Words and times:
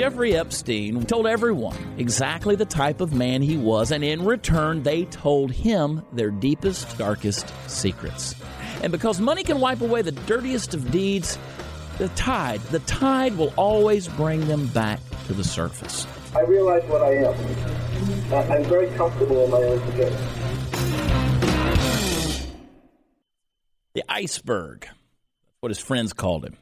Jeffrey 0.00 0.34
Epstein 0.34 1.04
told 1.04 1.26
everyone 1.26 1.76
exactly 1.98 2.56
the 2.56 2.64
type 2.64 3.02
of 3.02 3.12
man 3.12 3.42
he 3.42 3.58
was, 3.58 3.92
and 3.92 4.02
in 4.02 4.24
return, 4.24 4.82
they 4.82 5.04
told 5.04 5.52
him 5.52 6.02
their 6.14 6.30
deepest, 6.30 6.96
darkest 6.96 7.52
secrets. 7.68 8.34
And 8.82 8.92
because 8.92 9.20
money 9.20 9.44
can 9.44 9.60
wipe 9.60 9.82
away 9.82 10.00
the 10.00 10.12
dirtiest 10.12 10.72
of 10.72 10.90
deeds, 10.90 11.38
the 11.98 12.08
tide, 12.08 12.62
the 12.70 12.78
tide 12.78 13.36
will 13.36 13.52
always 13.58 14.08
bring 14.08 14.48
them 14.48 14.68
back 14.68 15.00
to 15.26 15.34
the 15.34 15.44
surface. 15.44 16.06
I 16.34 16.44
realize 16.44 16.82
what 16.84 17.02
I 17.02 17.16
am. 17.16 18.32
Uh, 18.32 18.54
I'm 18.54 18.64
very 18.64 18.88
comfortable 18.96 19.44
in 19.44 19.50
my 19.50 19.58
own 19.58 19.92
skin. 19.92 20.16
The 23.92 24.04
iceberg, 24.08 24.88
what 25.60 25.68
his 25.68 25.78
friends 25.78 26.14
called 26.14 26.46
him. 26.46 26.56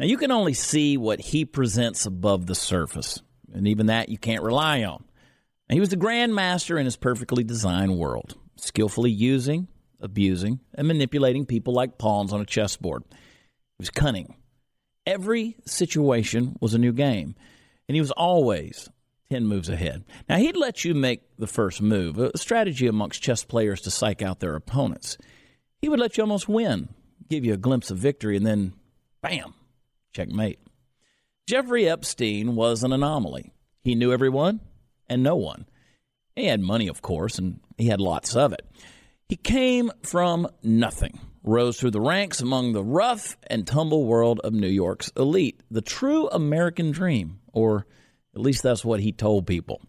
Now, 0.00 0.06
you 0.06 0.16
can 0.16 0.32
only 0.32 0.54
see 0.54 0.96
what 0.96 1.20
he 1.20 1.44
presents 1.44 2.06
above 2.06 2.46
the 2.46 2.54
surface, 2.54 3.20
and 3.52 3.68
even 3.68 3.86
that 3.86 4.08
you 4.08 4.16
can't 4.16 4.42
rely 4.42 4.82
on. 4.82 5.04
Now, 5.68 5.74
he 5.74 5.80
was 5.80 5.90
the 5.90 5.96
grandmaster 5.98 6.78
in 6.80 6.86
his 6.86 6.96
perfectly 6.96 7.44
designed 7.44 7.98
world, 7.98 8.34
skillfully 8.56 9.10
using, 9.10 9.68
abusing, 10.00 10.60
and 10.74 10.88
manipulating 10.88 11.44
people 11.44 11.74
like 11.74 11.98
pawns 11.98 12.32
on 12.32 12.40
a 12.40 12.46
chessboard. 12.46 13.02
He 13.10 13.76
was 13.78 13.90
cunning. 13.90 14.36
Every 15.04 15.58
situation 15.66 16.56
was 16.62 16.72
a 16.72 16.78
new 16.78 16.94
game, 16.94 17.34
and 17.86 17.94
he 17.94 18.00
was 18.00 18.10
always 18.10 18.88
10 19.28 19.44
moves 19.44 19.68
ahead. 19.68 20.06
Now, 20.30 20.38
he'd 20.38 20.56
let 20.56 20.82
you 20.82 20.94
make 20.94 21.24
the 21.36 21.46
first 21.46 21.82
move, 21.82 22.18
a 22.18 22.38
strategy 22.38 22.86
amongst 22.86 23.20
chess 23.20 23.44
players 23.44 23.82
to 23.82 23.90
psych 23.90 24.22
out 24.22 24.40
their 24.40 24.56
opponents. 24.56 25.18
He 25.82 25.90
would 25.90 26.00
let 26.00 26.16
you 26.16 26.22
almost 26.22 26.48
win, 26.48 26.88
give 27.28 27.44
you 27.44 27.52
a 27.52 27.58
glimpse 27.58 27.90
of 27.90 27.98
victory, 27.98 28.38
and 28.38 28.46
then, 28.46 28.72
bam, 29.20 29.52
Checkmate. 30.12 30.58
Jeffrey 31.46 31.88
Epstein 31.88 32.54
was 32.54 32.82
an 32.82 32.92
anomaly. 32.92 33.52
He 33.82 33.94
knew 33.94 34.12
everyone 34.12 34.60
and 35.08 35.22
no 35.22 35.36
one. 35.36 35.66
He 36.36 36.46
had 36.46 36.60
money, 36.60 36.88
of 36.88 37.02
course, 37.02 37.38
and 37.38 37.60
he 37.76 37.88
had 37.88 38.00
lots 38.00 38.36
of 38.36 38.52
it. 38.52 38.64
He 39.28 39.36
came 39.36 39.90
from 40.02 40.48
nothing, 40.62 41.18
rose 41.42 41.78
through 41.78 41.90
the 41.92 42.00
ranks 42.00 42.40
among 42.40 42.72
the 42.72 42.84
rough 42.84 43.36
and 43.48 43.66
tumble 43.66 44.04
world 44.04 44.40
of 44.44 44.52
New 44.52 44.68
York's 44.68 45.10
elite, 45.16 45.60
the 45.70 45.82
true 45.82 46.28
American 46.28 46.90
dream, 46.90 47.40
or 47.52 47.86
at 48.34 48.40
least 48.40 48.62
that's 48.62 48.84
what 48.84 49.00
he 49.00 49.12
told 49.12 49.46
people. 49.46 49.80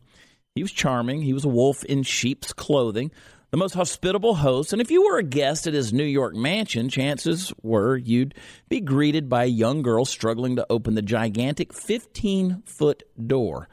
He 0.56 0.64
was 0.64 0.72
charming. 0.72 1.22
He 1.22 1.34
was 1.34 1.46
a 1.46 1.50
wolf 1.50 1.84
in 1.86 2.04
sheep's 2.04 2.54
clothing, 2.54 3.12
the 3.52 3.58
most 3.58 3.74
hospitable 3.74 4.36
host. 4.36 4.72
And 4.72 4.82
if 4.82 4.90
you 4.90 5.04
were 5.04 5.18
a 5.18 5.24
guest 5.24 5.68
at 5.68 5.74
his 5.74 5.94
New 5.94 6.06
York 6.06 6.34
mansion, 6.34 6.90
chances 6.90 7.54
were 7.62 7.98
you'd 7.98 8.34
be 8.70 8.80
greeted 8.80 9.30
by 9.30 9.44
a 9.44 9.48
young 9.48 9.82
girl 9.82 10.06
struggling 10.06 10.56
to 10.56 10.66
open 10.70 10.96
the 10.96 11.02
gigantic 11.02 11.74
15 11.74 12.64
foot 12.66 13.04
door. 13.28 13.68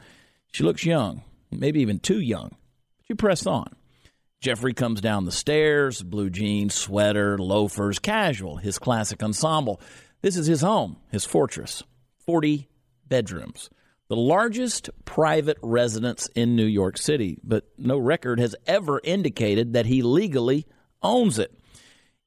She 0.52 0.64
looks 0.64 0.84
young, 0.84 1.22
maybe 1.50 1.80
even 1.80 2.00
too 2.00 2.20
young, 2.20 2.50
but 2.96 3.08
you 3.08 3.14
press 3.14 3.46
on. 3.46 3.68
Jeffrey 4.40 4.74
comes 4.74 5.00
down 5.00 5.24
the 5.24 5.32
stairs, 5.32 6.02
blue 6.02 6.30
jeans, 6.30 6.74
sweater, 6.74 7.38
loafers, 7.38 7.98
casual, 7.98 8.56
his 8.56 8.78
classic 8.78 9.22
ensemble. 9.22 9.80
This 10.22 10.36
is 10.36 10.46
his 10.46 10.60
home, 10.60 10.96
his 11.10 11.24
fortress. 11.24 11.82
40 12.24 12.68
bedrooms 13.08 13.70
the 14.08 14.16
largest 14.16 14.90
private 15.04 15.58
residence 15.62 16.28
in 16.34 16.56
New 16.56 16.64
York 16.66 16.96
City, 16.96 17.38
but 17.44 17.68
no 17.76 17.98
record 17.98 18.40
has 18.40 18.56
ever 18.66 19.00
indicated 19.04 19.74
that 19.74 19.86
he 19.86 20.02
legally 20.02 20.66
owns 21.02 21.38
it. 21.38 21.52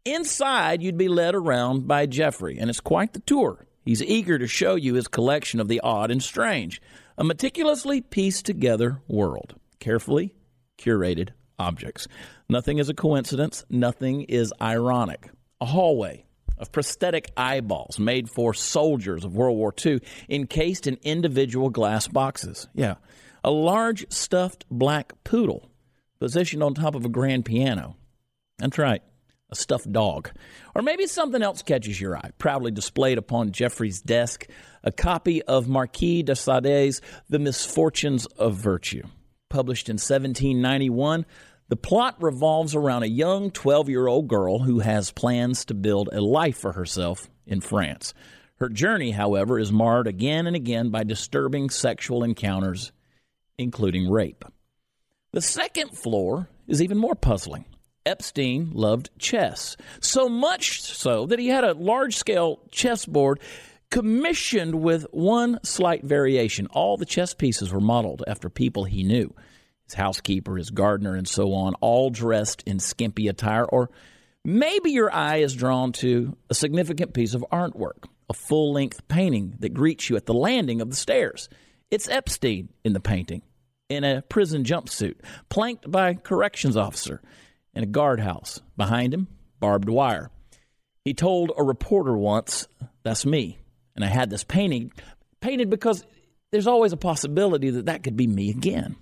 Inside, 0.05 0.81
you'd 0.81 0.97
be 0.97 1.07
led 1.07 1.35
around 1.35 1.87
by 1.87 2.05
Jeffrey, 2.05 2.57
and 2.59 2.69
it's 2.69 2.79
quite 2.79 3.13
the 3.13 3.19
tour. 3.19 3.67
He's 3.83 4.03
eager 4.03 4.37
to 4.37 4.47
show 4.47 4.75
you 4.75 4.93
his 4.93 5.07
collection 5.07 5.59
of 5.59 5.67
the 5.67 5.79
odd 5.81 6.11
and 6.11 6.21
strange, 6.21 6.81
a 7.17 7.23
meticulously 7.23 8.01
pieced 8.01 8.45
together 8.45 9.01
world, 9.07 9.55
carefully 9.79 10.35
curated 10.77 11.29
objects. 11.57 12.07
Nothing 12.49 12.77
is 12.77 12.89
a 12.89 12.93
coincidence, 12.93 13.65
nothing 13.69 14.23
is 14.23 14.53
ironic. 14.61 15.29
A 15.59 15.65
hallway, 15.65 16.25
of 16.61 16.71
prosthetic 16.71 17.31
eyeballs 17.35 17.99
made 17.99 18.29
for 18.29 18.53
soldiers 18.53 19.25
of 19.25 19.35
World 19.35 19.57
War 19.57 19.73
II, 19.83 19.99
encased 20.29 20.87
in 20.87 20.97
individual 21.01 21.69
glass 21.69 22.07
boxes. 22.07 22.67
Yeah. 22.73 22.95
A 23.43 23.51
large 23.51 24.05
stuffed 24.11 24.65
black 24.69 25.13
poodle 25.23 25.69
positioned 26.19 26.61
on 26.61 26.75
top 26.75 26.93
of 26.93 27.03
a 27.03 27.09
grand 27.09 27.43
piano. 27.43 27.95
That's 28.59 28.77
right, 28.77 29.01
a 29.49 29.55
stuffed 29.55 29.91
dog. 29.91 30.29
Or 30.75 30.83
maybe 30.83 31.07
something 31.07 31.41
else 31.41 31.63
catches 31.63 31.99
your 31.99 32.15
eye. 32.15 32.29
Proudly 32.37 32.69
displayed 32.69 33.17
upon 33.17 33.51
Jeffrey's 33.51 33.99
desk, 33.99 34.47
a 34.83 34.91
copy 34.91 35.41
of 35.41 35.67
Marquis 35.67 36.21
de 36.21 36.35
Sade's 36.35 37.01
The 37.29 37.39
Misfortunes 37.39 38.27
of 38.27 38.55
Virtue. 38.55 39.01
Published 39.49 39.89
in 39.89 39.95
1791, 39.95 41.25
the 41.71 41.77
plot 41.77 42.21
revolves 42.21 42.75
around 42.75 43.03
a 43.03 43.07
young 43.07 43.49
12 43.49 43.87
year 43.87 44.05
old 44.05 44.27
girl 44.27 44.59
who 44.59 44.79
has 44.79 45.09
plans 45.09 45.63
to 45.63 45.73
build 45.73 46.09
a 46.11 46.19
life 46.19 46.57
for 46.57 46.73
herself 46.73 47.29
in 47.47 47.61
France. 47.61 48.13
Her 48.55 48.67
journey, 48.67 49.11
however, 49.11 49.57
is 49.57 49.71
marred 49.71 50.05
again 50.05 50.47
and 50.47 50.55
again 50.55 50.89
by 50.89 51.05
disturbing 51.05 51.69
sexual 51.69 52.25
encounters, 52.25 52.91
including 53.57 54.11
rape. 54.11 54.43
The 55.31 55.39
second 55.39 55.97
floor 55.97 56.49
is 56.67 56.81
even 56.81 56.97
more 56.97 57.15
puzzling. 57.15 57.63
Epstein 58.05 58.71
loved 58.73 59.09
chess, 59.17 59.77
so 60.01 60.27
much 60.27 60.81
so 60.81 61.25
that 61.27 61.39
he 61.39 61.47
had 61.47 61.63
a 61.63 61.71
large 61.71 62.17
scale 62.17 62.59
chessboard 62.71 63.39
commissioned 63.89 64.75
with 64.75 65.05
one 65.11 65.57
slight 65.63 66.03
variation. 66.03 66.67
All 66.67 66.97
the 66.97 67.05
chess 67.05 67.33
pieces 67.33 67.71
were 67.71 67.79
modeled 67.79 68.23
after 68.27 68.49
people 68.49 68.83
he 68.83 69.03
knew 69.03 69.33
his 69.91 69.97
housekeeper, 69.97 70.55
his 70.55 70.69
gardener, 70.69 71.15
and 71.15 71.27
so 71.27 71.53
on, 71.53 71.73
all 71.75 72.09
dressed 72.09 72.63
in 72.65 72.79
skimpy 72.79 73.27
attire. 73.27 73.65
Or 73.65 73.89
maybe 74.43 74.91
your 74.91 75.13
eye 75.13 75.37
is 75.37 75.53
drawn 75.53 75.91
to 75.93 76.35
a 76.49 76.55
significant 76.55 77.13
piece 77.13 77.33
of 77.33 77.45
artwork, 77.51 78.05
a 78.29 78.33
full 78.33 78.73
length 78.73 79.07
painting 79.07 79.55
that 79.59 79.73
greets 79.73 80.09
you 80.09 80.15
at 80.15 80.25
the 80.25 80.33
landing 80.33 80.81
of 80.81 80.89
the 80.89 80.95
stairs. 80.95 81.49
It's 81.89 82.09
Epstein 82.09 82.69
in 82.85 82.93
the 82.93 83.01
painting, 83.01 83.41
in 83.89 84.03
a 84.03 84.21
prison 84.21 84.63
jumpsuit, 84.63 85.15
planked 85.49 85.91
by 85.91 86.11
a 86.11 86.15
corrections 86.15 86.77
officer, 86.77 87.21
in 87.73 87.83
a 87.83 87.87
guardhouse. 87.87 88.61
Behind 88.77 89.13
him, 89.13 89.27
barbed 89.59 89.89
wire. 89.89 90.31
He 91.03 91.13
told 91.13 91.51
a 91.57 91.63
reporter 91.63 92.17
once, 92.17 92.67
That's 93.03 93.25
me. 93.25 93.57
And 93.95 94.05
I 94.05 94.07
had 94.07 94.29
this 94.29 94.45
painting 94.45 94.93
painted 95.41 95.69
because 95.69 96.05
there's 96.51 96.67
always 96.67 96.93
a 96.93 96.97
possibility 96.97 97.71
that 97.71 97.87
that 97.87 98.03
could 98.03 98.15
be 98.15 98.27
me 98.27 98.49
again. 98.49 98.95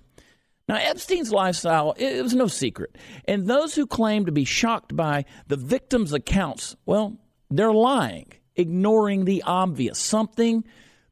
Now, 0.70 0.76
Epstein's 0.76 1.32
lifestyle, 1.32 1.96
it 1.98 2.22
was 2.22 2.32
no 2.32 2.46
secret. 2.46 2.96
And 3.24 3.48
those 3.48 3.74
who 3.74 3.88
claim 3.88 4.26
to 4.26 4.30
be 4.30 4.44
shocked 4.44 4.94
by 4.94 5.24
the 5.48 5.56
victim's 5.56 6.12
accounts, 6.12 6.76
well, 6.86 7.18
they're 7.50 7.72
lying, 7.72 8.30
ignoring 8.54 9.24
the 9.24 9.42
obvious, 9.44 9.98
something 9.98 10.62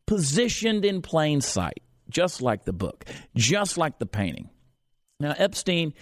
positioned 0.07 0.85
in 0.85 1.03
plain 1.03 1.41
sight, 1.41 1.83
just 2.09 2.41
like 2.41 2.67
the 2.67 2.73
book, 2.73 3.05
just 3.35 3.77
like 3.77 3.99
the 3.99 4.07
painting. 4.07 4.49
Now, 5.19 5.35
Epstein 5.37 5.93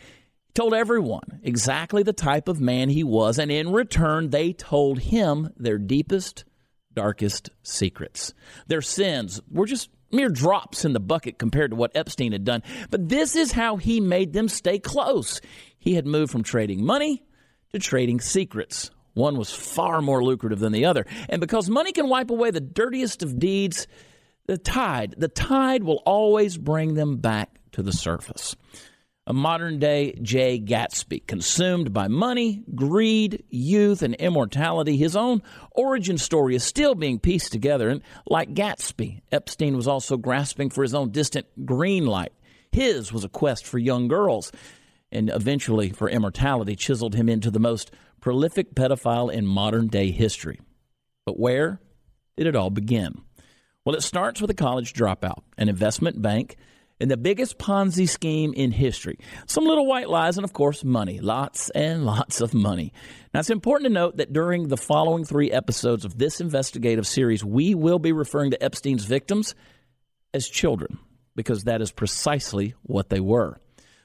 told 0.55 0.75
everyone 0.75 1.41
exactly 1.43 2.03
the 2.03 2.13
type 2.13 2.49
of 2.49 2.61
man 2.61 2.91
he 2.91 3.05
was, 3.05 3.39
and 3.39 3.51
in 3.51 3.73
return, 3.73 4.29
they 4.29 4.53
told 4.53 4.99
him 4.99 5.49
their 5.57 5.79
deepest, 5.79 6.45
darkest 6.93 7.49
secrets. 7.63 8.35
Their 8.67 8.83
sins 8.83 9.41
were 9.51 9.65
just 9.65 9.89
mere 10.17 10.29
drops 10.29 10.85
in 10.85 10.93
the 10.93 11.01
bucket 11.01 11.39
compared 11.39 11.71
to 11.71 11.77
what 11.77 11.95
Epstein 11.95 12.33
had 12.33 12.45
done. 12.45 12.63
But 12.91 13.09
this 13.09 13.37
is 13.37 13.53
how 13.53 13.77
he 13.77 14.01
made 14.01 14.33
them 14.33 14.49
stay 14.49 14.79
close. 14.79 15.41
He 15.79 15.95
had 15.95 16.07
moved 16.07 16.33
from 16.33 16.43
trading 16.43 16.85
money 16.85 17.23
to 17.73 17.79
trading 17.79 18.21
secrets. 18.21 18.91
One 19.15 19.39
was 19.39 19.53
far 19.53 20.03
more 20.03 20.23
lucrative 20.25 20.59
than 20.59 20.73
the 20.73 20.85
other. 20.85 21.07
And 21.29 21.41
because 21.41 21.71
money 21.71 21.93
can 21.93 22.09
wipe 22.09 22.31
away 22.31 22.51
the 22.51 22.61
dirtiest 22.61 23.23
of 23.23 23.39
deeds, 23.39 23.87
the 24.47 24.59
tide, 24.59 25.15
the 25.17 25.29
tide 25.29 25.85
will 25.85 26.03
always 26.05 26.59
bring 26.59 26.95
them 26.95 27.17
back 27.17 27.61
to 27.73 27.83
the 27.83 27.93
surface 27.93 28.57
a 29.27 29.33
modern 29.33 29.79
day 29.79 30.17
Jay 30.23 30.61
Gatsby, 30.61 31.27
consumed 31.27 31.93
by 31.93 32.07
money, 32.07 32.63
greed, 32.75 33.43
youth, 33.51 34.03
and 34.03 34.15
immortality. 34.15 34.97
His 34.97 35.17
own 35.17 35.43
origin 35.73 36.17
story 36.17 36.55
is 36.55 36.63
still 36.63 36.95
being 36.95 37.19
pieced 37.19 37.51
together, 37.51 37.89
and 37.89 38.03
like 38.27 38.55
Gatsby, 38.55 39.23
Epstein 39.33 39.77
was 39.77 39.89
also 39.89 40.17
grasping 40.17 40.71
for 40.71 40.83
his 40.83 40.95
own 40.95 41.11
distant 41.11 41.47
green 41.67 42.07
light. 42.07 42.33
His 42.71 43.13
was 43.13 43.25
a 43.25 43.29
quest 43.29 43.67
for 43.67 43.79
young 43.79 44.07
girls, 44.07 44.53
and 45.11 45.31
eventually 45.31 45.91
for 45.91 46.09
immortality 46.09 46.77
chiseled 46.77 47.15
him 47.15 47.29
into 47.29 47.51
the 47.51 47.59
most 47.59 47.91
prolific 48.21 48.75
pedophile 48.75 49.33
in 49.33 49.47
modern 49.47 49.89
day 49.89 50.11
history. 50.13 50.61
But 51.25 51.39
where 51.39 51.81
did 52.37 52.47
it 52.47 52.55
all 52.55 52.71
begin? 52.71 53.23
Well, 53.85 53.97
it 53.97 54.03
starts 54.03 54.41
with 54.41 54.51
a 54.51 54.55
college 54.55 54.93
dropout, 54.93 55.43
an 55.59 55.69
investment 55.69 56.21
bank, 56.21 56.57
in 56.99 57.09
the 57.09 57.17
biggest 57.17 57.59
Ponzi 57.59 58.09
scheme 58.09 58.53
in 58.55 58.71
history. 58.71 59.19
Some 59.47 59.65
little 59.65 59.87
white 59.87 60.09
lies, 60.09 60.39
and 60.39 60.45
of 60.45 60.53
course, 60.53 60.85
money. 60.85 61.21
Lots 61.21 61.71
and 61.71 62.05
lots 62.07 62.41
of 62.41 62.55
money. 62.55 62.93
Now, 63.35 63.41
it's 63.41 63.51
important 63.51 63.89
to 63.89 63.93
note 63.93 64.17
that 64.17 64.33
during 64.33 64.69
the 64.69 64.77
following 64.77 65.25
three 65.25 65.51
episodes 65.51 66.05
of 66.05 66.17
this 66.19 66.41
investigative 66.41 67.07
series, 67.07 67.45
we 67.45 67.75
will 67.75 67.99
be 67.99 68.13
referring 68.13 68.53
to 68.53 68.63
Epstein's 68.63 69.05
victims 69.05 69.55
as 70.33 70.49
children 70.49 70.99
because 71.35 71.65
that 71.65 71.83
is 71.83 71.93
precisely 71.93 72.75
what 72.83 73.11
they 73.11 73.21
were. 73.21 73.61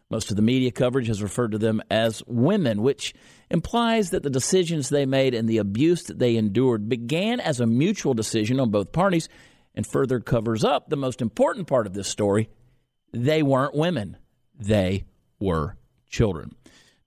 Most 0.10 0.30
of 0.30 0.36
the 0.36 0.42
media 0.42 0.72
coverage 0.72 1.08
has 1.08 1.24
referred 1.24 1.54
to 1.54 1.58
them 1.58 1.82
as 1.90 2.22
women, 2.28 2.82
which 2.82 3.14
implies 3.50 4.10
that 4.10 4.24
the 4.24 4.30
decisions 4.30 4.90
they 4.90 5.06
made 5.06 5.34
and 5.34 5.48
the 5.48 5.60
abuse 5.60 6.04
that 6.04 6.20
they 6.20 6.36
endured 6.36 6.90
began 6.90 7.40
as 7.40 7.62
a 7.62 7.66
mutual 7.66 8.14
decision 8.14 8.60
on 8.60 8.72
both 8.72 8.92
parties 8.92 9.30
and 9.74 9.88
further 9.88 10.20
covers 10.20 10.66
up 10.66 10.90
the 10.90 10.98
most 10.98 11.22
important 11.22 11.68
part 11.68 11.88
of 11.88 11.94
this 11.94 12.10
story. 12.10 12.50
They 13.13 13.44
weren't 13.44 13.75
women, 13.75 14.18
they 14.58 15.06
were 15.40 15.78
children. 16.10 16.56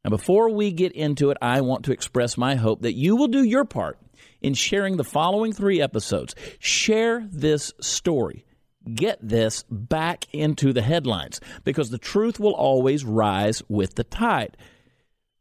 Now, 0.04 0.10
before 0.10 0.50
we 0.50 0.70
get 0.70 0.92
into 0.92 1.30
it, 1.30 1.38
I 1.40 1.62
want 1.62 1.86
to 1.86 1.92
express 1.92 2.36
my 2.36 2.56
hope 2.56 2.82
that 2.82 2.92
you 2.92 3.16
will 3.16 3.28
do 3.28 3.42
your 3.42 3.64
part 3.64 3.98
in 4.42 4.52
sharing 4.52 4.98
the 4.98 5.04
following 5.04 5.52
three 5.52 5.80
episodes. 5.80 6.34
Share 6.58 7.26
this 7.30 7.72
story 7.80 8.44
get 8.92 9.18
this 9.22 9.64
back 9.70 10.26
into 10.32 10.72
the 10.72 10.82
headlines 10.82 11.40
because 11.64 11.90
the 11.90 11.98
truth 11.98 12.38
will 12.38 12.54
always 12.54 13.04
rise 13.04 13.62
with 13.68 13.94
the 13.94 14.04
tide. 14.04 14.56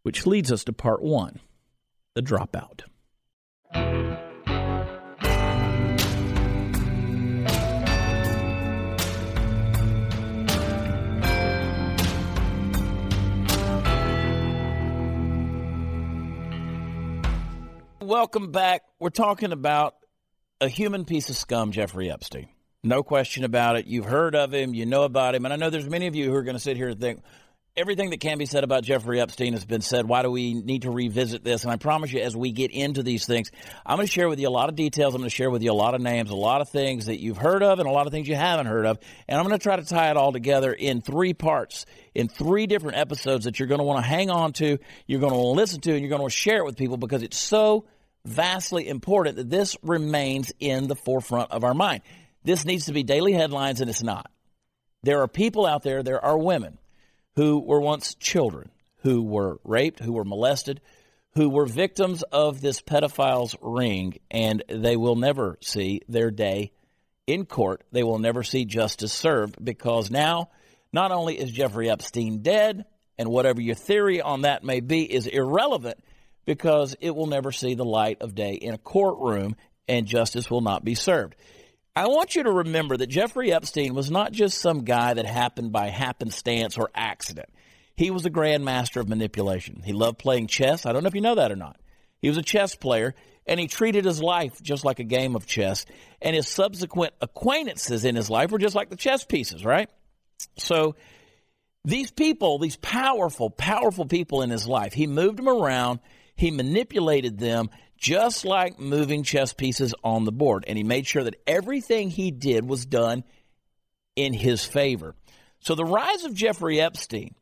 Which 0.03 0.25
leads 0.25 0.51
us 0.51 0.63
to 0.65 0.73
part 0.73 1.01
one 1.01 1.39
the 2.13 2.21
dropout. 2.21 2.81
Welcome 18.03 18.51
back. 18.51 18.83
We're 18.99 19.11
talking 19.11 19.53
about 19.53 19.95
a 20.59 20.67
human 20.67 21.05
piece 21.05 21.29
of 21.29 21.37
scum, 21.37 21.71
Jeffrey 21.71 22.11
Epstein. 22.11 22.49
No 22.83 23.01
question 23.01 23.45
about 23.45 23.77
it. 23.77 23.87
You've 23.87 24.03
heard 24.03 24.35
of 24.35 24.53
him, 24.53 24.73
you 24.73 24.85
know 24.85 25.03
about 25.03 25.35
him, 25.35 25.45
and 25.45 25.53
I 25.53 25.55
know 25.55 25.69
there's 25.69 25.87
many 25.87 26.07
of 26.07 26.13
you 26.13 26.25
who 26.25 26.35
are 26.35 26.43
going 26.43 26.57
to 26.57 26.59
sit 26.59 26.75
here 26.75 26.89
and 26.89 26.99
think 26.99 27.21
everything 27.75 28.11
that 28.11 28.19
can 28.19 28.37
be 28.37 28.45
said 28.45 28.63
about 28.63 28.83
Jeffrey 28.83 29.19
Epstein 29.19 29.53
has 29.53 29.65
been 29.65 29.81
said. 29.81 30.05
Why 30.07 30.21
do 30.21 30.29
we 30.29 30.53
need 30.53 30.83
to 30.83 30.91
revisit 30.91 31.43
this? 31.43 31.63
And 31.63 31.71
I 31.71 31.77
promise 31.77 32.11
you, 32.11 32.21
as 32.21 32.35
we 32.35 32.51
get 32.51 32.69
into 32.69 33.01
these 33.01 33.25
things, 33.25 33.49
I'm 33.83 33.97
going 33.97 34.05
to 34.05 34.11
share 34.11 34.29
with 34.29 34.39
you 34.39 34.47
a 34.47 34.51
lot 34.51 34.69
of 34.69 34.75
details. 34.75 35.15
I'm 35.15 35.21
going 35.21 35.29
to 35.29 35.35
share 35.35 35.49
with 35.49 35.63
you 35.63 35.71
a 35.71 35.73
lot 35.73 35.95
of 35.95 36.01
names, 36.01 36.29
a 36.29 36.35
lot 36.35 36.61
of 36.61 36.69
things 36.69 37.07
that 37.07 37.19
you've 37.19 37.37
heard 37.37 37.63
of, 37.63 37.79
and 37.79 37.87
a 37.87 37.91
lot 37.91 38.05
of 38.05 38.13
things 38.13 38.27
you 38.27 38.35
haven't 38.35 38.67
heard 38.67 38.85
of. 38.85 38.99
And 39.27 39.39
I'm 39.39 39.47
going 39.47 39.57
to 39.57 39.63
try 39.63 39.75
to 39.75 39.85
tie 39.85 40.11
it 40.11 40.17
all 40.17 40.31
together 40.31 40.71
in 40.71 41.01
three 41.01 41.33
parts, 41.33 41.87
in 42.13 42.27
three 42.27 42.67
different 42.67 42.97
episodes 42.97 43.45
that 43.45 43.57
you're 43.57 43.67
going 43.67 43.79
to 43.79 43.85
want 43.85 44.03
to 44.03 44.07
hang 44.07 44.29
on 44.29 44.53
to, 44.53 44.77
you're 45.07 45.21
going 45.21 45.33
to 45.33 45.39
listen 45.39 45.81
to, 45.81 45.91
and 45.93 46.01
you're 46.01 46.09
going 46.09 46.21
to 46.21 46.23
to 46.23 46.29
share 46.29 46.59
it 46.59 46.65
with 46.65 46.77
people 46.77 46.97
because 46.97 47.23
it's 47.23 47.37
so 47.37 47.85
vastly 48.25 48.87
important 48.87 49.35
that 49.37 49.49
this 49.49 49.75
remains 49.81 50.53
in 50.59 50.87
the 50.87 50.95
forefront 50.95 51.51
of 51.51 51.63
our 51.63 51.73
mind. 51.73 52.01
This 52.43 52.65
needs 52.65 52.85
to 52.85 52.93
be 52.93 53.03
daily 53.03 53.33
headlines, 53.33 53.81
and 53.81 53.89
it's 53.89 54.03
not. 54.03 54.29
There 55.01 55.21
are 55.21 55.27
people 55.27 55.65
out 55.65 55.83
there, 55.83 56.03
there 56.03 56.23
are 56.23 56.37
women 56.37 56.77
who 57.35 57.59
were 57.59 57.81
once 57.81 58.15
children, 58.15 58.69
who 59.01 59.23
were 59.23 59.59
raped, 59.63 59.99
who 59.99 60.13
were 60.13 60.23
molested, 60.23 60.81
who 61.35 61.49
were 61.49 61.65
victims 61.65 62.23
of 62.23 62.61
this 62.61 62.81
pedophile's 62.81 63.55
ring, 63.61 64.17
and 64.29 64.63
they 64.69 64.95
will 64.95 65.15
never 65.15 65.57
see 65.61 66.01
their 66.07 66.31
day 66.31 66.71
in 67.25 67.45
court. 67.45 67.83
They 67.91 68.03
will 68.03 68.19
never 68.19 68.43
see 68.43 68.65
justice 68.65 69.13
served 69.13 69.63
because 69.63 70.11
now, 70.11 70.49
not 70.91 71.11
only 71.11 71.39
is 71.39 71.51
Jeffrey 71.51 71.89
Epstein 71.89 72.41
dead, 72.41 72.85
and 73.17 73.29
whatever 73.29 73.61
your 73.61 73.75
theory 73.75 74.21
on 74.21 74.41
that 74.41 74.63
may 74.63 74.79
be 74.79 75.03
is 75.03 75.27
irrelevant 75.27 75.97
because 76.45 76.95
it 76.99 77.15
will 77.15 77.27
never 77.27 77.51
see 77.51 77.73
the 77.73 77.85
light 77.85 78.21
of 78.21 78.35
day 78.35 78.53
in 78.53 78.73
a 78.73 78.77
courtroom 78.77 79.55
and 79.87 80.05
justice 80.05 80.49
will 80.49 80.61
not 80.61 80.83
be 80.83 80.95
served. 80.95 81.35
I 81.95 82.07
want 82.07 82.35
you 82.35 82.43
to 82.43 82.51
remember 82.51 82.97
that 82.97 83.07
Jeffrey 83.07 83.53
Epstein 83.53 83.93
was 83.93 84.09
not 84.09 84.31
just 84.31 84.57
some 84.57 84.83
guy 84.83 85.13
that 85.13 85.27
happened 85.27 85.71
by 85.71 85.89
happenstance 85.89 86.75
or 86.77 86.89
accident. 86.95 87.49
He 87.95 88.09
was 88.09 88.25
a 88.25 88.31
grandmaster 88.31 88.99
of 88.99 89.07
manipulation. 89.07 89.83
He 89.85 89.93
loved 89.93 90.17
playing 90.17 90.47
chess. 90.47 90.87
I 90.87 90.91
don't 90.91 91.03
know 91.03 91.07
if 91.07 91.13
you 91.13 91.21
know 91.21 91.35
that 91.35 91.51
or 91.51 91.55
not. 91.55 91.79
He 92.19 92.29
was 92.29 92.37
a 92.37 92.41
chess 92.41 92.75
player, 92.75 93.13
and 93.45 93.59
he 93.59 93.67
treated 93.67 94.05
his 94.05 94.23
life 94.23 94.59
just 94.63 94.83
like 94.83 94.97
a 94.97 95.03
game 95.03 95.35
of 95.35 95.45
chess. 95.45 95.85
And 96.19 96.35
his 96.35 96.47
subsequent 96.47 97.13
acquaintances 97.21 98.05
in 98.05 98.15
his 98.15 98.29
life 98.29 98.49
were 98.49 98.57
just 98.57 98.75
like 98.75 98.89
the 98.89 98.95
chess 98.95 99.23
pieces, 99.23 99.63
right? 99.63 99.89
So 100.57 100.95
these 101.85 102.09
people, 102.09 102.57
these 102.57 102.77
powerful, 102.77 103.51
powerful 103.51 104.05
people 104.05 104.41
in 104.41 104.49
his 104.49 104.67
life, 104.67 104.93
he 104.93 105.05
moved 105.05 105.37
them 105.37 105.49
around, 105.49 105.99
he 106.35 106.49
manipulated 106.49 107.37
them, 107.37 107.69
just 108.03 108.43
like 108.43 108.77
moving 108.79 109.23
chess 109.23 109.53
pieces 109.53 109.95
on 110.03 110.25
the 110.25 110.31
board. 110.31 110.65
And 110.67 110.77
he 110.77 110.83
made 110.83 111.07
sure 111.07 111.23
that 111.23 111.41
everything 111.47 112.09
he 112.09 112.31
did 112.31 112.67
was 112.67 112.85
done 112.85 113.23
in 114.17 114.33
his 114.33 114.65
favor. 114.65 115.15
So 115.61 115.73
the 115.73 115.85
rise 115.85 116.25
of 116.25 116.33
Jeffrey 116.33 116.81
Epstein 116.81 117.33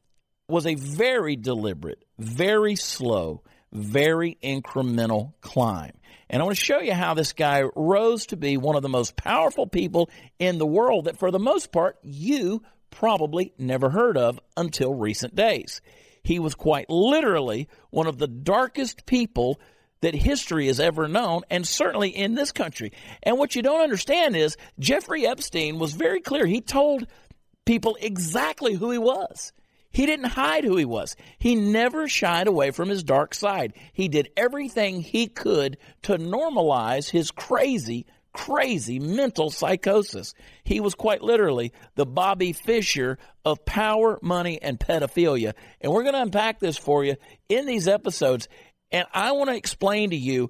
was 0.48 0.68
a 0.68 0.76
very 0.76 1.36
deliberate, 1.36 2.06
very 2.20 2.76
slow, 2.76 3.42
very 3.74 4.38
incremental 4.44 5.34
climb. 5.42 5.94
And 6.30 6.42
I 6.42 6.46
want 6.46 6.56
to 6.56 6.64
show 6.64 6.80
you 6.80 6.94
how 6.94 7.16
this 7.16 7.34
guy 7.34 7.64
rose 7.76 8.28
to 8.28 8.38
be 8.38 8.58
one 8.58 8.76
of 8.76 8.84
the 8.84 8.90
most 8.90 9.16
powerful 9.16 9.66
people 9.66 10.12
in 10.38 10.60
the 10.60 10.68
world 10.68 11.06
that, 11.06 11.18
for 11.18 11.32
the 11.32 11.40
most 11.40 11.72
part, 11.72 11.98
you 12.04 12.62
probably 12.92 13.52
never 13.58 13.90
heard 13.90 14.16
of 14.16 14.40
until 14.56 14.94
recent 14.94 15.34
days. 15.34 15.82
He 16.22 16.38
was 16.38 16.54
quite 16.54 16.88
literally 16.88 17.68
one 17.90 18.06
of 18.06 18.20
the 18.20 18.28
darkest 18.28 19.08
people 19.08 19.60
that 20.02 20.16
history 20.16 20.68
has 20.68 20.80
ever 20.80 21.08
known, 21.08 21.42
and 21.50 21.66
certainly 21.66 22.10
in 22.10 22.36
this 22.36 22.52
country. 22.52 22.92
And 23.24 23.38
what 23.38 23.56
you 23.56 23.62
don't 23.62 23.82
understand 23.82 24.36
is 24.36 24.58
Jeffrey 24.80 25.26
Epstein 25.26 25.80
was 25.80 25.94
very 25.94 26.22
clear. 26.22 26.46
He 26.46 26.62
told 26.62 27.08
people 27.66 27.98
exactly 28.02 28.74
who 28.74 28.92
he 28.92 28.98
was. 28.98 29.54
He 29.94 30.06
didn't 30.06 30.26
hide 30.26 30.64
who 30.64 30.78
he 30.78 30.86
was. 30.86 31.16
He 31.38 31.56
never 31.56 32.08
shied 32.08 32.48
away 32.48 32.72
from 32.72 32.90
his 32.90 33.04
dark 33.04 33.34
side. 33.34 33.74
He 33.94 34.08
did 34.08 34.30
everything 34.38 35.02
he 35.02 35.28
could 35.28 35.78
to 36.04 36.18
normalize 36.18 37.10
his 37.10 37.30
crazy, 37.30 38.06
crazy 38.32 39.00
mental 39.00 39.50
psychosis. 39.50 40.34
He 40.64 40.80
was 40.80 40.96
quite 40.96 41.22
literally 41.22 41.74
the 41.96 42.06
Bobby 42.06 42.54
Fischer 42.54 43.18
of 43.44 43.66
power, 43.66 44.18
money, 44.22 44.62
and 44.62 44.80
pedophilia. 44.80 45.54
And 45.82 45.92
we're 45.92 46.04
going 46.04 46.16
to 46.16 46.22
unpack 46.22 46.60
this 46.60 46.78
for 46.78 47.04
you 47.04 47.18
in 47.50 47.66
these 47.66 47.90
episodes. 47.90 48.48
And 48.92 49.08
I 49.14 49.32
want 49.32 49.50
to 49.50 49.56
explain 49.56 50.10
to 50.10 50.16
you 50.16 50.50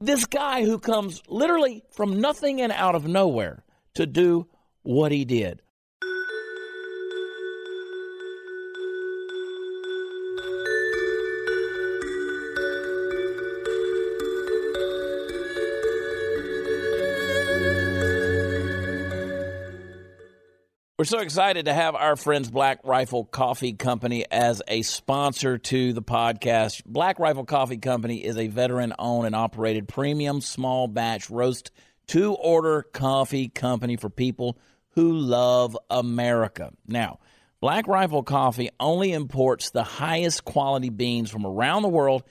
this 0.00 0.26
guy 0.26 0.64
who 0.64 0.78
comes 0.78 1.22
literally 1.28 1.84
from 1.90 2.20
nothing 2.20 2.60
and 2.60 2.72
out 2.72 2.94
of 2.94 3.06
nowhere 3.06 3.64
to 3.94 4.06
do 4.06 4.48
what 4.82 5.12
he 5.12 5.24
did. 5.24 5.62
We're 21.02 21.06
so 21.06 21.18
excited 21.18 21.64
to 21.64 21.74
have 21.74 21.96
our 21.96 22.14
friends 22.14 22.48
Black 22.48 22.78
Rifle 22.84 23.24
Coffee 23.24 23.72
Company 23.72 24.24
as 24.30 24.62
a 24.68 24.82
sponsor 24.82 25.58
to 25.58 25.92
the 25.92 26.00
podcast. 26.00 26.84
Black 26.84 27.18
Rifle 27.18 27.44
Coffee 27.44 27.78
Company 27.78 28.24
is 28.24 28.38
a 28.38 28.46
veteran 28.46 28.94
owned 29.00 29.26
and 29.26 29.34
operated 29.34 29.88
premium 29.88 30.40
small 30.40 30.86
batch 30.86 31.28
roast 31.28 31.72
to 32.06 32.34
order 32.34 32.84
coffee 32.92 33.48
company 33.48 33.96
for 33.96 34.10
people 34.10 34.56
who 34.90 35.12
love 35.14 35.76
America. 35.90 36.70
Now, 36.86 37.18
Black 37.58 37.88
Rifle 37.88 38.22
Coffee 38.22 38.70
only 38.78 39.12
imports 39.12 39.70
the 39.70 39.82
highest 39.82 40.44
quality 40.44 40.90
beans 40.90 41.32
from 41.32 41.44
around 41.44 41.82
the 41.82 41.88
world 41.88 42.22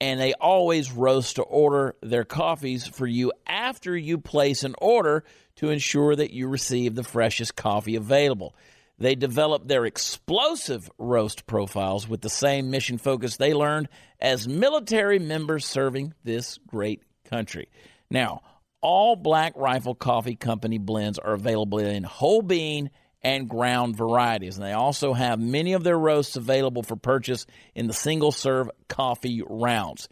and 0.00 0.20
they 0.20 0.34
always 0.34 0.92
roast 0.92 1.36
to 1.36 1.42
order 1.42 1.94
their 2.02 2.24
coffees 2.24 2.86
for 2.86 3.06
you 3.06 3.32
after 3.46 3.96
you 3.96 4.18
place 4.18 4.64
an 4.64 4.74
order 4.78 5.24
to 5.56 5.70
ensure 5.70 6.14
that 6.16 6.32
you 6.32 6.48
receive 6.48 6.94
the 6.94 7.04
freshest 7.04 7.56
coffee 7.56 7.96
available. 7.96 8.54
They 8.98 9.14
develop 9.14 9.66
their 9.66 9.84
explosive 9.86 10.90
roast 10.98 11.46
profiles 11.46 12.08
with 12.08 12.20
the 12.20 12.30
same 12.30 12.70
mission 12.70 12.98
focus 12.98 13.36
they 13.36 13.54
learned 13.54 13.88
as 14.20 14.46
military 14.46 15.18
members 15.18 15.66
serving 15.66 16.14
this 16.22 16.58
great 16.66 17.02
country. 17.24 17.68
Now, 18.10 18.42
all 18.80 19.16
Black 19.16 19.54
Rifle 19.56 19.94
Coffee 19.94 20.36
Company 20.36 20.78
blends 20.78 21.18
are 21.18 21.32
available 21.32 21.78
in 21.78 22.04
whole 22.04 22.42
bean 22.42 22.90
and 23.24 23.48
ground 23.48 23.96
varieties. 23.96 24.56
And 24.56 24.64
they 24.64 24.72
also 24.72 25.14
have 25.14 25.40
many 25.40 25.72
of 25.72 25.82
their 25.82 25.98
roasts 25.98 26.36
available 26.36 26.82
for 26.82 26.94
purchase 26.94 27.46
in 27.74 27.86
the 27.86 27.94
single 27.94 28.30
serve 28.30 28.70
coffee 28.88 29.42
rounds. 29.44 30.08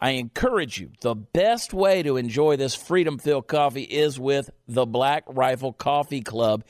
I 0.00 0.10
encourage 0.12 0.80
you, 0.80 0.90
the 1.00 1.14
best 1.14 1.74
way 1.74 2.02
to 2.02 2.16
enjoy 2.16 2.56
this 2.56 2.74
freedom 2.74 3.18
filled 3.18 3.48
coffee 3.48 3.82
is 3.82 4.18
with 4.18 4.48
the 4.66 4.86
Black 4.86 5.24
Rifle 5.26 5.72
Coffee 5.72 6.22
Club. 6.22 6.64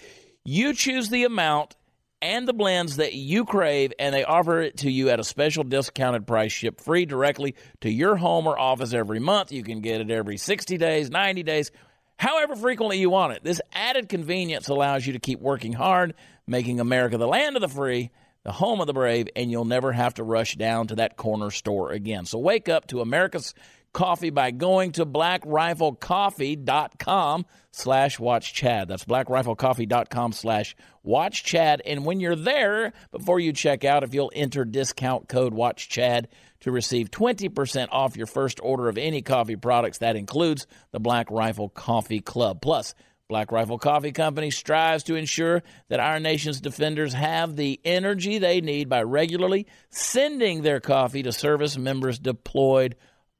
You 0.44 0.72
choose 0.72 1.10
the 1.10 1.24
amount 1.24 1.76
and 2.20 2.48
the 2.48 2.54
blends 2.54 2.96
that 2.96 3.12
you 3.14 3.44
crave, 3.44 3.92
and 3.98 4.14
they 4.14 4.24
offer 4.24 4.60
it 4.62 4.78
to 4.78 4.90
you 4.90 5.10
at 5.10 5.20
a 5.20 5.24
special 5.24 5.62
discounted 5.62 6.26
price, 6.26 6.50
shipped 6.50 6.80
free 6.80 7.04
directly 7.04 7.54
to 7.82 7.90
your 7.90 8.16
home 8.16 8.46
or 8.46 8.58
office 8.58 8.92
every 8.92 9.20
month. 9.20 9.52
You 9.52 9.62
can 9.62 9.80
get 9.80 10.00
it 10.00 10.10
every 10.10 10.36
60 10.36 10.78
days, 10.78 11.10
90 11.10 11.42
days, 11.42 11.70
however 12.18 12.54
frequently 12.54 12.98
you 12.98 13.08
want 13.08 13.32
it. 13.32 13.42
This 13.42 13.60
added 13.72 14.08
convenience 14.08 14.68
allows 14.68 15.06
you 15.06 15.14
to 15.14 15.18
keep 15.18 15.40
working 15.40 15.72
hard, 15.72 16.14
making 16.46 16.80
America 16.80 17.16
the 17.16 17.26
land 17.26 17.56
of 17.56 17.62
the 17.62 17.68
free, 17.68 18.10
the 18.44 18.52
home 18.52 18.80
of 18.80 18.86
the 18.86 18.92
brave, 18.92 19.28
and 19.34 19.50
you'll 19.50 19.64
never 19.64 19.92
have 19.92 20.14
to 20.14 20.22
rush 20.22 20.56
down 20.56 20.88
to 20.88 20.96
that 20.96 21.16
corner 21.16 21.50
store 21.50 21.92
again. 21.92 22.26
So 22.26 22.38
wake 22.38 22.68
up 22.68 22.86
to 22.88 23.00
America's 23.00 23.54
coffee 23.92 24.30
by 24.30 24.50
going 24.50 24.92
to 24.92 25.06
blackriflecoffee.com 25.06 27.46
slash 27.70 28.18
watch 28.18 28.54
chad. 28.54 28.88
That's 28.88 29.04
blackriflecoffee.com 29.04 30.32
slash 30.32 30.74
watch 31.02 31.44
chad. 31.44 31.82
And 31.84 32.04
when 32.04 32.20
you're 32.20 32.36
there, 32.36 32.92
before 33.10 33.40
you 33.40 33.52
check 33.52 33.84
out, 33.84 34.02
if 34.02 34.14
you'll 34.14 34.32
enter 34.34 34.64
discount 34.64 35.28
code 35.28 35.54
watch 35.54 35.88
chad 35.88 36.28
to 36.60 36.72
receive 36.72 37.10
20% 37.10 37.88
off 37.90 38.16
your 38.16 38.26
first 38.26 38.60
order 38.62 38.88
of 38.88 38.98
any 38.98 39.22
coffee 39.22 39.56
products, 39.56 39.98
that 39.98 40.16
includes 40.16 40.66
the 40.90 41.00
Black 41.00 41.30
Rifle 41.30 41.68
Coffee 41.68 42.20
Club. 42.20 42.60
Plus, 42.60 42.94
Black 43.28 43.52
Rifle 43.52 43.78
Coffee 43.78 44.12
Company 44.12 44.50
strives 44.50 45.04
to 45.04 45.14
ensure 45.14 45.62
that 45.88 46.00
our 46.00 46.18
nation's 46.18 46.62
defenders 46.62 47.12
have 47.12 47.56
the 47.56 47.78
energy 47.84 48.38
they 48.38 48.62
need 48.62 48.88
by 48.88 49.02
regularly 49.02 49.66
sending 49.90 50.62
their 50.62 50.80
coffee 50.80 51.22
to 51.22 51.30
service 51.30 51.76
members 51.76 52.18
deployed 52.18 52.96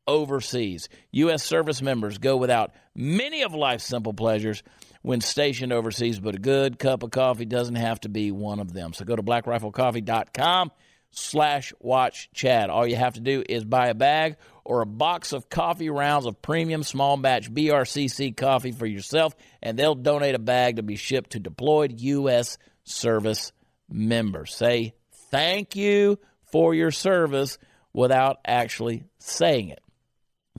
overseas. 0.09 0.89
U.S. 1.13 1.45
service 1.45 1.81
members 1.81 2.19
go 2.19 2.37
without 2.37 2.73
many 2.97 3.43
of 3.43 3.55
life's 3.55 3.85
simple 3.85 4.15
pleasures 4.15 4.65
when 5.03 5.21
stationed 5.21 5.73
overseas, 5.73 6.19
but 6.19 6.35
a 6.35 6.39
good 6.39 6.79
cup 6.79 7.05
of 7.05 7.13
coffee 7.13 7.45
doesn't 7.45 7.77
have 7.77 8.01
to 8.01 8.09
be 8.09 8.33
one 8.33 8.59
of 8.59 8.73
them. 8.73 8.93
So 8.93 9.05
go 9.05 9.15
to 9.15 9.23
blackriflecoffee.com 9.23 10.73
slash 11.11 11.73
watch 11.79 12.31
Chad. 12.35 12.71
All 12.71 12.87
you 12.87 12.97
have 12.97 13.15
to 13.15 13.21
do 13.21 13.45
is 13.49 13.65
buy 13.65 13.89
a 13.89 13.95
bag 13.95 14.37
or 14.65 14.83
a 14.83 14.87
box 14.87 15.33
of 15.33 15.49
coffee 15.49 15.91
rounds 15.91 16.27
of 16.27 16.43
premium 16.43 16.83
small 16.83 17.17
batch 17.17 17.53
BRCC 17.53 18.37
coffee 18.37 18.73
for 18.73 18.87
yourself, 18.87 19.35
and 19.63 19.79
they'll 19.79 19.95
donate 19.95 20.35
a 20.35 20.41
bag 20.41 20.77
to 20.77 20.83
be 20.83 20.97
shipped 20.97 21.31
to 21.31 21.39
deployed 21.39 22.01
U.S. 22.01 22.59
service 22.85 23.53
members. 23.89 24.55
Say 24.55 24.95
thank 25.31 25.77
you 25.77 26.19
for 26.51 26.75
your 26.75 26.91
service 26.91 27.59
without 27.93 28.39
actually 28.45 29.05
saying 29.19 29.71
it. 29.71 29.81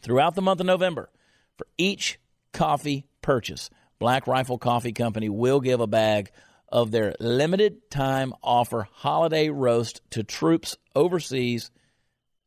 Throughout 0.01 0.35
the 0.35 0.41
month 0.41 0.59
of 0.59 0.65
November, 0.65 1.09
for 1.57 1.67
each 1.77 2.19
coffee 2.53 3.05
purchase, 3.21 3.69
Black 3.99 4.27
Rifle 4.27 4.57
Coffee 4.57 4.93
Company 4.93 5.29
will 5.29 5.59
give 5.59 5.81
a 5.81 5.87
bag 5.87 6.31
of 6.71 6.91
their 6.91 7.15
limited 7.19 7.89
time 7.91 8.33
offer 8.41 8.87
holiday 8.91 9.49
roast 9.49 10.01
to 10.11 10.23
troops 10.23 10.77
overseas. 10.95 11.71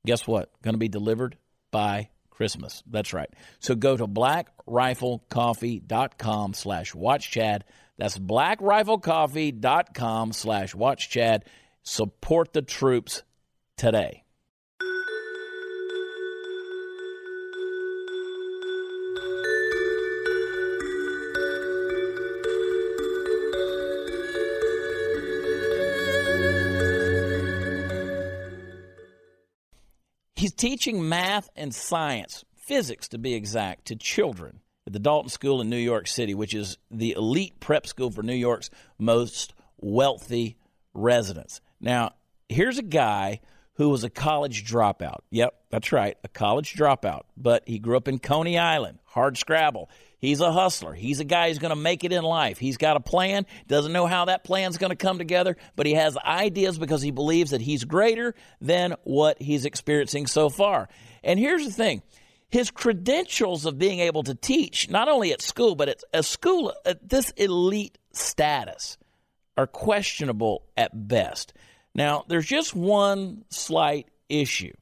Guess 0.07 0.27
what? 0.27 0.51
Going 0.63 0.73
to 0.75 0.79
be 0.79 0.89
delivered 0.89 1.37
by 1.71 2.09
Christmas. 2.31 2.83
That's 2.91 3.13
right. 3.13 3.29
So 3.61 3.75
go 3.75 3.95
to 3.97 4.07
blackriflecoffee.com 4.07 6.55
slash 6.55 6.95
watchchad. 6.95 7.63
That's 7.99 8.19
blackriflecoffee.com 8.19 10.33
slash 10.33 10.75
watchchad. 10.75 11.43
Support 11.83 12.53
the 12.53 12.63
troops 12.63 13.23
today. 13.77 14.22
He's 30.43 30.53
teaching 30.53 31.09
math 31.09 31.49
and 31.55 31.73
science, 31.73 32.45
physics 32.57 33.07
to 33.11 33.19
be 33.19 33.33
exact, 33.33 33.85
to 33.85 33.95
children 33.95 34.59
at 34.89 34.93
the 34.93 34.99
Dalton 34.99 35.29
School 35.29 35.61
in 35.61 35.71
New 35.71 35.77
York 35.77 36.09
City, 36.09 36.35
which 36.35 36.53
is 36.53 36.79
the 36.91 37.13
elite 37.13 37.61
prep 37.61 37.87
school 37.87 38.11
for 38.11 38.25
New 38.25 38.35
York's 38.35 38.69
most 38.99 39.55
wealthy 39.79 40.57
residents. 40.95 41.61
Now, 41.81 42.15
here's 42.49 42.77
a 42.77 42.83
guy 42.83 43.39
who 43.75 43.88
was 43.88 44.05
a 44.05 44.11
college 44.11 44.64
dropout. 44.64 45.21
Yep, 45.31 45.55
that's 45.71 45.93
right, 45.93 46.17
a 46.25 46.29
college 46.29 46.75
dropout. 46.75 47.23
But 47.37 47.62
he 47.67 47.79
grew 47.79 47.97
up 47.97 48.09
in 48.09 48.19
Coney 48.19 48.59
Island, 48.59 48.99
hard 49.05 49.38
scrabble. 49.38 49.88
He's 50.19 50.41
a 50.41 50.52
hustler. 50.52 50.95
He's 50.95 51.19
a 51.19 51.25
guy 51.25 51.49
who's 51.49 51.59
going 51.59 51.75
to 51.75 51.81
make 51.81 52.05
it 52.05 52.12
in 52.12 52.23
life. 52.23 52.59
He's 52.59 52.76
got 52.76 52.97
a 52.97 53.00
plan, 53.00 53.45
doesn't 53.67 53.93
know 53.93 54.07
how 54.07 54.26
that 54.26 54.45
plan's 54.45 54.79
going 54.79 54.91
to 54.91 54.97
come 54.97 55.19
together, 55.19 55.57
but 55.75 55.85
he 55.87 55.95
has 55.95 56.17
ideas 56.17 56.79
because 56.79 57.02
he 57.02 57.11
believes 57.11 57.50
that 57.50 57.61
he's 57.61 57.83
greater 57.85 58.35
than 58.61 58.95
what 59.02 59.43
he's 59.43 59.64
experiencing 59.64 60.29
so 60.29 60.49
far. 60.49 60.88
And 61.25 61.41
here's 61.41 61.64
the 61.64 61.73
thing 61.73 62.02
his 62.50 62.71
credentials 62.71 63.64
of 63.64 63.79
being 63.79 64.00
able 64.00 64.23
to 64.25 64.35
teach, 64.35 64.91
not 64.91 65.09
only 65.09 65.33
at 65.33 65.41
school, 65.41 65.75
but 65.75 65.88
at 65.88 66.02
a 66.12 66.23
school 66.23 66.73
at 66.85 67.09
this 67.09 67.31
elite 67.31 67.99
status, 68.12 68.99
are 69.57 69.67
questionable 69.67 70.62
at 70.76 71.09
best. 71.09 71.52
Now, 71.95 72.25
there's 72.27 72.47
just 72.47 72.75
one 72.75 73.45
slight 73.51 74.09
issue. 74.29 74.73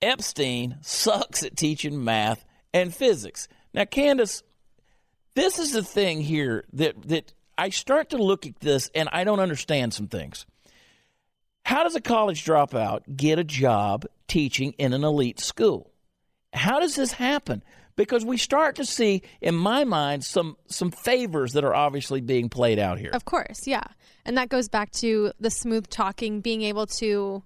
Epstein 0.00 0.76
sucks 0.80 1.42
at 1.42 1.56
teaching 1.56 2.04
math 2.04 2.44
and 2.72 2.94
physics. 2.94 3.48
Now, 3.74 3.84
Candace, 3.84 4.42
this 5.34 5.58
is 5.58 5.72
the 5.72 5.82
thing 5.82 6.20
here 6.20 6.64
that 6.72 7.02
that 7.08 7.32
I 7.56 7.70
start 7.70 8.10
to 8.10 8.16
look 8.16 8.46
at 8.46 8.60
this 8.60 8.90
and 8.94 9.08
I 9.12 9.24
don't 9.24 9.40
understand 9.40 9.92
some 9.92 10.06
things. 10.06 10.46
How 11.64 11.82
does 11.82 11.96
a 11.96 12.00
college 12.00 12.44
dropout 12.44 13.16
get 13.16 13.38
a 13.38 13.44
job 13.44 14.06
teaching 14.28 14.72
in 14.78 14.92
an 14.92 15.04
elite 15.04 15.40
school? 15.40 15.92
How 16.52 16.80
does 16.80 16.94
this 16.94 17.12
happen? 17.12 17.62
Because 17.98 18.24
we 18.24 18.36
start 18.36 18.76
to 18.76 18.84
see, 18.84 19.22
in 19.40 19.56
my 19.56 19.82
mind, 19.82 20.24
some 20.24 20.56
some 20.68 20.92
favors 20.92 21.54
that 21.54 21.64
are 21.64 21.74
obviously 21.74 22.20
being 22.20 22.48
played 22.48 22.78
out 22.78 23.00
here. 23.00 23.10
Of 23.12 23.24
course, 23.24 23.66
yeah. 23.66 23.82
And 24.24 24.38
that 24.38 24.48
goes 24.48 24.68
back 24.68 24.92
to 24.92 25.32
the 25.40 25.50
smooth 25.50 25.88
talking, 25.88 26.40
being 26.40 26.62
able 26.62 26.86
to 26.86 27.42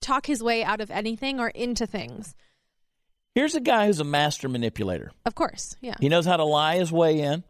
talk 0.00 0.26
his 0.26 0.42
way 0.42 0.64
out 0.64 0.80
of 0.80 0.90
anything 0.90 1.38
or 1.38 1.48
into 1.48 1.86
things. 1.86 2.34
Here's 3.36 3.54
a 3.54 3.60
guy 3.60 3.86
who's 3.86 4.00
a 4.00 4.04
master 4.04 4.48
manipulator. 4.48 5.12
Of 5.24 5.36
course, 5.36 5.76
yeah. 5.80 5.94
He 6.00 6.08
knows 6.08 6.26
how 6.26 6.38
to 6.38 6.44
lie 6.44 6.76
his 6.76 6.90
way 6.90 7.20
in. 7.20 7.44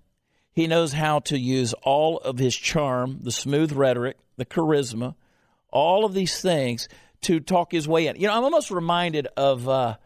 He 0.52 0.66
knows 0.66 0.92
how 0.92 1.20
to 1.20 1.38
use 1.38 1.72
all 1.82 2.18
of 2.18 2.38
his 2.38 2.54
charm, 2.54 3.20
the 3.22 3.32
smooth 3.32 3.72
rhetoric, 3.72 4.18
the 4.36 4.44
charisma, 4.44 5.14
all 5.70 6.04
of 6.04 6.12
these 6.12 6.42
things 6.42 6.88
to 7.22 7.40
talk 7.40 7.72
his 7.72 7.88
way 7.88 8.06
in. 8.06 8.16
You 8.16 8.28
know, 8.28 8.34
I'm 8.34 8.44
almost 8.44 8.70
reminded 8.70 9.28
of 9.34 9.66
uh, 9.66 9.96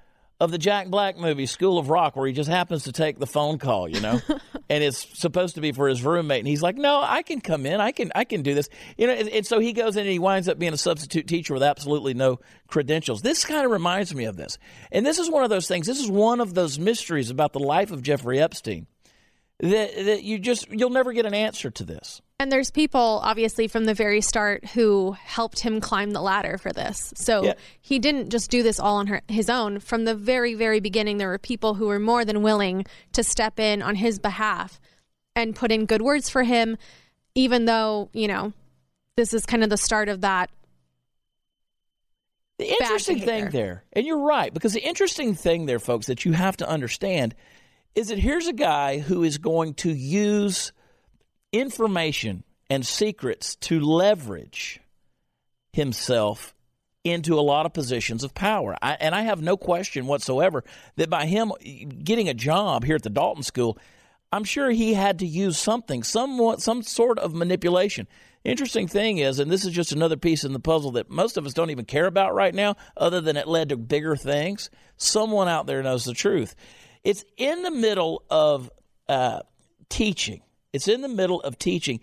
of 0.41 0.51
the 0.51 0.59
Jack 0.59 0.89
Black 0.89 1.17
movie 1.17 1.47
School 1.47 1.79
of 1.79 1.91
Rock, 1.91 2.15
where 2.15 2.27
he 2.27 2.33
just 2.33 2.49
happens 2.49 2.85
to 2.85 2.93
take 2.93 3.19
the 3.19 3.27
phone 3.27 3.59
call, 3.59 3.89
you 3.89 4.01
know, 4.01 4.21
and 4.69 4.85
it's 4.85 5.19
supposed 5.19 5.57
to 5.57 5.61
be 5.61 5.73
for 5.73 5.89
his 5.89 6.05
roommate, 6.05 6.41
and 6.41 6.49
he's 6.49 6.63
like, 6.63 6.77
"No, 6.77 7.01
I 7.03 7.23
can 7.23 7.41
come 7.41 7.67
in, 7.67 7.81
I 7.81 7.93
can, 7.93 8.13
I 8.15 8.25
can 8.25 8.43
do 8.43 8.55
this," 8.55 8.69
you 8.97 9.07
know, 9.07 9.13
and, 9.13 9.29
and 9.29 9.47
so 9.47 9.59
he 9.59 9.73
goes 9.73 9.97
in 9.97 10.03
and 10.03 10.11
he 10.11 10.19
winds 10.19 10.49
up 10.49 10.59
being 10.59 10.73
a 10.73 10.79
substitute 10.79 11.27
teacher 11.27 11.55
with 11.55 11.63
absolutely 11.63 12.15
no 12.15 12.39
credentials. 12.69 13.23
This 13.23 13.45
kind 13.45 13.65
of 13.65 13.73
reminds 13.73 14.15
me 14.15 14.25
of 14.25 14.37
this, 14.37 14.59
and 14.93 15.05
this 15.05 15.19
is 15.19 15.29
one 15.29 15.43
of 15.43 15.51
those 15.51 15.67
things. 15.67 15.87
This 15.87 16.01
is 16.01 16.11
one 16.11 16.41
of 16.41 16.55
those 16.55 16.79
mysteries 16.79 17.31
about 17.31 17.53
the 17.53 17.61
life 17.61 17.91
of 17.91 18.03
Jeffrey 18.03 18.41
Epstein 18.41 18.87
that 19.61 19.95
that 19.97 20.23
you 20.23 20.39
just 20.39 20.71
you'll 20.71 20.91
never 20.91 21.13
get 21.13 21.27
an 21.27 21.35
answer 21.35 21.71
to 21.71 21.85
this. 21.85 22.23
And 22.41 22.53
there's 22.53 22.71
people, 22.71 23.21
obviously, 23.25 23.67
from 23.67 23.85
the 23.85 23.95
very 23.95 24.21
start 24.21 24.65
who 24.67 25.17
helped 25.25 25.59
him 25.59 25.81
climb 25.81 26.13
the 26.13 26.21
ladder 26.21 26.57
for 26.57 26.73
this. 26.73 27.13
So 27.17 27.45
Yeah. 27.45 27.55
he 27.81 27.99
didn't 27.99 28.31
just 28.31 28.49
do 28.49 28.63
this 28.63 28.79
all 28.79 28.97
on 28.97 29.09
her, 29.09 29.23
his 29.27 29.51
own. 29.51 29.81
From 29.81 30.05
the 30.05 30.15
very, 30.15 30.55
very 30.55 30.79
beginning, 30.79 31.19
there 31.19 31.29
were 31.29 31.39
people 31.39 31.75
who 31.75 31.87
were 31.87 31.99
more 31.99 32.25
than 32.25 32.43
willing 32.43 32.87
to 33.15 33.25
step 33.25 33.59
in 33.59 33.83
on 33.83 33.97
his 33.97 34.21
behalf 34.21 34.81
and 35.35 35.57
put 35.57 35.73
in 35.73 35.87
good 35.87 36.01
words 36.01 36.29
for 36.29 36.45
him, 36.45 36.79
even 37.35 37.65
though, 37.65 38.09
you 38.13 38.29
know, 38.29 38.53
this 39.17 39.35
is 39.35 39.45
kind 39.45 39.65
of 39.65 39.71
the 39.71 39.77
start 39.77 40.09
of 40.09 40.21
that. 40.21 40.49
The 42.59 42.71
interesting 42.71 43.21
thing 43.21 43.51
there, 43.51 43.85
and 43.93 44.07
you're 44.07 44.23
right, 44.23 44.55
because 44.55 44.73
the 44.73 44.87
interesting 44.87 45.35
thing 45.35 45.67
there, 45.67 45.79
folks, 45.81 46.07
that 46.07 46.25
you 46.25 46.33
have 46.33 46.57
to 46.59 46.69
understand 46.69 47.35
is 47.97 48.09
that 48.09 48.19
here's 48.19 48.47
a 48.47 48.53
guy 48.53 48.99
who 48.99 49.25
is 49.25 49.39
going 49.39 49.75
to 49.75 49.93
use 49.93 50.73
information 51.53 52.45
and 52.71 52.87
secrets 52.87 53.57
to 53.57 53.81
leverage 53.81 54.81
himself 55.73 56.55
into 57.05 57.39
a 57.39 57.41
lot 57.41 57.67
of 57.67 57.73
positions 57.73 58.25
of 58.25 58.35
power. 58.35 58.77
I, 58.83 58.95
and 59.01 59.15
I 59.15 59.23
have 59.23 59.41
no 59.41 59.57
question 59.57 60.07
whatsoever 60.07 60.65
that 60.97 61.09
by 61.09 61.27
him 61.27 61.53
getting 62.03 62.29
a 62.29 62.35
job 62.35 62.85
here 62.85 62.97
at 62.97 63.03
the 63.03 63.11
Dalton 63.11 63.43
School, 63.43 63.79
I'm 64.31 64.45
sure 64.45 64.71
he 64.71 64.95
had 64.95 65.21
to 65.21 65.27
use 65.27 65.59
something, 65.59 66.03
somewhat, 66.03 66.61
some 66.61 66.83
sort 66.83 67.19
of 67.19 67.35
manipulation. 67.35 68.07
Interesting 68.45 68.87
thing 68.87 69.19
is, 69.19 69.39
and 69.39 69.51
this 69.51 69.65
is 69.65 69.73
just 69.73 69.93
another 69.93 70.17
piece 70.17 70.45
in 70.45 70.53
the 70.53 70.61
puzzle 70.61 70.93
that 70.93 71.11
most 71.11 71.37
of 71.37 71.47
us 71.47 71.55
don't 71.55 71.71
even 71.71 71.85
care 71.85 72.07
about 72.07 72.35
right 72.35 72.55
now, 72.55 72.77
other 72.97 73.21
than 73.21 73.37
it 73.37 73.49
led 73.49 73.71
to 73.71 73.77
bigger 73.77 74.17
things. 74.17 74.71
Someone 74.97 75.49
out 75.49 75.67
there 75.67 75.83
knows 75.83 76.05
the 76.05 76.15
truth. 76.15 76.55
It's 77.05 77.25
in 77.37 77.63
the 77.63 77.71
middle 77.71 78.23
of 78.29 78.71
uh, 79.09 79.41
teaching. 79.89 80.43
It's 80.73 80.89
in 80.89 81.01
the 81.01 81.09
middle 81.09 81.41
of 81.43 81.59
teaching. 81.59 82.01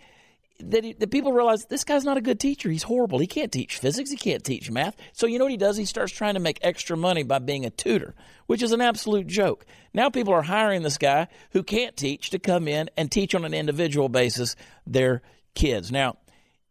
that, 0.59 0.83
he, 0.83 0.93
that 0.93 1.11
people 1.11 1.33
realize 1.33 1.65
this 1.65 1.83
guy's 1.83 2.03
not 2.03 2.17
a 2.17 2.21
good 2.21 2.39
teacher. 2.39 2.69
He's 2.69 2.83
horrible. 2.83 3.19
He 3.19 3.27
can't 3.27 3.51
teach 3.51 3.77
physics. 3.77 4.09
He 4.09 4.17
can't 4.17 4.43
teach 4.43 4.71
math. 4.71 4.95
So 5.13 5.27
you 5.27 5.37
know 5.37 5.45
what 5.45 5.51
he 5.51 5.57
does? 5.57 5.77
He 5.77 5.85
starts 5.85 6.13
trying 6.13 6.35
to 6.35 6.39
make 6.39 6.59
extra 6.61 6.95
money 6.97 7.23
by 7.23 7.39
being 7.39 7.65
a 7.65 7.69
tutor, 7.69 8.15
which 8.47 8.63
is 8.63 8.71
an 8.71 8.81
absolute 8.81 9.27
joke. 9.27 9.65
Now 9.93 10.09
people 10.09 10.33
are 10.33 10.43
hiring 10.43 10.83
this 10.83 10.97
guy 10.97 11.27
who 11.51 11.63
can't 11.63 11.95
teach 11.95 12.29
to 12.31 12.39
come 12.39 12.67
in 12.67 12.89
and 12.97 13.11
teach 13.11 13.35
on 13.35 13.45
an 13.45 13.53
individual 13.53 14.09
basis 14.09 14.55
their 14.87 15.21
kids. 15.53 15.91
Now, 15.91 16.17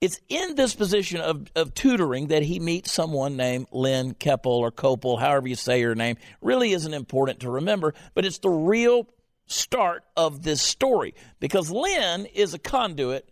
it's 0.00 0.20
in 0.28 0.54
this 0.54 0.74
position 0.74 1.20
of, 1.20 1.50
of 1.56 1.72
tutoring 1.72 2.26
that 2.26 2.42
he 2.42 2.60
meets 2.60 2.92
someone 2.92 3.36
named 3.36 3.68
Lynn 3.72 4.12
Keppel 4.12 4.52
or 4.52 4.70
Copel, 4.70 5.18
however 5.18 5.48
you 5.48 5.54
say 5.54 5.80
her 5.80 5.94
name. 5.94 6.16
Really 6.42 6.72
isn't 6.72 6.92
important 6.92 7.40
to 7.40 7.50
remember, 7.50 7.94
but 8.12 8.26
it's 8.26 8.38
the 8.38 8.50
real 8.50 9.08
start 9.46 10.04
of 10.16 10.42
this 10.42 10.62
story 10.62 11.14
because 11.40 11.70
Lynn 11.70 12.26
is 12.26 12.54
a 12.54 12.58
conduit 12.58 13.28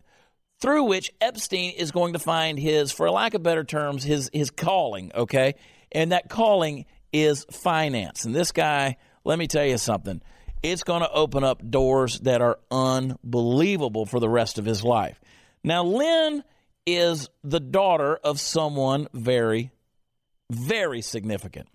through 0.61 0.85
which 0.85 1.11
Epstein 1.21 1.73
is 1.73 1.91
going 1.91 2.13
to 2.13 2.19
find 2.19 2.59
his, 2.59 2.93
for 2.93 3.11
lack 3.11 3.35
of 3.35 3.43
better 3.43 3.65
terms, 3.65 4.05
his 4.05 4.31
his 4.33 4.51
calling. 4.51 5.11
Okay, 5.15 5.55
and 5.91 6.13
that 6.13 6.29
calling 6.29 6.87
is 7.13 7.45
finance. 7.51 8.25
And 8.25 8.35
this 8.35 8.53
guy, 8.53 8.97
let 9.25 9.39
me 9.39 9.47
tell 9.47 9.67
you 9.67 9.79
something, 9.79 10.23
it's 10.63 10.85
going 10.85 11.03
to 11.03 11.11
open 11.11 11.45
up 11.45 11.69
doors 11.69 12.21
that 12.21 12.41
are 12.41 12.59
unbelievable 12.71 14.07
for 14.07 14.21
the 14.21 14.29
rest 14.29 14.59
of 14.59 14.65
his 14.65 14.85
life. 14.85 15.21
Now, 15.65 15.85
Lynn 15.85 16.45
is 16.87 17.29
the 17.45 17.61
daughter 17.61 18.17
of 18.17 18.41
someone 18.41 19.09
very, 19.13 19.73
very 20.51 21.03
significant. 21.03 21.69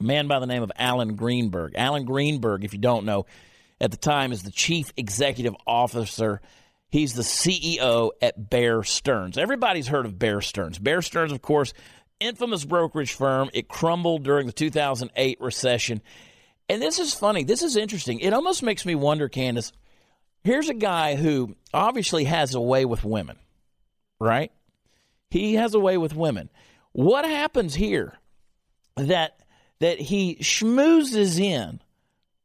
A 0.00 0.04
man 0.04 0.26
by 0.26 0.38
the 0.38 0.46
name 0.46 0.62
of 0.62 0.72
Alan 0.76 1.14
Greenberg. 1.14 1.74
Alan 1.76 2.04
Greenberg, 2.04 2.64
if 2.64 2.72
you 2.72 2.78
don't 2.78 3.04
know, 3.04 3.26
at 3.80 3.90
the 3.90 3.96
time 3.96 4.32
is 4.32 4.42
the 4.42 4.50
chief 4.50 4.92
executive 4.96 5.54
officer 5.66 6.40
He's 6.94 7.14
the 7.14 7.22
CEO 7.22 8.12
at 8.22 8.50
Bear 8.50 8.84
Stearns. 8.84 9.36
Everybody's 9.36 9.88
heard 9.88 10.06
of 10.06 10.16
Bear 10.16 10.40
Stearns. 10.40 10.78
Bear 10.78 11.02
Stearns, 11.02 11.32
of 11.32 11.42
course, 11.42 11.74
infamous 12.20 12.64
brokerage 12.64 13.14
firm. 13.14 13.50
It 13.52 13.66
crumbled 13.66 14.22
during 14.22 14.46
the 14.46 14.52
2008 14.52 15.40
recession. 15.40 16.02
And 16.68 16.80
this 16.80 17.00
is 17.00 17.12
funny. 17.12 17.42
This 17.42 17.64
is 17.64 17.74
interesting. 17.74 18.20
It 18.20 18.32
almost 18.32 18.62
makes 18.62 18.86
me 18.86 18.94
wonder, 18.94 19.28
Candace. 19.28 19.72
Here's 20.44 20.68
a 20.68 20.74
guy 20.74 21.16
who 21.16 21.56
obviously 21.72 22.22
has 22.26 22.54
a 22.54 22.60
way 22.60 22.84
with 22.84 23.02
women, 23.02 23.38
right? 24.20 24.52
He 25.30 25.54
has 25.54 25.74
a 25.74 25.80
way 25.80 25.98
with 25.98 26.14
women. 26.14 26.48
What 26.92 27.24
happens 27.24 27.74
here 27.74 28.16
that 28.94 29.40
that 29.80 29.98
he 29.98 30.36
schmoozes 30.36 31.40
in 31.40 31.80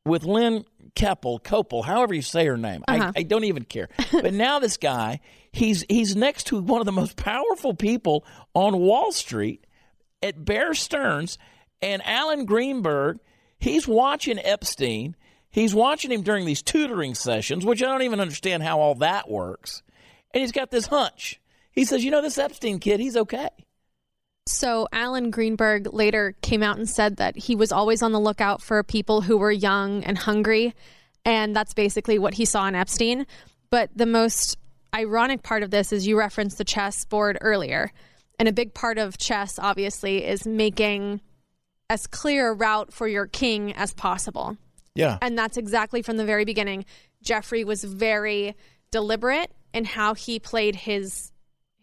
with 0.05 0.23
Lynn 0.23 0.65
Keppel, 0.95 1.39
Copel, 1.39 1.83
however 1.83 2.13
you 2.13 2.21
say 2.21 2.45
her 2.45 2.57
name. 2.57 2.83
Uh-huh. 2.87 3.11
I, 3.15 3.19
I, 3.19 3.23
don't 3.23 3.43
even 3.43 3.63
care. 3.63 3.89
but 4.11 4.33
now 4.33 4.59
this 4.59 4.77
guy, 4.77 5.19
he's 5.51 5.85
he's 5.89 6.15
next 6.15 6.47
to 6.47 6.61
one 6.61 6.81
of 6.81 6.85
the 6.85 6.91
most 6.91 7.15
powerful 7.15 7.73
people 7.73 8.25
on 8.53 8.77
Wall 8.79 9.11
Street 9.11 9.65
at 10.21 10.43
Bear 10.43 10.73
Stearns 10.73 11.37
and 11.81 12.01
Alan 12.05 12.45
Greenberg. 12.45 13.19
He's 13.59 13.87
watching 13.87 14.39
Epstein. 14.39 15.15
He's 15.49 15.73
watching 15.73 16.11
him 16.11 16.21
during 16.21 16.45
these 16.45 16.61
tutoring 16.61 17.15
sessions, 17.15 17.65
which 17.65 17.81
I 17.81 17.87
don't 17.87 18.03
even 18.03 18.19
understand 18.19 18.63
how 18.63 18.79
all 18.79 18.95
that 18.95 19.29
works. 19.29 19.81
And 20.33 20.41
he's 20.41 20.51
got 20.51 20.69
this 20.71 20.87
hunch. 20.87 21.41
He 21.71 21.85
says, 21.85 22.03
"You 22.03 22.11
know, 22.11 22.21
this 22.21 22.37
Epstein 22.37 22.79
kid, 22.79 22.99
he's 22.99 23.17
okay." 23.17 23.49
So, 24.49 24.87
Alan 24.91 25.29
Greenberg 25.29 25.93
later 25.93 26.35
came 26.41 26.63
out 26.63 26.77
and 26.77 26.89
said 26.89 27.17
that 27.17 27.37
he 27.37 27.55
was 27.55 27.71
always 27.71 28.01
on 28.01 28.13
the 28.13 28.19
lookout 28.19 28.63
for 28.63 28.81
people 28.81 29.21
who 29.21 29.37
were 29.37 29.51
young 29.51 30.03
and 30.03 30.17
hungry. 30.17 30.73
And 31.23 31.55
that's 31.55 31.75
basically 31.75 32.17
what 32.17 32.33
he 32.33 32.45
saw 32.45 32.67
in 32.67 32.73
Epstein. 32.73 33.27
But 33.69 33.91
the 33.95 34.07
most 34.07 34.57
ironic 34.93 35.43
part 35.43 35.61
of 35.61 35.69
this 35.69 35.93
is 35.93 36.07
you 36.07 36.17
referenced 36.17 36.57
the 36.57 36.63
chess 36.63 37.05
board 37.05 37.37
earlier. 37.41 37.91
And 38.39 38.47
a 38.47 38.51
big 38.51 38.73
part 38.73 38.97
of 38.97 39.19
chess, 39.19 39.59
obviously, 39.59 40.25
is 40.25 40.47
making 40.47 41.21
as 41.87 42.07
clear 42.07 42.49
a 42.49 42.53
route 42.53 42.91
for 42.91 43.07
your 43.07 43.27
king 43.27 43.73
as 43.73 43.93
possible. 43.93 44.57
Yeah. 44.95 45.19
And 45.21 45.37
that's 45.37 45.57
exactly 45.57 46.01
from 46.01 46.17
the 46.17 46.25
very 46.25 46.45
beginning. 46.45 46.85
Jeffrey 47.21 47.63
was 47.63 47.83
very 47.83 48.55
deliberate 48.89 49.51
in 49.75 49.85
how 49.85 50.15
he 50.15 50.39
played 50.39 50.75
his 50.75 51.31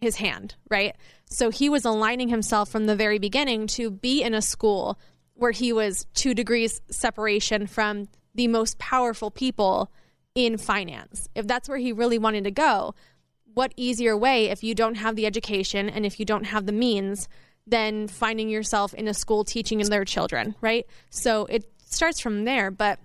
his 0.00 0.16
hand, 0.16 0.56
right? 0.68 0.96
So 1.28 1.50
he 1.50 1.68
was 1.68 1.84
aligning 1.84 2.28
himself 2.28 2.70
from 2.70 2.86
the 2.86 2.96
very 2.96 3.18
beginning 3.18 3.66
to 3.68 3.90
be 3.90 4.22
in 4.22 4.34
a 4.34 4.42
school 4.42 4.98
where 5.34 5.50
he 5.50 5.72
was 5.72 6.06
two 6.14 6.34
degrees 6.34 6.80
separation 6.90 7.66
from 7.66 8.08
the 8.34 8.48
most 8.48 8.78
powerful 8.78 9.30
people 9.30 9.90
in 10.34 10.56
finance. 10.56 11.28
If 11.34 11.46
that's 11.46 11.68
where 11.68 11.78
he 11.78 11.92
really 11.92 12.18
wanted 12.18 12.44
to 12.44 12.50
go, 12.50 12.94
what 13.54 13.72
easier 13.76 14.16
way 14.16 14.50
if 14.50 14.62
you 14.62 14.74
don't 14.74 14.96
have 14.96 15.16
the 15.16 15.26
education 15.26 15.88
and 15.88 16.04
if 16.04 16.20
you 16.20 16.26
don't 16.26 16.44
have 16.44 16.66
the 16.66 16.72
means 16.72 17.28
than 17.66 18.06
finding 18.06 18.48
yourself 18.48 18.94
in 18.94 19.08
a 19.08 19.14
school 19.14 19.44
teaching 19.44 19.80
in 19.80 19.90
their 19.90 20.04
children, 20.04 20.54
right? 20.60 20.86
So 21.10 21.46
it 21.46 21.68
starts 21.84 22.20
from 22.20 22.44
there, 22.44 22.70
but 22.70 22.98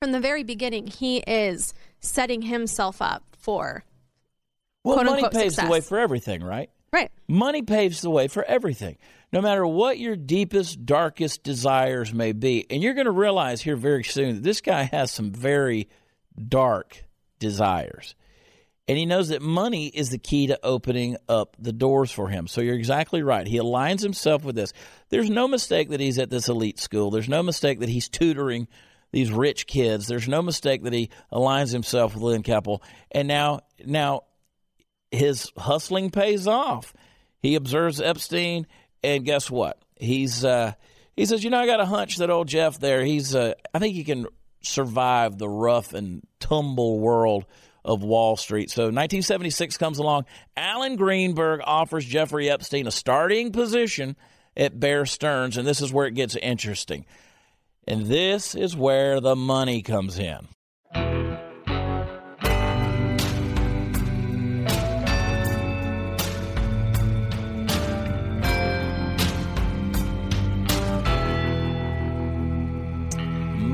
from 0.00 0.12
the 0.12 0.20
very 0.20 0.42
beginning, 0.42 0.86
he 0.88 1.18
is 1.18 1.72
setting 2.00 2.42
himself 2.42 3.00
up 3.00 3.22
for 3.38 3.84
well, 4.84 5.04
money 5.04 5.22
paves 5.22 5.54
success. 5.54 5.64
the 5.66 5.70
way 5.70 5.80
for 5.80 5.98
everything, 5.98 6.42
right? 6.42 6.70
Right. 6.92 7.10
Money 7.28 7.62
paves 7.62 8.00
the 8.00 8.10
way 8.10 8.28
for 8.28 8.44
everything, 8.44 8.98
no 9.32 9.40
matter 9.40 9.66
what 9.66 9.98
your 9.98 10.16
deepest, 10.16 10.84
darkest 10.84 11.42
desires 11.42 12.12
may 12.12 12.32
be. 12.32 12.66
And 12.68 12.82
you're 12.82 12.94
going 12.94 13.04
to 13.04 13.12
realize 13.12 13.62
here 13.62 13.76
very 13.76 14.02
soon 14.02 14.36
that 14.36 14.42
this 14.42 14.60
guy 14.60 14.82
has 14.82 15.12
some 15.12 15.30
very 15.30 15.88
dark 16.48 17.04
desires. 17.38 18.14
And 18.88 18.98
he 18.98 19.06
knows 19.06 19.28
that 19.28 19.40
money 19.40 19.86
is 19.86 20.10
the 20.10 20.18
key 20.18 20.48
to 20.48 20.58
opening 20.64 21.16
up 21.28 21.56
the 21.60 21.72
doors 21.72 22.10
for 22.10 22.28
him. 22.28 22.48
So 22.48 22.60
you're 22.60 22.74
exactly 22.74 23.22
right. 23.22 23.46
He 23.46 23.58
aligns 23.58 24.02
himself 24.02 24.42
with 24.42 24.56
this. 24.56 24.72
There's 25.10 25.30
no 25.30 25.46
mistake 25.46 25.90
that 25.90 26.00
he's 26.00 26.18
at 26.18 26.28
this 26.28 26.48
elite 26.48 26.80
school. 26.80 27.12
There's 27.12 27.28
no 27.28 27.40
mistake 27.40 27.78
that 27.78 27.88
he's 27.88 28.08
tutoring 28.08 28.66
these 29.12 29.30
rich 29.30 29.68
kids. 29.68 30.08
There's 30.08 30.26
no 30.26 30.42
mistake 30.42 30.82
that 30.82 30.92
he 30.92 31.10
aligns 31.32 31.72
himself 31.72 32.14
with 32.14 32.22
Lynn 32.24 32.42
Keppel. 32.42 32.82
And 33.12 33.28
now, 33.28 33.60
now 33.84 34.22
his 35.10 35.50
hustling 35.56 36.10
pays 36.10 36.46
off. 36.46 36.94
He 37.40 37.54
observes 37.54 38.00
Epstein, 38.00 38.66
and 39.02 39.24
guess 39.24 39.50
what? 39.50 39.82
He's 39.96 40.44
uh, 40.44 40.72
he 41.16 41.26
says, 41.26 41.44
you 41.44 41.50
know, 41.50 41.58
I 41.58 41.66
got 41.66 41.80
a 41.80 41.86
hunch 41.86 42.16
that 42.18 42.30
old 42.30 42.48
Jeff 42.48 42.78
there. 42.78 43.04
He's 43.04 43.34
uh, 43.34 43.54
I 43.74 43.78
think 43.78 43.94
he 43.94 44.04
can 44.04 44.26
survive 44.62 45.38
the 45.38 45.48
rough 45.48 45.94
and 45.94 46.22
tumble 46.38 46.98
world 46.98 47.46
of 47.84 48.02
Wall 48.02 48.36
Street. 48.36 48.70
So 48.70 48.84
1976 48.84 49.78
comes 49.78 49.98
along. 49.98 50.26
Alan 50.56 50.96
Greenberg 50.96 51.60
offers 51.64 52.04
Jeffrey 52.04 52.50
Epstein 52.50 52.86
a 52.86 52.90
starting 52.90 53.52
position 53.52 54.16
at 54.56 54.78
Bear 54.78 55.06
Stearns, 55.06 55.56
and 55.56 55.66
this 55.66 55.80
is 55.80 55.92
where 55.92 56.06
it 56.06 56.14
gets 56.14 56.36
interesting. 56.36 57.06
And 57.86 58.06
this 58.06 58.54
is 58.54 58.76
where 58.76 59.20
the 59.20 59.34
money 59.34 59.82
comes 59.82 60.18
in. 60.18 60.48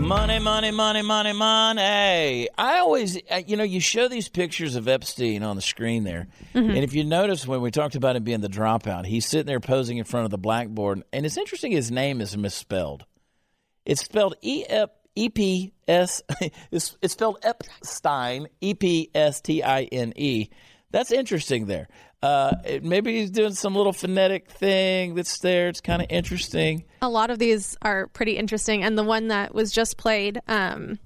Money, 0.06 0.38
money, 0.38 0.70
money, 0.70 1.02
money, 1.02 1.32
money. 1.32 2.48
I 2.56 2.78
always, 2.78 3.18
you 3.48 3.56
know, 3.56 3.64
you 3.64 3.80
show 3.80 4.06
these 4.06 4.28
pictures 4.28 4.76
of 4.76 4.86
Epstein 4.86 5.42
on 5.42 5.56
the 5.56 5.62
screen 5.62 6.04
there. 6.04 6.28
Mm-hmm. 6.54 6.70
And 6.70 6.78
if 6.78 6.94
you 6.94 7.02
notice 7.02 7.44
when 7.44 7.60
we 7.60 7.72
talked 7.72 7.96
about 7.96 8.14
him 8.14 8.22
being 8.22 8.40
the 8.40 8.48
dropout, 8.48 9.04
he's 9.04 9.26
sitting 9.26 9.46
there 9.46 9.58
posing 9.58 9.96
in 9.98 10.04
front 10.04 10.24
of 10.24 10.30
the 10.30 10.38
blackboard. 10.38 11.02
And 11.12 11.26
it's 11.26 11.36
interesting 11.36 11.72
his 11.72 11.90
name 11.90 12.20
is 12.20 12.36
misspelled. 12.36 13.04
It's 13.84 14.04
spelled 14.04 14.36
E 14.42 14.64
P 15.28 15.72
S. 15.88 16.22
It's, 16.70 16.96
it's 17.02 17.14
spelled 17.14 17.40
Epstein, 17.42 18.46
E 18.60 18.74
P 18.74 19.10
S 19.12 19.40
T 19.40 19.64
I 19.64 19.82
N 19.90 20.12
E. 20.14 20.50
That's 20.92 21.10
interesting 21.10 21.66
there. 21.66 21.88
Uh, 22.26 22.80
maybe 22.82 23.20
he's 23.20 23.30
doing 23.30 23.54
some 23.54 23.76
little 23.76 23.92
phonetic 23.92 24.50
thing 24.50 25.14
that's 25.14 25.38
there. 25.38 25.68
It's 25.68 25.80
kind 25.80 26.02
of 26.02 26.08
interesting. 26.10 26.84
A 27.00 27.08
lot 27.08 27.30
of 27.30 27.38
these 27.38 27.76
are 27.82 28.08
pretty 28.08 28.36
interesting, 28.36 28.82
and 28.82 28.98
the 28.98 29.04
one 29.04 29.28
that 29.28 29.54
was 29.54 29.70
just 29.70 29.96
played 29.96 30.40
um, 30.48 30.98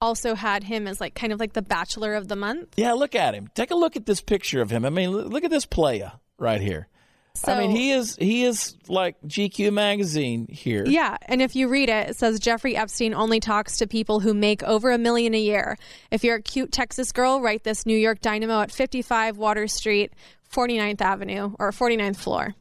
also 0.00 0.34
had 0.34 0.62
him 0.62 0.86
as 0.86 1.00
like 1.00 1.14
kind 1.14 1.32
of 1.32 1.40
like 1.40 1.54
the 1.54 1.62
Bachelor 1.62 2.14
of 2.14 2.28
the 2.28 2.36
Month. 2.36 2.74
Yeah, 2.76 2.92
look 2.92 3.14
at 3.14 3.32
him. 3.34 3.48
Take 3.54 3.70
a 3.70 3.74
look 3.74 3.96
at 3.96 4.04
this 4.04 4.20
picture 4.20 4.60
of 4.60 4.70
him. 4.70 4.84
I 4.84 4.90
mean, 4.90 5.10
look 5.10 5.42
at 5.42 5.50
this 5.50 5.64
playa 5.64 6.12
right 6.38 6.60
here. 6.60 6.88
So, 7.34 7.52
I 7.52 7.60
mean, 7.60 7.70
he 7.70 7.92
is 7.92 8.16
he 8.16 8.44
is 8.44 8.76
like 8.88 9.16
GQ 9.22 9.72
magazine 9.72 10.46
here. 10.50 10.84
Yeah, 10.86 11.16
and 11.22 11.40
if 11.40 11.56
you 11.56 11.68
read 11.68 11.88
it, 11.88 12.10
it 12.10 12.16
says 12.16 12.38
Jeffrey 12.38 12.76
Epstein 12.76 13.14
only 13.14 13.40
talks 13.40 13.78
to 13.78 13.86
people 13.86 14.20
who 14.20 14.34
make 14.34 14.62
over 14.62 14.90
a 14.90 14.98
million 14.98 15.34
a 15.34 15.40
year. 15.40 15.78
If 16.10 16.24
you're 16.24 16.36
a 16.36 16.42
cute 16.42 16.72
Texas 16.72 17.10
girl, 17.10 17.40
write 17.40 17.64
this 17.64 17.86
New 17.86 17.96
York 17.96 18.20
Dynamo 18.20 18.60
at 18.60 18.70
55 18.70 19.38
Water 19.38 19.66
Street, 19.66 20.12
49th 20.52 21.00
Avenue 21.00 21.54
or 21.58 21.70
49th 21.72 22.16
floor. 22.16 22.54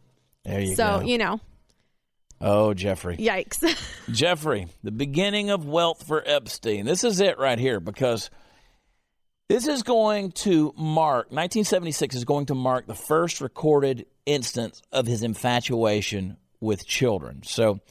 There 0.45 0.59
you 0.61 0.75
so, 0.75 0.99
go. 0.99 1.05
you 1.05 1.17
know. 1.17 1.39
Oh, 2.39 2.73
Jeffrey. 2.73 3.17
Yikes. 3.17 3.63
Jeffrey, 4.11 4.67
the 4.83 4.91
beginning 4.91 5.51
of 5.51 5.65
wealth 5.65 6.07
for 6.07 6.23
Epstein. 6.25 6.85
This 6.85 7.03
is 7.03 7.19
it 7.19 7.37
right 7.37 7.59
here 7.59 7.79
because 7.79 8.31
This 9.47 9.67
is 9.67 9.83
going 9.83 10.31
to 10.31 10.73
mark, 10.77 11.25
1976 11.27 12.15
is 12.15 12.23
going 12.23 12.45
to 12.47 12.55
mark 12.55 12.87
the 12.87 12.95
first 12.95 13.41
recorded 13.41 14.05
instance 14.25 14.81
of 14.93 15.05
his 15.07 15.23
infatuation 15.23 16.37
with 16.61 16.87
children. 16.87 17.43
So 17.43 17.81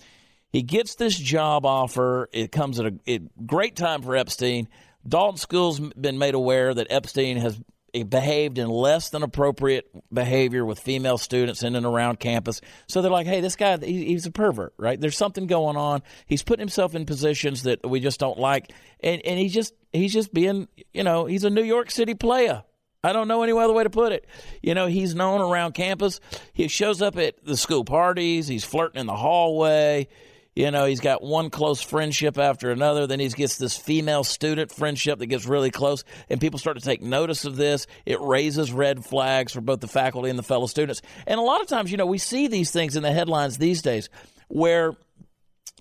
he 0.51 0.63
gets 0.63 0.95
this 0.95 1.17
job 1.17 1.67
offer. 1.67 2.29
It 2.33 2.51
comes 2.51 2.81
at 2.81 2.87
a, 2.87 2.95
a 3.07 3.19
great 3.45 3.77
time 3.77 4.01
for 4.03 4.17
Epstein. 4.17 4.69
Dalton 5.07 5.37
School's 5.37 5.79
been 5.81 6.19
made 6.19 6.35
aware 6.35 6.73
that 6.73 6.87
Epstein 6.91 7.37
has 7.37 7.61
behaved 7.93 8.59
in 8.59 8.69
less 8.69 9.11
than 9.11 9.23
appropriate 9.23 9.91
behavior 10.13 10.65
with 10.65 10.81
female 10.81 11.19
students 11.19 11.63
in 11.63 11.77
and 11.77 11.87
around 11.87 12.21
campus. 12.21 12.61
So 12.87 13.03
they're 13.03 13.11
like, 13.11 13.27
hey, 13.27 13.41
this 13.41 13.57
guy, 13.57 13.77
he's 13.79 14.27
a 14.27 14.31
pervert, 14.31 14.75
right? 14.77 15.01
There's 15.01 15.17
something 15.17 15.47
going 15.47 15.77
on. 15.77 16.03
He's 16.27 16.43
putting 16.43 16.61
himself 16.61 16.95
in 16.95 17.07
positions 17.07 17.65
that 17.65 17.89
we 17.89 18.01
just 18.01 18.21
don't 18.21 18.39
like. 18.39 18.73
And, 19.01 19.21
and 19.25 19.39
he's 19.39 19.55
just, 19.55 19.75
he's 19.93 20.13
just 20.13 20.33
being, 20.33 20.69
you 20.93 21.05
know, 21.05 21.27
he's 21.27 21.45
a 21.45 21.51
New 21.51 21.65
York 21.65 21.91
City 21.91 22.15
player. 22.15 22.63
I 23.03 23.13
don't 23.13 23.29
know 23.29 23.43
any 23.43 23.53
other 23.53 23.73
way 23.73 23.83
to 23.83 23.91
put 23.91 24.13
it. 24.13 24.27
You 24.63 24.75
know, 24.75 24.87
he's 24.87 25.15
known 25.15 25.41
around 25.41 25.73
campus. 25.73 26.21
He 26.53 26.69
shows 26.69 27.01
up 27.01 27.17
at 27.17 27.45
the 27.45 27.57
school 27.57 27.85
parties. 27.85 28.47
He's 28.47 28.65
flirting 28.65 29.01
in 29.01 29.07
the 29.07 29.17
hallway. 29.17 30.09
You 30.57 30.71
know, 30.73 30.85
he's 30.85 31.01
got 31.01 31.23
one 31.23 31.51
close 31.51 31.81
friendship 31.81 32.37
after 32.37 32.71
another. 32.71 33.07
Then 33.07 33.21
he 33.21 33.29
gets 33.29 33.57
this 33.57 33.77
female 33.77 34.25
student 34.25 34.73
friendship 34.73 35.21
that 35.21 35.27
gets 35.27 35.47
really 35.47 35.71
close, 35.71 36.05
and 36.29 36.41
people 36.41 36.59
start 36.59 36.77
to 36.77 36.85
take 36.85 37.03
notice 37.03 37.45
of 37.45 37.57
this. 37.57 37.87
It 38.05 38.21
raises 38.21 38.73
red 38.73 39.05
flags 39.05 39.53
for 39.53 39.61
both 39.61 39.81
the 39.81 39.89
faculty 39.89 40.29
and 40.29 40.39
the 40.39 40.43
fellow 40.43 40.67
students. 40.67 41.03
And 41.27 41.39
a 41.39 41.43
lot 41.43 41.61
of 41.61 41.69
times, 41.69 41.91
you 41.91 41.97
know, 41.97 42.07
we 42.07 42.19
see 42.19 42.49
these 42.49 42.73
things 42.73 42.97
in 42.97 43.03
the 43.03 43.13
headlines 43.13 43.59
these 43.59 43.81
days 43.81 44.09
where, 44.49 44.95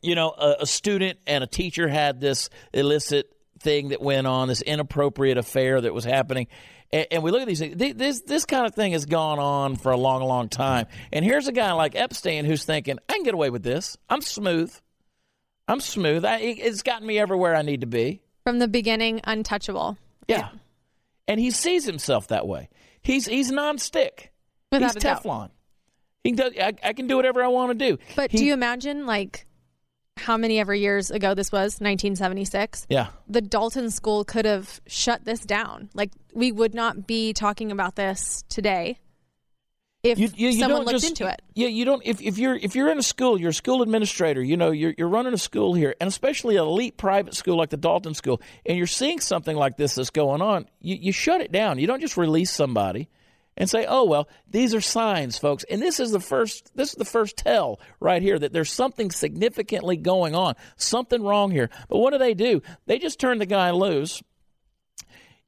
you 0.03 0.13
know, 0.13 0.29
a, 0.29 0.57
a 0.61 0.65
student 0.67 1.17
and 1.25 1.43
a 1.43 1.47
teacher 1.47 1.87
had 1.87 2.21
this 2.21 2.49
illicit 2.71 3.31
thing 3.59 3.89
that 3.89 4.01
went 4.01 4.27
on, 4.27 4.47
this 4.47 4.61
inappropriate 4.61 5.37
affair 5.37 5.81
that 5.81 5.93
was 5.93 6.05
happening 6.05 6.47
and, 6.91 7.07
and 7.11 7.23
we 7.23 7.31
look 7.31 7.41
at 7.41 7.47
these 7.47 7.59
things. 7.59 7.75
This 7.77 8.21
this 8.21 8.45
kind 8.45 8.65
of 8.65 8.73
thing 8.73 8.93
has 8.93 9.05
gone 9.05 9.39
on 9.39 9.75
for 9.75 9.91
a 9.91 9.97
long, 9.97 10.23
long 10.23 10.49
time. 10.49 10.87
And 11.11 11.23
here's 11.23 11.47
a 11.47 11.51
guy 11.51 11.71
like 11.73 11.95
Epstein 11.95 12.45
who's 12.45 12.63
thinking, 12.63 12.97
I 13.07 13.13
can 13.13 13.23
get 13.23 13.33
away 13.33 13.49
with 13.49 13.63
this. 13.63 13.97
I'm 14.09 14.21
smooth. 14.21 14.73
I'm 15.67 15.79
smooth. 15.79 16.25
I, 16.25 16.37
it's 16.39 16.81
gotten 16.81 17.05
me 17.05 17.19
everywhere 17.19 17.55
I 17.55 17.61
need 17.61 17.81
to 17.81 17.87
be. 17.87 18.21
From 18.43 18.59
the 18.59 18.67
beginning, 18.67 19.21
untouchable. 19.23 19.97
Yeah. 20.27 20.49
And 21.27 21.39
he 21.39 21.51
sees 21.51 21.85
himself 21.85 22.29
that 22.29 22.47
way. 22.47 22.69
He's 23.03 23.27
he's 23.27 23.51
nonstick. 23.51 24.29
Without 24.71 24.93
he's 24.93 25.03
Teflon. 25.03 25.49
He 26.23 26.31
does, 26.33 26.53
I, 26.59 26.73
I, 26.83 26.93
can 26.93 27.07
do 27.07 27.15
whatever 27.15 27.43
I 27.43 27.47
want 27.47 27.77
to 27.77 27.89
do. 27.89 27.97
But 28.15 28.31
he, 28.31 28.39
do 28.39 28.45
you 28.45 28.53
imagine, 28.53 29.05
like, 29.05 29.45
how 30.19 30.37
many 30.37 30.59
ever 30.59 30.73
years 30.73 31.11
ago 31.11 31.33
this 31.33 31.51
was? 31.51 31.79
1976 31.79 32.87
yeah. 32.89 33.07
The 33.27 33.41
dalton 33.41 33.89
school 33.89 34.23
could 34.23 34.45
have 34.45 34.81
shut 34.87 35.25
this 35.25 35.41
down. 35.41 35.89
Like 35.93 36.11
we 36.33 36.51
would 36.51 36.73
not 36.73 37.07
be 37.07 37.33
talking 37.33 37.71
about 37.71 37.95
this 37.95 38.43
today 38.49 38.99
if 40.01 40.17
you, 40.17 40.29
you, 40.35 40.49
you 40.49 40.59
someone 40.59 40.81
looked 40.81 40.91
just, 40.91 41.09
into 41.09 41.27
it. 41.27 41.41
Yeah 41.55 41.67
you 41.67 41.83
don't 41.83 42.01
if, 42.05 42.21
if 42.21 42.37
you're 42.37 42.55
if 42.55 42.75
you're 42.75 42.89
in 42.89 42.97
a 42.97 43.03
school 43.03 43.39
you're 43.39 43.49
a 43.49 43.53
school 43.53 43.81
administrator 43.81 44.41
you 44.41 44.55
know 44.55 44.71
you're, 44.71 44.93
you're 44.97 45.09
running 45.09 45.33
a 45.33 45.37
school 45.37 45.73
here 45.73 45.93
and 45.99 46.07
especially 46.07 46.55
an 46.55 46.63
elite 46.63 46.95
private 46.95 47.35
school 47.35 47.57
like 47.57 47.69
the 47.69 47.77
dalton 47.77 48.13
school 48.13 48.41
and 48.65 48.77
you're 48.77 48.87
seeing 48.87 49.19
something 49.19 49.57
like 49.57 49.75
this 49.75 49.95
that's 49.95 50.09
going 50.09 50.41
on 50.41 50.67
you, 50.79 50.95
you 50.95 51.11
shut 51.11 51.41
it 51.41 51.51
down. 51.51 51.79
You 51.79 51.87
don't 51.87 52.01
just 52.01 52.17
release 52.17 52.51
somebody 52.51 53.09
and 53.59 53.69
say, 53.69 53.85
"Oh 53.87 54.05
well, 54.05 54.27
these 54.49 54.73
are 54.73 54.81
signs, 54.81 55.37
folks." 55.37 55.65
And 55.69 55.81
this 55.81 55.99
is 55.99 56.11
the 56.11 56.19
first 56.19 56.71
this 56.75 56.89
is 56.89 56.95
the 56.95 57.05
first 57.05 57.37
tell 57.37 57.79
right 57.99 58.21
here 58.21 58.39
that 58.39 58.53
there's 58.53 58.71
something 58.71 59.11
significantly 59.11 59.97
going 59.97 60.33
on, 60.33 60.55
something 60.77 61.21
wrong 61.21 61.51
here. 61.51 61.69
But 61.89 61.99
what 61.99 62.11
do 62.11 62.17
they 62.17 62.33
do? 62.33 62.61
They 62.87 62.97
just 62.97 63.19
turn 63.19 63.37
the 63.37 63.45
guy 63.45 63.71
loose. 63.71 64.23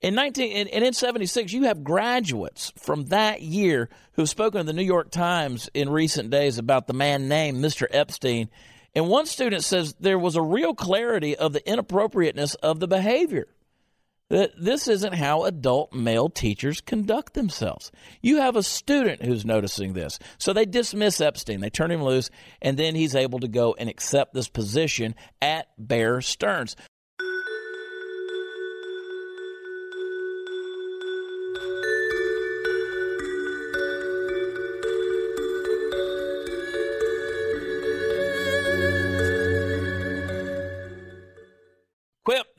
In 0.02 0.16
19 0.16 0.68
and 0.68 0.84
in 0.84 0.94
76, 0.94 1.54
you 1.54 1.64
have 1.64 1.84
graduates 1.84 2.74
from 2.76 3.06
that 3.06 3.44
year 3.44 3.88
who've 4.14 4.28
spoken 4.28 4.60
to 4.60 4.64
the 4.66 4.74
New 4.74 4.84
York 4.84 5.12
Times 5.12 5.70
in 5.76 5.90
recent 5.90 6.32
days 6.32 6.58
about 6.58 6.88
the 6.88 6.94
man 6.94 7.28
named 7.28 7.64
Mr. 7.64 7.86
Epstein. 7.92 8.50
And 8.96 9.08
one 9.08 9.28
student 9.28 9.64
says 9.64 9.94
there 10.00 10.18
was 10.18 10.36
a 10.36 10.42
real 10.42 10.74
clarity 10.74 11.36
of 11.36 11.54
the 11.54 11.66
inappropriateness 11.70 12.56
of 12.56 12.80
the 12.80 12.88
behavior 12.88 13.48
that 14.32 14.54
this 14.58 14.88
isn't 14.88 15.14
how 15.14 15.44
adult 15.44 15.92
male 15.92 16.30
teachers 16.30 16.80
conduct 16.80 17.34
themselves. 17.34 17.92
You 18.22 18.38
have 18.38 18.56
a 18.56 18.64
student 18.64 19.22
who's 19.24 19.46
noticing 19.46 19.92
this. 19.92 20.20
So 20.38 20.54
they 20.54 20.66
dismiss 20.66 21.20
Epstein, 21.20 21.60
they 21.60 21.70
turn 21.70 21.92
him 21.92 22.02
loose, 22.02 22.30
and 22.62 22.78
then 22.78 22.96
he's 22.96 23.14
able 23.14 23.40
to 23.40 23.50
go 23.50 23.76
and 23.78 23.90
accept 23.90 24.34
this 24.34 24.48
position 24.48 25.16
at 25.42 25.68
Bear 25.78 26.22
Stearns. 26.22 26.78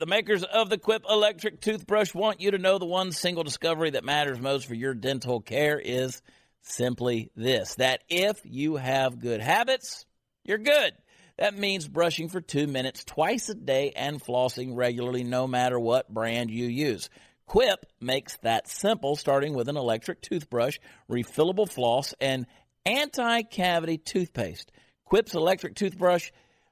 The 0.03 0.09
makers 0.09 0.43
of 0.43 0.69
the 0.69 0.77
Quip 0.77 1.05
electric 1.09 1.61
toothbrush, 1.61 2.13
want 2.13 2.41
you 2.41 2.51
to 2.51 2.57
know 2.57 2.77
the 2.77 2.83
one 2.83 3.13
single 3.13 3.45
discovery 3.45 3.91
that 3.91 4.03
matters 4.03 4.37
most 4.37 4.65
for 4.65 4.73
your 4.73 4.93
dental 4.93 5.39
care 5.39 5.79
is 5.79 6.21
simply 6.61 7.31
this 7.37 7.75
that 7.75 8.01
if 8.09 8.41
you 8.43 8.75
have 8.75 9.21
good 9.21 9.39
habits, 9.39 10.05
you're 10.43 10.57
good. 10.57 10.91
That 11.37 11.57
means 11.57 11.87
brushing 11.87 12.27
for 12.27 12.41
two 12.41 12.67
minutes 12.67 13.05
twice 13.05 13.47
a 13.47 13.53
day 13.53 13.93
and 13.95 14.21
flossing 14.21 14.75
regularly, 14.75 15.23
no 15.23 15.47
matter 15.47 15.79
what 15.79 16.13
brand 16.13 16.51
you 16.51 16.67
use. 16.67 17.09
Quip 17.45 17.85
makes 18.01 18.35
that 18.39 18.67
simple, 18.67 19.15
starting 19.15 19.53
with 19.53 19.69
an 19.69 19.77
electric 19.77 20.21
toothbrush, 20.21 20.79
refillable 21.09 21.71
floss, 21.71 22.13
and 22.19 22.45
anti 22.85 23.43
cavity 23.43 23.99
toothpaste. 23.99 24.69
Quip's 25.05 25.33
electric 25.33 25.75
toothbrush 25.75 26.29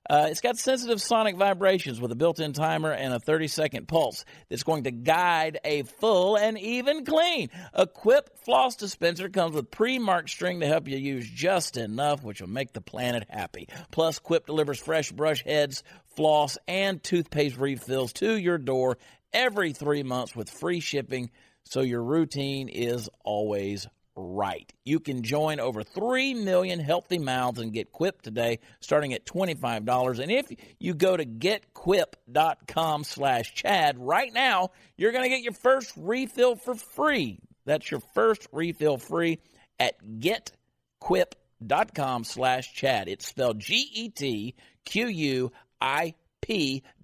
uh, 0.09 0.27
it's 0.29 0.41
got 0.41 0.57
sensitive 0.57 1.01
sonic 1.01 1.35
vibrations 1.37 2.01
with 2.01 2.11
a 2.11 2.15
built 2.15 2.39
in 2.39 2.53
timer 2.53 2.91
and 2.91 3.13
a 3.13 3.19
30 3.19 3.47
second 3.47 3.87
pulse 3.87 4.25
that's 4.49 4.63
going 4.63 4.83
to 4.83 4.91
guide 4.91 5.59
a 5.63 5.83
full 5.83 6.35
and 6.35 6.57
even 6.59 7.05
clean. 7.05 7.49
Quip 7.93 8.37
floss 8.43 8.75
dispenser 8.75 9.29
comes 9.29 9.55
with 9.55 9.69
pre 9.69 9.99
marked 9.99 10.29
string 10.29 10.59
to 10.61 10.67
help 10.67 10.87
you 10.87 10.97
use 10.97 11.29
just 11.29 11.77
enough, 11.77 12.23
which 12.23 12.41
will 12.41 12.49
make 12.49 12.73
the 12.73 12.81
planet 12.81 13.25
happy. 13.29 13.67
Plus, 13.91 14.19
Quip 14.19 14.47
delivers 14.47 14.79
fresh 14.79 15.11
brush 15.11 15.43
heads, 15.43 15.83
floss, 16.15 16.57
and 16.67 17.03
toothpaste 17.03 17.57
refills 17.57 18.13
to 18.13 18.35
your 18.35 18.57
door 18.57 18.97
every 19.33 19.71
three 19.73 20.03
months 20.03 20.35
with 20.35 20.49
free 20.49 20.79
shipping, 20.79 21.29
so 21.63 21.81
your 21.81 22.03
routine 22.03 22.69
is 22.69 23.09
always 23.23 23.87
right. 24.15 24.71
You 24.83 24.99
can 24.99 25.23
join 25.23 25.59
over 25.59 25.83
3 25.83 26.33
million 26.33 26.79
healthy 26.79 27.19
mouths 27.19 27.59
and 27.59 27.73
get 27.73 27.91
Quip 27.91 28.21
today 28.21 28.59
starting 28.79 29.13
at 29.13 29.25
$25. 29.25 30.19
And 30.19 30.31
if 30.31 30.51
you 30.79 30.93
go 30.93 31.17
to 31.17 31.25
getquip.com 31.25 33.03
slash 33.03 33.53
Chad 33.53 33.97
right 33.99 34.33
now, 34.33 34.69
you're 34.97 35.11
going 35.11 35.23
to 35.23 35.29
get 35.29 35.43
your 35.43 35.53
first 35.53 35.93
refill 35.97 36.55
for 36.55 36.75
free. 36.75 37.39
That's 37.65 37.89
your 37.89 38.01
first 38.13 38.47
refill 38.51 38.97
free 38.97 39.39
at 39.79 39.95
getquip.com 40.19 42.23
slash 42.23 42.73
Chad. 42.73 43.07
It's 43.07 43.27
spelled 43.27 43.59
G-E-T-Q-U-I-P 43.59 44.53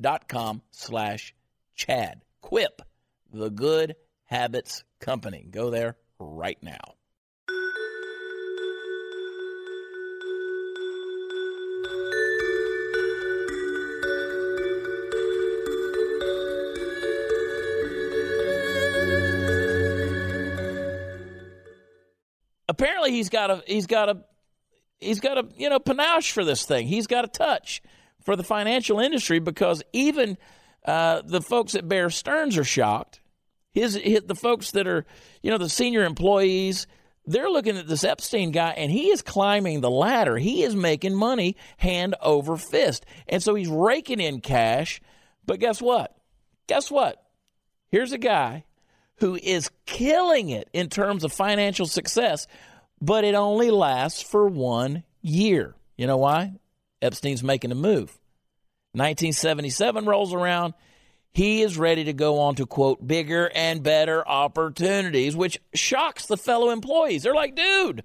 dot 0.02 0.28
com 0.28 0.62
slash 0.72 1.36
Chad. 1.76 2.22
Quip, 2.41 2.82
the 3.32 3.50
good 3.50 3.96
habits 4.26 4.84
company. 5.00 5.48
Go 5.50 5.70
there 5.70 5.96
right 6.20 6.58
now. 6.62 6.97
Apparently 22.78 23.12
he's 23.12 23.30
got 23.30 23.50
a 23.50 23.63
he's 23.66 23.88
got 23.88 24.10
a 24.10 24.24
he's 25.00 25.20
got 25.20 25.38
a 25.38 25.48
you 25.58 25.70
know 25.70 25.80
panache 25.80 26.32
for 26.32 26.46
this 26.46 26.66
thing. 26.66 26.88
He's 26.88 27.08
got 27.08 27.26
a 27.26 27.28
touch 27.28 27.82
for 28.24 28.36
the 28.36 28.44
financial 28.44 29.00
industry 29.00 29.40
because 29.40 29.84
even 29.94 30.38
uh, 30.86 31.22
the 31.26 31.42
folks 31.42 31.76
at 31.76 31.88
Bear 31.88 32.10
Stearns 32.10 32.58
are 32.58 32.63
shocked. 32.63 33.22
His, 33.74 33.96
his 33.96 34.22
the 34.26 34.36
folks 34.36 34.72
that 34.72 34.88
are 34.88 35.06
you 35.42 35.52
know 35.52 35.58
the 35.58 35.70
senior 35.70 36.04
employees 36.04 36.88
they're 37.28 37.50
looking 37.50 37.78
at 37.78 37.88
this 37.88 38.06
Epstein 38.06 38.52
guy 38.52 38.72
and 38.72 38.90
he 38.90 39.10
is 39.10 39.22
climbing 39.22 39.82
the 39.82 39.92
ladder. 39.92 40.38
He 40.38 40.63
is 40.63 40.76
making 40.76 41.13
money 41.13 41.58
hand 41.76 42.16
over 42.22 42.56
fist. 42.56 43.06
And 43.28 43.44
so 43.44 43.54
he's 43.54 43.68
raking 43.68 44.22
in 44.22 44.40
cash. 44.40 45.02
But 45.46 45.60
guess 45.60 45.82
what? 45.82 46.16
Guess 46.68 46.90
what? 46.90 47.22
Here's 47.90 48.13
a 48.13 48.18
guy 48.18 48.63
who 49.19 49.36
is 49.36 49.69
killing 49.86 50.49
it 50.49 50.69
in 50.73 50.89
terms 50.89 51.23
of 51.23 51.34
financial 51.34 51.86
success, 51.86 52.47
but 53.01 53.23
it 53.23 53.36
only 53.36 53.71
lasts 53.71 54.21
for 54.21 54.47
one 54.47 55.03
year. 55.21 55.75
You 55.97 56.08
know 56.08 56.17
why? 56.17 56.53
Epstein's 57.01 57.43
making 57.43 57.71
a 57.71 57.75
move. 57.75 58.17
1977 58.93 60.06
rolls 60.06 60.34
around. 60.34 60.73
he 61.34 61.62
is 61.62 61.77
ready 61.77 62.06
to 62.06 62.13
go 62.13 62.39
on 62.39 62.56
to 62.56 62.65
quote 62.65 63.06
bigger 63.06 63.51
and 63.53 63.84
better 63.84 64.27
opportunities, 64.27 65.36
which 65.36 65.60
shocks 65.73 66.25
the 66.25 66.38
fellow 66.38 66.71
employees. 66.71 67.23
They're 67.23 67.36
like, 67.36 67.56
dude, 67.56 68.03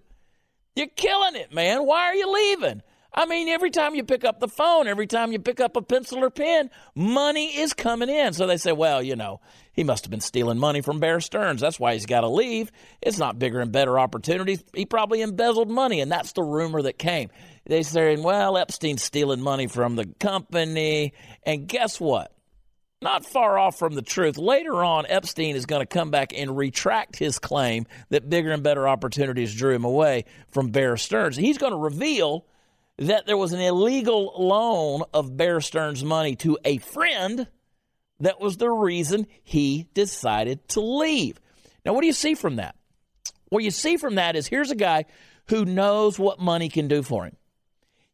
you're 0.77 0.89
killing 0.89 1.37
it, 1.37 1.53
man. 1.53 1.87
Why 1.87 2.03
are 2.09 2.15
you 2.15 2.31
leaving? 2.31 2.83
I 3.15 3.27
mean, 3.27 3.49
every 3.49 3.71
time 3.71 3.95
you 3.95 4.05
pick 4.05 4.25
up 4.25 4.41
the 4.41 4.49
phone, 4.49 4.87
every 4.87 5.07
time 5.07 5.33
you 5.33 5.39
pick 5.39 5.61
up 5.61 5.77
a 5.77 5.83
pencil 5.83 6.25
or 6.25 6.31
pen, 6.31 6.71
money 6.95 7.59
is 7.59 7.75
coming 7.75 8.09
in. 8.09 8.33
So 8.33 8.47
they 8.47 8.57
say, 8.57 8.73
well, 8.73 9.03
you 9.03 9.17
know, 9.17 9.41
he 9.73 9.85
must 9.85 10.05
have 10.05 10.11
been 10.11 10.21
stealing 10.21 10.59
money 10.59 10.81
from 10.81 10.99
Bear 10.99 11.21
Stearns. 11.21 11.61
That's 11.61 11.79
why 11.79 11.93
he's 11.93 12.07
got 12.07 12.23
to 12.23 12.29
leave. 12.29 12.73
It's 13.03 13.19
not 13.19 13.39
bigger 13.39 13.61
and 13.61 13.71
better 13.71 13.99
opportunities. 13.99 14.65
He 14.75 14.87
probably 14.87 15.21
embezzled 15.21 15.71
money, 15.71 16.01
and 16.01 16.11
that's 16.11 16.33
the 16.33 16.43
rumor 16.43 16.81
that 16.83 16.99
came. 16.99 17.29
They 17.67 17.83
saying, 17.83 18.23
well, 18.23 18.57
Epstein's 18.57 19.03
stealing 19.03 19.43
money 19.43 19.67
from 19.67 19.97
the 19.97 20.07
company. 20.19 21.13
And 21.45 21.67
guess 21.67 22.01
what? 22.01 22.35
Not 23.03 23.27
far 23.27 23.59
off 23.59 23.79
from 23.79 23.95
the 23.95 24.03
truth. 24.03 24.39
Later 24.39 24.83
on, 24.85 25.07
Epstein 25.07 25.57
is 25.57 25.67
going 25.67 25.83
to 25.83 25.87
come 25.87 26.11
back 26.11 26.33
and 26.35 26.57
retract 26.57 27.17
his 27.17 27.39
claim 27.39 27.87
that 28.11 28.31
bigger 28.31 28.53
and 28.53 28.63
better 28.63 28.89
opportunities 28.89 29.55
drew 29.55 29.75
him 29.75 29.85
away 29.85 30.25
from 30.51 30.71
Bear 30.71 30.97
Stearns. 30.97 31.37
He's 31.37 31.59
going 31.59 31.73
to 31.73 31.79
reveal 31.79 32.47
that 32.99 33.27
there 33.27 33.37
was 33.37 33.53
an 33.53 33.61
illegal 33.61 34.33
loan 34.39 35.03
of 35.13 35.37
Bear 35.37 35.61
Stearns 35.61 36.05
money 36.05 36.37
to 36.37 36.59
a 36.65 36.79
friend 36.79 37.49
that 38.21 38.41
was 38.41 38.57
the 38.57 38.71
reason 38.71 39.27
he 39.43 39.89
decided 39.95 40.69
to 40.69 40.81
leave. 40.81 41.41
Now, 41.85 41.93
what 41.93 42.03
do 42.03 42.07
you 42.07 42.13
see 42.13 42.35
from 42.35 42.57
that? 42.57 42.77
What 43.49 43.65
you 43.65 43.71
see 43.71 43.97
from 43.97 44.15
that 44.15 44.37
is 44.37 44.47
here's 44.47 44.71
a 44.71 44.77
guy 44.77 45.07
who 45.49 45.65
knows 45.65 46.19
what 46.19 46.39
money 46.39 46.69
can 46.69 46.89
do 46.89 47.03
for 47.03 47.25
him. 47.25 47.37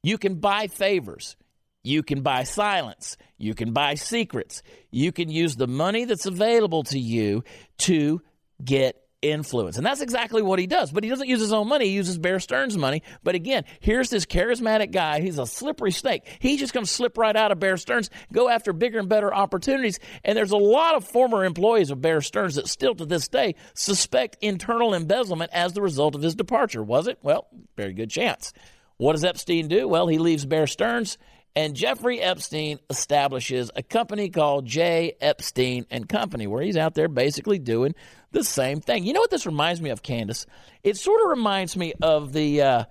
You 0.03 0.19
can 0.19 0.37
buy 0.37 0.69
favors. 0.69 1.37
You 1.85 2.03
can 2.03 2.23
buy 2.23 2.45
silence. 2.45 3.17
You 3.37 3.55
can 3.55 3.73
buy 3.73 3.95
secrets. 3.95 4.63
You 4.91 5.13
can 5.13 5.31
use 5.31 5.57
the 5.57 5.67
money 5.67 6.05
that's 6.05 6.27
available 6.27 6.85
to 6.85 6.99
you 6.99 7.45
to 7.79 8.23
get 8.65 8.97
influence. 9.23 9.77
And 9.77 9.85
that's 9.85 10.01
exactly 10.01 10.43
what 10.43 10.59
he 10.59 10.67
does. 10.67 10.93
But 10.93 11.05
he 11.05 11.11
doesn't 11.11 11.29
use 11.29 11.41
his 11.41 11.53
own 11.53 11.69
money, 11.69 11.87
he 11.87 11.93
uses 11.93 12.19
Bear 12.19 12.41
Stearns' 12.41 12.77
money. 12.77 13.03
But 13.23 13.35
again, 13.35 13.65
here's 13.81 14.11
this 14.11 14.27
charismatic 14.27 14.93
guy. 14.93 15.21
He's 15.21 15.39
a 15.39 15.47
slippery 15.47 15.93
snake. 15.93 16.25
He's 16.39 16.61
just 16.61 16.73
going 16.73 16.87
to 16.87 16.91
slip 16.91 17.19
right 17.19 17.35
out 17.35 17.53
of 17.53 17.59
Bear 17.59 17.77
Stearns, 17.77 18.11
go 18.33 18.49
after 18.49 18.73
bigger 18.73 18.99
and 18.99 19.09
better 19.09 19.33
opportunities. 19.33 19.99
And 20.25 20.37
there's 20.37 20.53
a 20.53 20.57
lot 20.57 20.95
of 20.95 21.07
former 21.07 21.45
employees 21.45 21.91
of 21.91 22.01
Bear 22.01 22.21
Stearns 22.21 22.55
that 22.57 22.69
still 22.69 22.95
to 22.95 23.07
this 23.07 23.29
day 23.29 23.55
suspect 23.75 24.39
internal 24.41 24.95
embezzlement 24.95 25.51
as 25.53 25.73
the 25.73 25.83
result 25.83 26.15
of 26.15 26.23
his 26.23 26.35
departure. 26.35 26.83
Was 26.83 27.07
it? 27.09 27.19
Well, 27.23 27.49
very 27.77 27.93
good 27.93 28.11
chance. 28.11 28.53
What 28.99 29.13
does 29.13 29.25
Epstein 29.25 29.69
do? 29.69 29.87
Well, 29.87 30.09
he 30.09 30.19
leaves 30.19 30.45
Bear 30.45 30.67
Stearns 30.67 31.19
and 31.59 31.75
Jeffrey 31.75 32.21
Epstein 32.21 32.79
establishes 32.89 33.73
a 33.75 33.83
company 33.83 34.29
called 34.29 34.65
J. 34.65 35.17
Epstein 35.21 35.87
and 35.91 36.09
Company, 36.09 36.47
where 36.47 36.63
he's 36.63 36.77
out 36.77 36.95
there 36.95 37.09
basically 37.09 37.59
doing 37.59 37.97
the 38.31 38.45
same 38.45 38.81
thing. 38.81 39.05
You 39.05 39.13
know 39.13 39.19
what 39.19 39.31
this 39.31 39.45
reminds 39.45 39.83
me 39.83 39.91
of, 39.91 40.01
Candace? 40.01 40.47
It 40.85 40.97
sort 40.97 41.21
of 41.21 41.31
reminds 41.31 41.77
me 41.77 41.95
of 42.01 42.33
the 42.33 42.63
uh, 42.63 42.85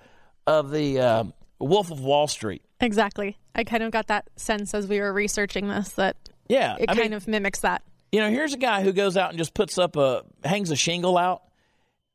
of 0.45 0.69
the 0.71 0.99
uh, 0.99 1.23
Wolf 1.60 1.91
of 1.91 2.01
Wall 2.01 2.27
Street. 2.27 2.62
Exactly. 2.82 3.38
I 3.56 3.63
kind 3.63 3.84
of 3.84 3.91
got 3.91 4.08
that 4.08 4.30
sense 4.36 4.73
as 4.73 4.86
we 4.86 4.99
were 4.99 5.13
researching 5.13 5.69
this 5.69 5.91
that 5.93 6.17
yeah, 6.49 6.75
it 6.77 6.89
I 6.89 6.93
kind 6.95 7.12
mean, 7.12 7.13
of 7.13 7.25
mimics 7.25 7.62
that. 7.62 7.84
You 8.12 8.19
know, 8.19 8.30
here's 8.30 8.53
a 8.53 8.58
guy 8.58 8.84
who 8.84 8.91
goes 8.91 9.15
out 9.15 9.30
and 9.30 9.38
just 9.38 9.53
puts 9.53 9.77
up 9.77 9.95
a 9.95 10.23
hangs 10.43 10.71
a 10.71 10.75
shingle 10.75 11.17
out, 11.17 11.41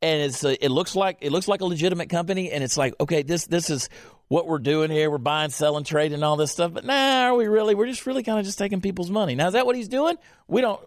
and 0.02 0.20
it's 0.20 0.44
it 0.44 0.70
looks 0.70 0.94
like 0.94 1.16
it 1.22 1.32
looks 1.32 1.48
like 1.48 1.62
a 1.62 1.64
legitimate 1.64 2.10
company, 2.10 2.50
and 2.50 2.62
it's 2.62 2.76
like 2.76 2.92
okay, 3.00 3.22
this 3.22 3.46
this 3.46 3.70
is 3.70 3.88
what 4.32 4.46
we're 4.46 4.58
doing 4.58 4.90
here. 4.90 5.10
We're 5.10 5.18
buying, 5.18 5.50
selling, 5.50 5.84
trading, 5.84 6.22
all 6.22 6.36
this 6.36 6.52
stuff. 6.52 6.72
But 6.72 6.86
nah, 6.86 7.24
are 7.24 7.34
we 7.34 7.48
really? 7.48 7.74
We're 7.74 7.86
just 7.86 8.06
really 8.06 8.22
kind 8.22 8.38
of 8.38 8.46
just 8.46 8.58
taking 8.58 8.80
people's 8.80 9.10
money. 9.10 9.34
Now, 9.34 9.48
is 9.48 9.52
that 9.52 9.66
what 9.66 9.76
he's 9.76 9.88
doing? 9.88 10.16
We 10.48 10.62
don't. 10.62 10.80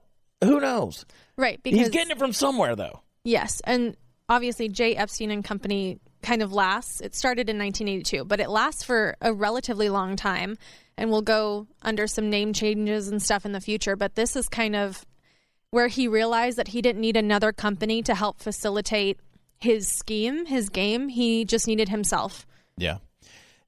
Who 0.43 0.59
knows? 0.59 1.05
Right. 1.37 1.61
Because 1.61 1.79
He's 1.79 1.89
getting 1.89 2.09
it 2.09 2.17
from 2.17 2.33
somewhere, 2.33 2.75
though. 2.75 3.01
Yes, 3.23 3.61
and 3.63 3.95
obviously 4.27 4.67
J. 4.67 4.95
Epstein 4.95 5.29
and 5.29 5.43
Company 5.43 5.99
kind 6.23 6.41
of 6.41 6.53
lasts. 6.53 7.01
It 7.01 7.13
started 7.13 7.47
in 7.47 7.59
1982, 7.59 8.25
but 8.25 8.39
it 8.39 8.49
lasts 8.49 8.83
for 8.83 9.15
a 9.21 9.31
relatively 9.31 9.89
long 9.89 10.15
time, 10.15 10.57
and 10.97 11.11
will 11.11 11.21
go 11.21 11.67
under 11.83 12.07
some 12.07 12.31
name 12.31 12.51
changes 12.51 13.09
and 13.09 13.21
stuff 13.21 13.45
in 13.45 13.51
the 13.51 13.61
future. 13.61 13.95
But 13.95 14.15
this 14.15 14.35
is 14.35 14.49
kind 14.49 14.75
of 14.75 15.05
where 15.69 15.87
he 15.87 16.07
realized 16.07 16.57
that 16.57 16.69
he 16.69 16.81
didn't 16.81 17.01
need 17.01 17.15
another 17.15 17.51
company 17.51 18.01
to 18.03 18.15
help 18.15 18.39
facilitate 18.39 19.19
his 19.59 19.87
scheme, 19.87 20.47
his 20.47 20.69
game. 20.69 21.09
He 21.09 21.45
just 21.45 21.67
needed 21.67 21.89
himself. 21.89 22.47
Yeah. 22.77 22.97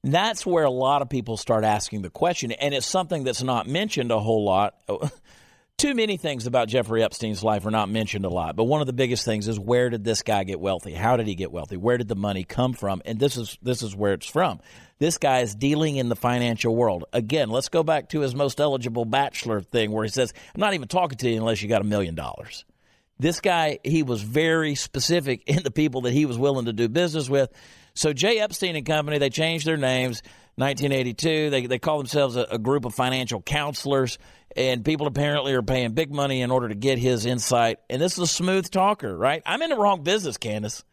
That's 0.04 0.46
where 0.46 0.64
a 0.64 0.70
lot 0.70 1.02
of 1.02 1.08
people 1.08 1.36
start 1.36 1.64
asking 1.64 2.02
the 2.02 2.10
question, 2.10 2.52
and 2.52 2.72
it's 2.72 2.86
something 2.86 3.24
that's 3.24 3.42
not 3.42 3.66
mentioned 3.66 4.10
a 4.10 4.20
whole 4.20 4.44
lot. 4.44 4.74
Too 5.78 5.94
many 5.94 6.16
things 6.16 6.46
about 6.46 6.66
Jeffrey 6.66 7.04
Epstein's 7.04 7.44
life 7.44 7.64
are 7.64 7.70
not 7.70 7.88
mentioned 7.88 8.24
a 8.24 8.28
lot, 8.28 8.56
but 8.56 8.64
one 8.64 8.80
of 8.80 8.88
the 8.88 8.92
biggest 8.92 9.24
things 9.24 9.46
is 9.46 9.60
where 9.60 9.90
did 9.90 10.02
this 10.02 10.22
guy 10.22 10.42
get 10.42 10.58
wealthy? 10.58 10.92
How 10.92 11.16
did 11.16 11.28
he 11.28 11.36
get 11.36 11.52
wealthy? 11.52 11.76
Where 11.76 11.96
did 11.96 12.08
the 12.08 12.16
money 12.16 12.42
come 12.42 12.72
from? 12.72 13.00
And 13.04 13.20
this 13.20 13.36
is 13.36 13.56
this 13.62 13.82
is 13.82 13.94
where 13.94 14.12
it's 14.14 14.26
from. 14.26 14.58
This 14.98 15.18
guy 15.18 15.38
is 15.40 15.54
dealing 15.54 15.96
in 15.96 16.08
the 16.08 16.16
financial 16.16 16.74
world. 16.74 17.04
Again, 17.12 17.50
let's 17.50 17.68
go 17.68 17.84
back 17.84 18.08
to 18.08 18.20
his 18.20 18.34
most 18.34 18.60
eligible 18.60 19.04
bachelor 19.04 19.60
thing 19.60 19.92
where 19.92 20.02
he 20.02 20.10
says, 20.10 20.32
"I'm 20.52 20.60
not 20.60 20.74
even 20.74 20.88
talking 20.88 21.18
to 21.18 21.30
you 21.30 21.36
unless 21.36 21.62
you 21.62 21.68
got 21.68 21.80
a 21.80 21.84
million 21.84 22.16
dollars." 22.16 22.64
This 23.18 23.40
guy, 23.40 23.80
he 23.82 24.02
was 24.02 24.22
very 24.22 24.74
specific 24.74 25.42
in 25.46 25.62
the 25.62 25.70
people 25.70 26.02
that 26.02 26.12
he 26.12 26.24
was 26.24 26.38
willing 26.38 26.66
to 26.66 26.72
do 26.72 26.88
business 26.88 27.28
with. 27.28 27.50
So 27.94 28.12
J. 28.12 28.38
Epstein 28.38 28.76
and 28.76 28.86
Company, 28.86 29.18
they 29.18 29.30
changed 29.30 29.66
their 29.66 29.76
names. 29.76 30.22
1982, 30.56 31.50
they 31.50 31.66
they 31.66 31.78
call 31.78 31.98
themselves 31.98 32.34
a, 32.34 32.42
a 32.50 32.58
group 32.58 32.84
of 32.84 32.92
financial 32.92 33.40
counselors, 33.40 34.18
and 34.56 34.84
people 34.84 35.06
apparently 35.06 35.52
are 35.52 35.62
paying 35.62 35.92
big 35.92 36.12
money 36.12 36.42
in 36.42 36.50
order 36.50 36.68
to 36.68 36.74
get 36.74 36.98
his 36.98 37.26
insight. 37.26 37.78
And 37.88 38.02
this 38.02 38.14
is 38.14 38.18
a 38.18 38.26
smooth 38.26 38.68
talker, 38.68 39.16
right? 39.16 39.40
I'm 39.46 39.62
in 39.62 39.70
the 39.70 39.76
wrong 39.76 40.02
business, 40.02 40.36
Candace. 40.36 40.84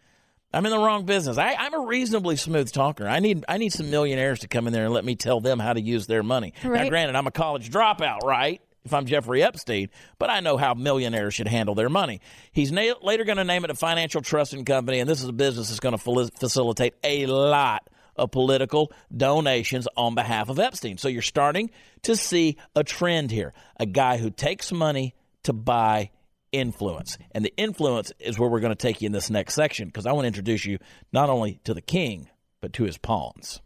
I'm 0.54 0.66
in 0.66 0.72
the 0.72 0.78
wrong 0.78 1.06
business. 1.06 1.38
I, 1.38 1.56
I'm 1.56 1.74
a 1.74 1.80
reasonably 1.86 2.36
smooth 2.38 2.72
talker. 2.72 3.08
I 3.08 3.20
need 3.20 3.44
I 3.50 3.58
need 3.58 3.74
some 3.74 3.90
millionaires 3.90 4.40
to 4.42 4.48
come 4.48 4.68
in 4.68 4.74
there 4.74 4.86
and 4.86 4.94
let 4.94 5.04
me 5.04 5.16
tell 5.16 5.42
them 5.42 5.58
how 5.60 5.74
to 5.74 5.82
use 5.82 6.06
their 6.06 6.24
money. 6.24 6.54
Now, 6.84 6.90
granted, 6.90 7.16
I'm 7.16 7.28
a 7.28 7.32
college 7.32 7.72
dropout, 7.72 8.22
right? 8.24 8.62
If 8.86 8.94
I'm 8.94 9.06
Jeffrey 9.06 9.42
Epstein, 9.42 9.90
but 10.20 10.30
I 10.30 10.40
know 10.40 10.58
how 10.58 10.76
millionaires 10.76 11.34
should 11.34 11.48
handle 11.48 11.74
their 11.76 11.90
money. 11.90 12.22
He's 12.52 12.72
na- 12.72 12.94
later 13.02 13.24
going 13.24 13.38
to 13.38 13.44
name 13.44 13.66
it 13.66 13.72
a 13.72 13.76
financial 13.76 14.22
trust 14.22 14.54
and 14.54 14.66
company, 14.66 15.00
and 15.00 15.10
this 15.10 15.22
is 15.22 15.28
a 15.28 15.34
business 15.34 15.70
that's 15.70 15.80
going 15.80 15.98
to 15.98 16.04
fali- 16.04 16.32
facilitate 16.40 16.94
a 17.04 17.26
lot 17.26 17.90
of 18.16 18.32
political 18.32 18.92
donations 19.16 19.88
on 19.98 20.16
behalf 20.16 20.50
of 20.50 20.60
Epstein. 20.60 20.98
So 20.98 21.08
you're 21.08 21.22
starting 21.22 21.72
to 22.04 22.16
see 22.16 22.58
a 22.76 22.84
trend 22.84 23.32
here. 23.32 23.54
A 23.78 23.86
guy 23.86 24.18
who 24.18 24.30
takes 24.30 24.72
money 24.72 25.16
to 25.44 25.54
buy 25.54 26.12
influence. 26.52 27.18
And 27.32 27.44
the 27.44 27.54
influence 27.58 28.12
is 28.20 28.40
where 28.40 28.50
we're 28.50 28.62
going 28.62 28.72
to 28.72 28.76
take 28.76 29.02
you 29.02 29.08
in 29.08 29.12
this 29.12 29.30
next 29.30 29.56
section 29.56 29.88
because 29.88 30.06
I 30.06 30.14
want 30.14 30.24
to 30.24 30.28
introduce 30.28 30.66
you 30.66 30.80
not 31.12 31.30
only 31.30 31.60
to 31.66 31.74
the 31.74 31.82
king, 31.82 32.30
but 32.62 32.74
to 32.74 32.84
his 32.84 32.98
pawns. 32.98 33.62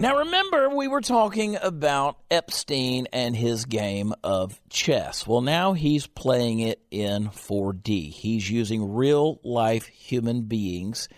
Now, 0.00 0.18
remember, 0.18 0.68
we 0.68 0.86
were 0.86 1.00
talking 1.00 1.56
about 1.60 2.18
Epstein 2.30 3.08
and 3.12 3.34
his 3.34 3.64
game 3.64 4.14
of 4.22 4.60
chess. 4.70 5.26
Well, 5.26 5.40
now 5.40 5.72
he's 5.72 6.06
playing 6.06 6.60
it 6.60 6.80
in 6.92 7.30
4D. 7.30 8.12
He's 8.12 8.48
using 8.48 8.94
real 8.94 9.40
life 9.42 9.86
human 9.86 10.42
beings. 10.42 11.08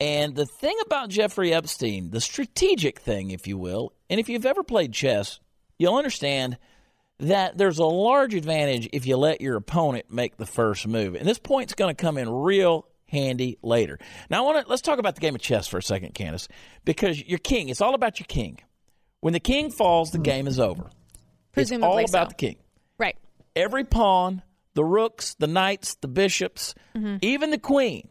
And 0.00 0.34
the 0.34 0.46
thing 0.46 0.76
about 0.86 1.10
Jeffrey 1.10 1.52
Epstein, 1.52 2.08
the 2.08 2.22
strategic 2.22 3.00
thing, 3.00 3.32
if 3.32 3.46
you 3.46 3.58
will, 3.58 3.92
and 4.08 4.18
if 4.18 4.30
you've 4.30 4.46
ever 4.46 4.62
played 4.62 4.94
chess, 4.94 5.38
you'll 5.78 5.96
understand 5.96 6.56
that 7.18 7.58
there's 7.58 7.78
a 7.78 7.84
large 7.84 8.32
advantage 8.32 8.88
if 8.94 9.06
you 9.06 9.18
let 9.18 9.42
your 9.42 9.56
opponent 9.56 10.10
make 10.10 10.38
the 10.38 10.46
first 10.46 10.86
move. 10.86 11.16
And 11.16 11.28
this 11.28 11.38
point's 11.38 11.74
going 11.74 11.94
to 11.94 12.02
come 12.02 12.16
in 12.16 12.30
real 12.30 12.86
handy 13.08 13.58
later. 13.62 13.98
Now, 14.30 14.42
I 14.42 14.46
want 14.46 14.64
to 14.64 14.70
let's 14.70 14.82
talk 14.82 14.98
about 14.98 15.14
the 15.14 15.20
game 15.20 15.34
of 15.34 15.40
chess 15.40 15.66
for 15.66 15.78
a 15.78 15.82
second, 15.82 16.14
Candace, 16.14 16.48
because 16.84 17.22
your 17.22 17.38
king. 17.38 17.68
It's 17.68 17.80
all 17.80 17.94
about 17.94 18.18
your 18.18 18.26
king. 18.26 18.58
When 19.20 19.32
the 19.32 19.40
king 19.40 19.70
falls, 19.70 20.10
the 20.10 20.18
game 20.18 20.46
is 20.46 20.60
over. 20.60 20.90
Presumably 21.52 22.04
it's 22.04 22.14
all 22.14 22.20
about 22.20 22.30
so. 22.30 22.36
the 22.36 22.46
king. 22.46 22.56
Right. 22.98 23.16
Every 23.54 23.84
pawn, 23.84 24.42
the 24.74 24.84
rooks, 24.84 25.34
the 25.38 25.46
knights, 25.46 25.94
the 25.96 26.08
bishops, 26.08 26.74
mm-hmm. 26.94 27.16
even 27.22 27.50
the 27.50 27.58
queen, 27.58 28.10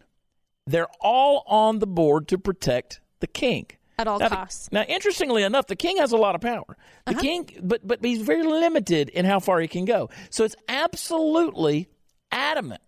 they're 0.66 0.90
all 1.00 1.44
on 1.46 1.80
the 1.80 1.88
board 1.88 2.28
to 2.30 2.38
protect 2.38 3.02
the 3.20 3.28
king 3.28 3.68
At 4.00 4.08
all 4.08 4.20
now, 4.20 4.30
the- 4.30 4.36
costs. 4.36 4.72
now, 4.72 4.82
interestingly 4.82 5.44
enough, 5.44 5.68
the 5.68 5.76
king 5.76 5.98
has 5.98 6.12
a 6.12 6.18
lot 6.18 6.36
of 6.36 6.42
power. 6.42 6.76
The 7.06 7.12
uh-huh. 7.12 7.22
king, 7.22 7.50
but 7.62 7.88
but 7.88 8.04
he's 8.04 8.22
very 8.22 8.44
limited 8.44 9.10
in 9.10 9.26
how 9.26 9.40
far 9.40 9.60
he 9.60 9.68
can 9.68 9.86
go. 9.86 10.10
So 10.32 10.44
it's 10.44 10.56
absolutely 10.68 11.88
adamant, 12.32 12.82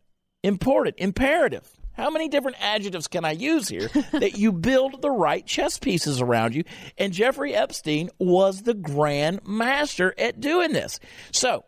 important, 0.43 0.95
imperative. 0.97 1.71
How 1.97 2.11
many 2.11 2.29
different 2.29 2.57
adjectives 2.61 3.07
can 3.07 3.25
I 3.25 3.31
use 3.31 3.67
here 3.67 3.89
that 4.11 4.37
you 4.37 4.51
build 4.53 5.01
the 5.01 5.09
right 5.11 5.45
chess 5.45 5.79
pieces 5.79 6.21
around 6.21 6.55
you? 6.55 6.63
And 6.97 7.11
Jeffrey 7.11 7.53
Epstein 7.55 8.09
was 8.19 8.61
the 8.61 8.75
grand 8.75 9.41
master 9.45 10.13
at 10.17 10.39
doing 10.39 10.73
this. 10.73 10.99
So 11.31 11.65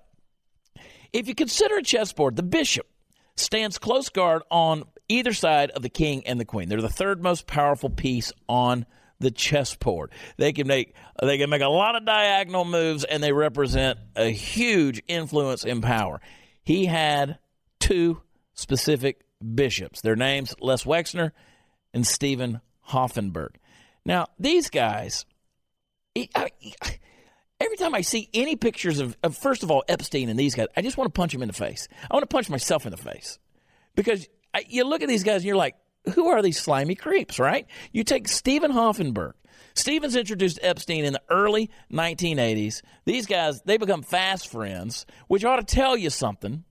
If 1.11 1.27
you 1.27 1.35
consider 1.35 1.77
a 1.77 1.83
chessboard, 1.83 2.35
the 2.35 2.43
bishop 2.43 2.87
stands 3.35 3.77
close 3.79 4.09
guard 4.09 4.43
on 4.51 4.83
either 5.07 5.33
side 5.33 5.71
of 5.71 5.81
the 5.81 5.89
king 5.89 6.25
and 6.27 6.39
the 6.39 6.45
queen. 6.45 6.69
They're 6.69 6.81
the 6.81 6.89
third 6.89 7.23
most 7.23 7.47
powerful 7.47 7.89
piece 7.89 8.31
on 8.47 8.85
the 9.19 9.31
chessboard. 9.31 10.11
They 10.37 10.53
can 10.53 10.67
make 10.67 10.93
they 11.21 11.37
can 11.37 11.49
make 11.49 11.61
a 11.61 11.67
lot 11.67 11.95
of 11.95 12.05
diagonal 12.05 12.63
moves 12.65 13.03
and 13.03 13.21
they 13.21 13.33
represent 13.33 13.99
a 14.15 14.29
huge 14.29 15.01
influence 15.07 15.65
and 15.65 15.81
power. 15.83 16.21
He 16.63 16.85
had 16.85 17.39
two 17.79 18.21
specific 18.53 19.21
bishops. 19.43 20.01
Their 20.01 20.15
names 20.15 20.55
Les 20.59 20.83
Wexner 20.83 21.31
and 21.93 22.05
Steven 22.05 22.61
Hoffenberg. 22.89 23.55
Now, 24.05 24.27
these 24.37 24.69
guys 24.69 25.25
every 27.59 27.77
time 27.77 27.93
I 27.93 28.01
see 28.01 28.29
any 28.33 28.55
pictures 28.55 28.99
of, 28.99 29.17
of, 29.23 29.37
first 29.37 29.63
of 29.63 29.71
all, 29.71 29.83
Epstein 29.87 30.29
and 30.29 30.39
these 30.39 30.55
guys, 30.55 30.67
I 30.75 30.81
just 30.81 30.97
want 30.97 31.13
to 31.13 31.17
punch 31.17 31.33
them 31.33 31.41
in 31.41 31.47
the 31.47 31.53
face. 31.53 31.87
I 32.09 32.13
want 32.13 32.23
to 32.23 32.33
punch 32.33 32.49
myself 32.49 32.85
in 32.85 32.91
the 32.91 32.97
face 32.97 33.39
because 33.95 34.27
I, 34.53 34.65
you 34.67 34.83
look 34.83 35.01
at 35.01 35.07
these 35.07 35.23
guys 35.23 35.37
and 35.37 35.45
you're 35.45 35.55
like, 35.55 35.75
who 36.15 36.27
are 36.27 36.41
these 36.41 36.59
slimy 36.59 36.95
creeps, 36.95 37.39
right? 37.39 37.67
You 37.91 38.03
take 38.03 38.27
Steven 38.27 38.71
Hoffenberg. 38.71 39.33
Stevens 39.75 40.15
introduced 40.15 40.59
Epstein 40.61 41.05
in 41.05 41.13
the 41.13 41.21
early 41.29 41.69
1980s. 41.91 42.81
These 43.05 43.27
guys, 43.27 43.61
they 43.61 43.77
become 43.77 44.01
fast 44.01 44.49
friends, 44.49 45.05
which 45.27 45.43
ought 45.43 45.57
to 45.57 45.75
tell 45.75 45.95
you 45.95 46.09
something 46.09 46.63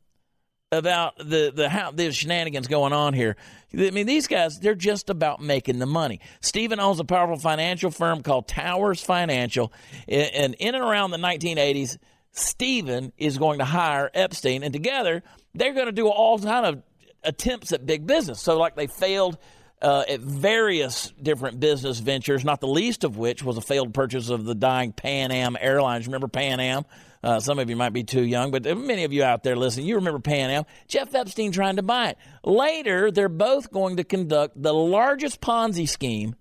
about 0.70 1.16
the 1.16 1.50
the 1.54 1.68
how 1.68 1.90
the 1.90 2.12
shenanigans 2.12 2.68
going 2.68 2.92
on 2.92 3.14
here. 3.14 3.37
I 3.72 3.90
mean, 3.90 4.07
these 4.07 4.26
guys 4.26 4.61
they're 4.61 4.74
just 4.74 5.09
about 5.09 5.40
making 5.40 5.78
the 5.78 5.87
money. 5.87 6.20
Steven 6.40 6.78
owns 6.78 7.00
a 7.00 7.04
powerful 7.04 7.38
financial 7.38 7.90
firm 7.90 8.22
called 8.22 8.48
Towers 8.48 9.00
Financial, 9.00 9.72
and 10.07 10.54
in 10.54 10.74
and 10.74 10.85
around 10.85 11.11
the 11.11 11.18
1980s, 11.18 11.96
Steven 12.33 13.12
is 13.16 13.38
going 13.38 13.61
to 13.61 13.64
hire 13.64 14.11
Epstein, 14.12 14.62
and 14.62 14.72
together 14.72 15.22
they're 15.54 15.72
going 15.74 15.87
to 15.87 15.92
do 15.92 16.09
all 16.09 16.38
kind 16.38 16.66
of 16.66 16.83
attempts 17.24 17.72
at 17.72 17.87
big 17.87 18.07
business. 18.07 18.40
So, 18.40 18.59
like 18.59 18.76
they 18.76 18.87
failed. 18.87 19.38
Uh, 19.81 20.02
at 20.09 20.18
various 20.18 21.12
different 21.22 21.61
business 21.61 22.00
ventures, 22.00 22.44
not 22.44 22.61
the 22.61 22.66
least 22.66 23.04
of 23.04 23.16
which 23.16 23.44
was 23.44 23.57
a 23.57 23.61
failed 23.61 23.94
purchase 23.94 24.28
of 24.28 24.44
the 24.44 24.57
dying 24.57 24.90
Pan 24.90 25.31
Am 25.31 25.57
Airlines. 25.61 26.09
Remember 26.09 26.26
Pan 26.26 26.59
Am? 26.59 26.85
Uh, 27.22 27.40
some 27.40 27.59
of 27.59 27.68
you 27.68 27.76
might 27.76 27.92
be 27.92 28.04
too 28.04 28.22
young, 28.22 28.50
but 28.50 28.64
many 28.78 29.04
of 29.04 29.12
you 29.12 29.24
out 29.24 29.42
there 29.42 29.57
listening, 29.57 29.87
you 29.87 29.96
remember 29.96 30.20
Pan 30.20 30.50
Am. 30.50 30.64
Jeff 30.87 31.14
Epstein 31.14 31.52
trying 31.52 31.76
to 31.76 31.83
buy 31.83 32.11
it. 32.11 32.18
Later, 32.44 33.11
they're 33.11 33.28
both 33.28 33.72
going 33.72 33.96
to 33.96 34.04
conduct 34.04 34.61
the 34.61 34.72
largest 34.72 35.40
Ponzi 35.40 35.88
scheme 35.88 36.37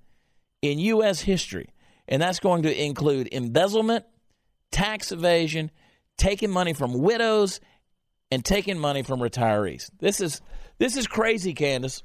in 0.62 0.80
U.S. 0.80 1.22
history, 1.22 1.70
and 2.08 2.22
that's 2.22 2.40
going 2.40 2.64
to 2.64 2.84
include 2.84 3.30
embezzlement, 3.32 4.06
tax 4.72 5.12
evasion, 5.12 5.72
taking 6.18 6.52
money 6.52 6.74
from 6.74 6.94
widows, 6.94 7.60
and 8.32 8.44
taking 8.44 8.78
money 8.78 9.04
from 9.04 9.20
retirees. 9.20 9.90
This 10.00 10.22
is 10.22 10.42
this 10.78 10.96
is 10.98 11.08
crazy, 11.08 11.54
Candace. 11.54 12.04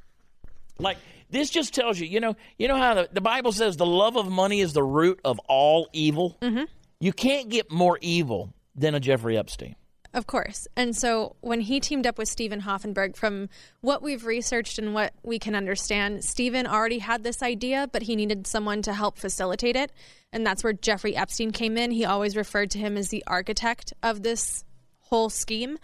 Like 0.78 0.96
this 1.30 1.50
just 1.50 1.74
tells 1.74 1.98
you, 1.98 2.06
you 2.06 2.20
know, 2.20 2.36
you 2.58 2.68
know 2.68 2.76
how 2.76 2.94
the, 2.94 3.08
the 3.12 3.20
Bible 3.20 3.52
says 3.52 3.76
the 3.76 3.86
love 3.86 4.16
of 4.16 4.30
money 4.30 4.60
is 4.60 4.72
the 4.72 4.82
root 4.82 5.20
of 5.24 5.38
all 5.48 5.88
evil. 5.92 6.38
Mm-hmm. 6.40 6.64
You 7.00 7.12
can't 7.12 7.48
get 7.48 7.70
more 7.70 7.98
evil 8.00 8.54
than 8.74 8.94
a 8.94 9.00
Jeffrey 9.00 9.36
Epstein. 9.36 9.76
Of 10.14 10.26
course. 10.26 10.68
And 10.76 10.94
so 10.94 11.36
when 11.40 11.60
he 11.60 11.80
teamed 11.80 12.06
up 12.06 12.18
with 12.18 12.28
Steven 12.28 12.60
Hoffenberg, 12.60 13.16
from 13.16 13.48
what 13.80 14.02
we've 14.02 14.26
researched 14.26 14.78
and 14.78 14.92
what 14.92 15.14
we 15.22 15.38
can 15.38 15.54
understand, 15.54 16.22
Steven 16.22 16.66
already 16.66 16.98
had 16.98 17.22
this 17.22 17.42
idea, 17.42 17.88
but 17.90 18.02
he 18.02 18.14
needed 18.14 18.46
someone 18.46 18.82
to 18.82 18.92
help 18.92 19.16
facilitate 19.16 19.74
it. 19.74 19.90
And 20.30 20.46
that's 20.46 20.62
where 20.62 20.74
Jeffrey 20.74 21.16
Epstein 21.16 21.50
came 21.50 21.78
in. 21.78 21.90
He 21.90 22.04
always 22.04 22.36
referred 22.36 22.70
to 22.72 22.78
him 22.78 22.98
as 22.98 23.08
the 23.08 23.24
architect 23.26 23.94
of 24.02 24.22
this 24.22 24.64
whole 25.00 25.30
scheme. 25.30 25.78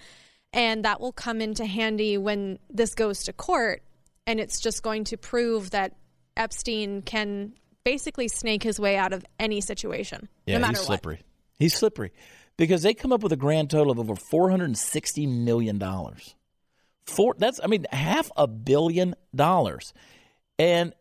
And 0.53 0.85
that 0.85 1.01
will 1.01 1.13
come 1.13 1.41
into 1.41 1.65
handy 1.65 2.19
when 2.19 2.59
this 2.69 2.95
goes 2.95 3.25
to 3.25 3.33
court. 3.33 3.83
And 4.27 4.41
it's 4.41 4.61
just 4.61 4.83
going 4.83 5.05
to 5.05 5.17
prove 5.17 5.71
that 5.71 5.95
Epstein 6.37 7.01
can 7.01 7.55
basically 7.83 8.29
snake 8.29 8.63
his 8.63 8.79
way 8.79 8.97
out 8.99 9.15
of 9.15 9.25
any 9.39 9.63
situation. 9.63 10.29
Yeah, 10.47 10.59
no 10.59 10.69
he's 10.69 10.81
slippery. 10.81 11.17
What. 11.17 11.25
He's 11.59 11.75
slippery 11.75 12.13
because 12.59 12.83
they 12.83 12.93
come 12.93 13.13
up 13.13 13.23
with 13.23 13.33
a 13.33 13.37
grand 13.37 13.71
total 13.71 13.91
of 13.91 13.99
over 13.99 14.15
four 14.15 14.51
hundred 14.51 14.67
and 14.67 14.77
sixty 14.77 15.27
million 15.27 15.79
dollars. 15.79 16.35
Four 17.07 17.35
that's 17.39 17.59
I 17.65 17.69
mean 17.69 17.87
half 17.91 18.31
a 18.37 18.47
billion 18.47 19.15
dollars, 19.35 19.95
and 20.59 20.93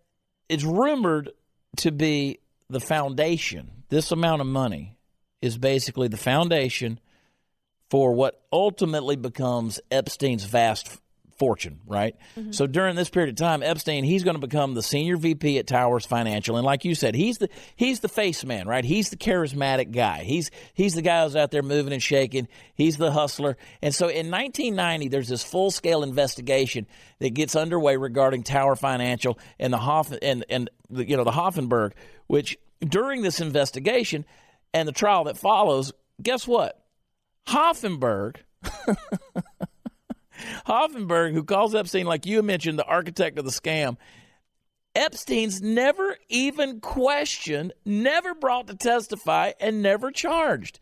it's 0.48 0.64
rumored 0.64 1.32
to 1.78 1.92
be 1.92 2.40
the 2.70 2.80
foundation. 2.80 3.84
This 3.90 4.12
amount 4.12 4.42
of 4.42 4.48
money 4.48 4.96
is 5.42 5.58
basically 5.58 6.08
the 6.08 6.18
foundation 6.18 7.00
for 7.90 8.14
what 8.14 8.42
ultimately 8.52 9.16
becomes 9.16 9.80
Epstein's 9.92 10.46
vast 10.46 11.00
fortune, 11.38 11.80
right? 11.86 12.16
Mm-hmm. 12.36 12.52
So 12.52 12.68
during 12.68 12.96
this 12.96 13.10
period 13.10 13.30
of 13.30 13.36
time, 13.36 13.62
Epstein, 13.64 14.04
he's 14.04 14.24
going 14.24 14.36
to 14.36 14.46
become 14.46 14.74
the 14.74 14.84
senior 14.84 15.18
VP 15.18 15.60
at 15.60 15.68
Towers 15.68 16.06
Financial, 16.06 16.58
and 16.58 16.66
like 16.66 16.86
you 16.86 16.96
said, 16.96 17.16
he's 17.16 17.38
the 17.38 17.50
he's 17.76 18.00
the 18.00 18.10
face 18.10 18.44
man, 18.44 18.68
right? 18.68 18.84
He's 18.84 19.10
the 19.10 19.18
charismatic 19.18 19.92
guy. 19.92 20.24
He's 20.24 20.52
he's 20.74 20.96
the 20.96 21.02
guy 21.02 21.24
who's 21.24 21.36
out 21.36 21.52
there 21.52 21.64
moving 21.64 21.94
and 21.94 22.02
shaking. 22.02 22.48
He's 22.74 22.98
the 22.98 23.12
hustler. 23.12 23.58
And 23.82 23.94
so 23.94 24.08
in 24.08 24.32
1990, 24.32 25.10
there's 25.10 25.30
this 25.30 25.44
full 25.44 25.72
scale 25.72 26.04
investigation 26.04 26.88
that 27.20 27.34
gets 27.34 27.56
underway 27.56 27.98
regarding 27.98 28.44
Tower 28.44 28.76
Financial 28.76 29.40
and 29.60 29.72
the 29.72 29.78
Hoff 29.78 30.12
and 30.22 30.46
and 30.50 30.70
the, 30.90 31.08
you 31.08 31.18
know 31.18 31.24
the 31.24 31.32
Hoffenberg, 31.32 31.94
which 32.28 32.58
during 32.82 33.22
this 33.22 33.40
investigation 33.40 34.26
and 34.74 34.88
the 34.88 34.94
trial 34.94 35.26
that 35.26 35.38
follows, 35.38 35.94
guess 36.22 36.48
what? 36.48 36.84
Hoffenberg. 37.48 38.38
Hoffenberg, 40.66 41.34
who 41.34 41.44
calls 41.44 41.76
Epstein, 41.76 42.06
like 42.06 42.26
you 42.26 42.42
mentioned, 42.42 42.80
the 42.80 42.86
architect 42.86 43.38
of 43.38 43.46
the 43.46 43.52
scam, 43.52 43.98
Epstein's 44.96 45.62
never 45.62 46.18
even 46.28 46.80
questioned, 46.82 47.74
never 47.86 48.34
brought 48.34 48.68
to 48.68 48.76
testify, 48.76 49.52
and 49.60 49.82
never 49.82 50.12
charged. 50.12 50.80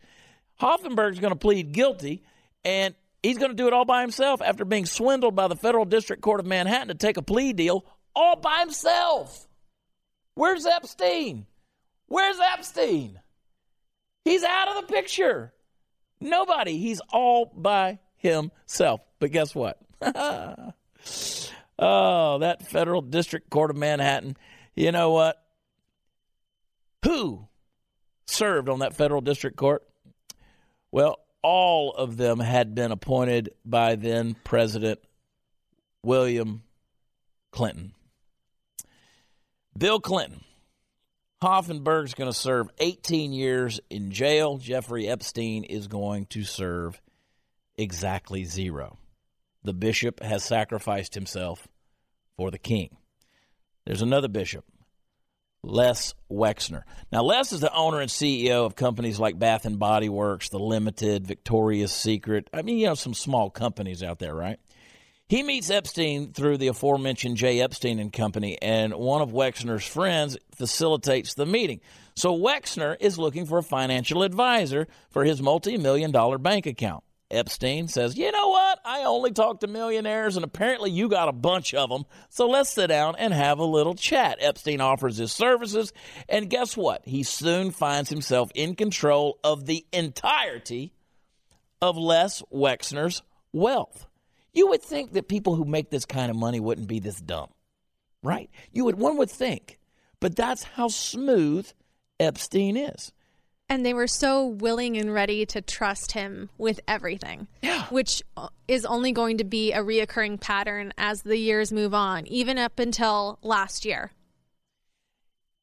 Hoffenberg's 0.60 1.20
going 1.20 1.32
to 1.32 1.38
plead 1.38 1.72
guilty, 1.72 2.22
and 2.64 2.94
he's 3.22 3.36
going 3.36 3.50
to 3.50 3.56
do 3.56 3.66
it 3.66 3.74
all 3.74 3.84
by 3.84 4.00
himself 4.00 4.40
after 4.40 4.64
being 4.64 4.86
swindled 4.86 5.36
by 5.36 5.48
the 5.48 5.56
Federal 5.56 5.84
District 5.84 6.22
Court 6.22 6.40
of 6.40 6.46
Manhattan 6.46 6.88
to 6.88 6.94
take 6.94 7.18
a 7.18 7.22
plea 7.22 7.52
deal 7.52 7.84
all 8.14 8.36
by 8.36 8.60
himself. 8.60 9.46
Where's 10.34 10.64
Epstein? 10.64 11.46
Where's 12.06 12.38
Epstein? 12.54 13.20
He's 14.24 14.42
out 14.42 14.68
of 14.68 14.86
the 14.86 14.92
picture. 14.92 15.52
Nobody. 16.20 16.78
He's 16.78 17.00
all 17.12 17.52
by 17.54 17.98
himself. 18.16 19.00
But 19.18 19.32
guess 19.32 19.54
what? 19.54 19.78
oh, 21.78 22.38
that 22.38 22.62
Federal 22.62 23.02
District 23.02 23.48
Court 23.50 23.70
of 23.70 23.76
Manhattan. 23.76 24.36
You 24.74 24.92
know 24.92 25.10
what? 25.10 25.42
Who 27.04 27.46
served 28.26 28.68
on 28.68 28.80
that 28.80 28.94
Federal 28.94 29.20
District 29.20 29.56
Court? 29.56 29.82
Well, 30.90 31.18
all 31.42 31.92
of 31.92 32.16
them 32.16 32.40
had 32.40 32.74
been 32.74 32.92
appointed 32.92 33.50
by 33.64 33.96
then 33.96 34.34
President 34.44 34.98
William 36.02 36.62
Clinton. 37.52 37.92
Bill 39.76 40.00
Clinton. 40.00 40.42
Hoffenberg's 41.42 42.14
going 42.14 42.30
to 42.30 42.36
serve 42.36 42.68
18 42.78 43.32
years 43.32 43.78
in 43.90 44.10
jail. 44.10 44.56
Jeffrey 44.56 45.06
Epstein 45.06 45.64
is 45.64 45.86
going 45.86 46.26
to 46.26 46.44
serve 46.44 47.00
exactly 47.76 48.44
zero. 48.44 48.98
The 49.66 49.74
bishop 49.74 50.22
has 50.22 50.44
sacrificed 50.44 51.14
himself 51.14 51.66
for 52.36 52.52
the 52.52 52.58
king. 52.58 52.98
There's 53.84 54.00
another 54.00 54.28
bishop, 54.28 54.64
Les 55.64 56.14
Wexner. 56.30 56.84
Now, 57.10 57.24
Les 57.24 57.50
is 57.50 57.58
the 57.58 57.74
owner 57.74 58.00
and 58.00 58.08
CEO 58.08 58.64
of 58.64 58.76
companies 58.76 59.18
like 59.18 59.40
Bath 59.40 59.64
and 59.64 59.80
Body 59.80 60.08
Works, 60.08 60.50
The 60.50 60.60
Limited, 60.60 61.26
Victoria's 61.26 61.90
Secret. 61.90 62.48
I 62.54 62.62
mean, 62.62 62.78
you 62.78 62.86
know, 62.86 62.94
some 62.94 63.12
small 63.12 63.50
companies 63.50 64.04
out 64.04 64.20
there, 64.20 64.36
right? 64.36 64.60
He 65.28 65.42
meets 65.42 65.68
Epstein 65.68 66.32
through 66.32 66.58
the 66.58 66.68
aforementioned 66.68 67.36
J. 67.36 67.60
Epstein 67.60 67.98
and 67.98 68.12
Company, 68.12 68.62
and 68.62 68.94
one 68.94 69.20
of 69.20 69.30
Wexner's 69.32 69.84
friends 69.84 70.38
facilitates 70.54 71.34
the 71.34 71.44
meeting. 71.44 71.80
So 72.14 72.38
Wexner 72.38 72.96
is 73.00 73.18
looking 73.18 73.46
for 73.46 73.58
a 73.58 73.64
financial 73.64 74.22
advisor 74.22 74.86
for 75.10 75.24
his 75.24 75.42
multi 75.42 75.76
million 75.76 76.12
dollar 76.12 76.38
bank 76.38 76.66
account. 76.66 77.02
Epstein 77.30 77.88
says, 77.88 78.16
You 78.16 78.30
know 78.30 78.48
what? 78.48 78.78
I 78.84 79.04
only 79.04 79.32
talk 79.32 79.60
to 79.60 79.66
millionaires, 79.66 80.36
and 80.36 80.44
apparently 80.44 80.90
you 80.90 81.08
got 81.08 81.28
a 81.28 81.32
bunch 81.32 81.74
of 81.74 81.90
them. 81.90 82.04
So 82.28 82.48
let's 82.48 82.70
sit 82.70 82.88
down 82.88 83.16
and 83.18 83.34
have 83.34 83.58
a 83.58 83.64
little 83.64 83.94
chat. 83.94 84.38
Epstein 84.40 84.80
offers 84.80 85.16
his 85.16 85.32
services, 85.32 85.92
and 86.28 86.50
guess 86.50 86.76
what? 86.76 87.02
He 87.04 87.22
soon 87.22 87.70
finds 87.70 88.10
himself 88.10 88.50
in 88.54 88.76
control 88.76 89.38
of 89.42 89.66
the 89.66 89.84
entirety 89.92 90.92
of 91.82 91.96
Les 91.96 92.42
Wexner's 92.52 93.22
wealth. 93.52 94.06
You 94.52 94.68
would 94.68 94.82
think 94.82 95.12
that 95.12 95.28
people 95.28 95.54
who 95.54 95.64
make 95.64 95.90
this 95.90 96.06
kind 96.06 96.30
of 96.30 96.36
money 96.36 96.60
wouldn't 96.60 96.88
be 96.88 97.00
this 97.00 97.20
dumb, 97.20 97.50
right? 98.22 98.48
You 98.72 98.84
would, 98.86 98.98
one 98.98 99.18
would 99.18 99.30
think. 99.30 99.78
But 100.20 100.34
that's 100.34 100.62
how 100.62 100.88
smooth 100.88 101.70
Epstein 102.18 102.76
is. 102.76 103.12
And 103.68 103.84
they 103.84 103.94
were 103.94 104.06
so 104.06 104.46
willing 104.46 104.96
and 104.96 105.12
ready 105.12 105.44
to 105.46 105.60
trust 105.60 106.12
him 106.12 106.50
with 106.56 106.80
everything. 106.86 107.48
Yeah. 107.62 107.84
Which 107.86 108.22
is 108.68 108.84
only 108.84 109.12
going 109.12 109.38
to 109.38 109.44
be 109.44 109.72
a 109.72 109.80
reoccurring 109.80 110.40
pattern 110.40 110.92
as 110.96 111.22
the 111.22 111.36
years 111.36 111.72
move 111.72 111.94
on, 111.94 112.26
even 112.26 112.58
up 112.58 112.78
until 112.78 113.38
last 113.42 113.84
year. 113.84 114.12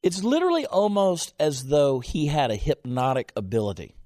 It's 0.02 0.22
literally 0.22 0.66
almost 0.66 1.32
as 1.40 1.64
though 1.64 2.00
he 2.00 2.26
had 2.26 2.50
a 2.50 2.56
hypnotic 2.56 3.32
ability. 3.36 3.96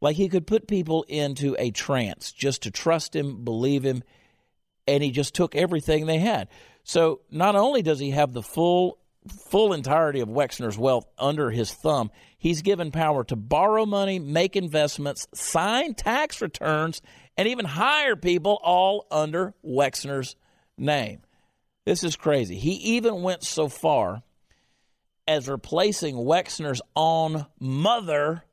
Like 0.00 0.16
he 0.16 0.28
could 0.28 0.46
put 0.46 0.68
people 0.68 1.04
into 1.08 1.54
a 1.58 1.70
trance 1.70 2.32
just 2.32 2.62
to 2.62 2.70
trust 2.70 3.14
him, 3.14 3.44
believe 3.44 3.82
him, 3.82 4.02
and 4.86 5.02
he 5.02 5.10
just 5.10 5.34
took 5.34 5.54
everything 5.54 6.06
they 6.06 6.18
had. 6.18 6.48
So 6.82 7.20
not 7.30 7.56
only 7.56 7.82
does 7.82 7.98
he 7.98 8.12
have 8.12 8.32
the 8.32 8.42
full 8.42 8.97
full 9.28 9.72
entirety 9.72 10.20
of 10.20 10.28
Wexner's 10.28 10.78
wealth 10.78 11.06
under 11.18 11.50
his 11.50 11.72
thumb, 11.72 12.10
he's 12.38 12.62
given 12.62 12.90
power 12.90 13.24
to 13.24 13.36
borrow 13.36 13.86
money, 13.86 14.18
make 14.18 14.56
investments, 14.56 15.28
sign 15.34 15.94
tax 15.94 16.40
returns, 16.40 17.00
and 17.36 17.48
even 17.48 17.64
hire 17.64 18.16
people 18.16 18.58
all 18.62 19.06
under 19.10 19.54
Wexner's 19.64 20.36
name. 20.76 21.20
This 21.84 22.04
is 22.04 22.16
crazy. 22.16 22.58
He 22.58 22.72
even 22.96 23.22
went 23.22 23.44
so 23.44 23.68
far 23.68 24.22
as 25.26 25.48
replacing 25.48 26.16
Wexner's 26.16 26.82
own 26.96 27.46
mother 27.60 28.44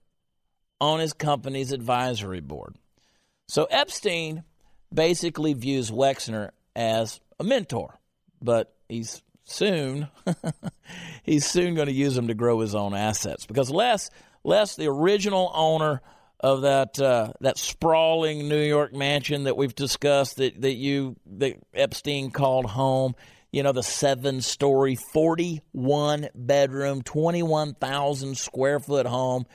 on 0.79 0.99
his 0.99 1.13
company's 1.13 1.71
advisory 1.71 2.41
board. 2.41 2.75
So 3.47 3.65
Epstein 3.65 4.43
basically 4.93 5.53
views 5.53 5.91
Wexner 5.91 6.51
as 6.75 7.19
a 7.39 7.43
mentor, 7.43 7.99
but 8.41 8.73
he's 8.89 9.21
soon 9.45 10.07
he's 11.23 11.45
soon 11.45 11.75
going 11.75 11.87
to 11.87 11.93
use 11.93 12.15
them 12.15 12.27
to 12.27 12.33
grow 12.33 12.59
his 12.59 12.75
own 12.75 12.93
assets 12.93 13.45
because 13.45 13.69
Les 13.69 14.09
Les 14.43 14.75
the 14.75 14.87
original 14.87 15.51
owner 15.53 16.01
of 16.39 16.61
that 16.61 16.99
uh, 16.99 17.31
that 17.41 17.57
sprawling 17.57 18.49
New 18.49 18.61
York 18.61 18.93
mansion 18.93 19.45
that 19.45 19.55
we've 19.55 19.75
discussed 19.75 20.37
that 20.37 20.61
that 20.61 20.73
you 20.73 21.15
that 21.37 21.55
Epstein 21.73 22.31
called 22.31 22.65
home 22.65 23.15
you 23.55 23.63
know, 23.63 23.71
the 23.71 23.83
seven 23.83 24.41
story, 24.41 24.97
41 25.13 26.27
bedroom, 26.35 27.01
21,000 27.03 28.37
square 28.37 28.81
foot 28.81 29.05
home 29.05 29.45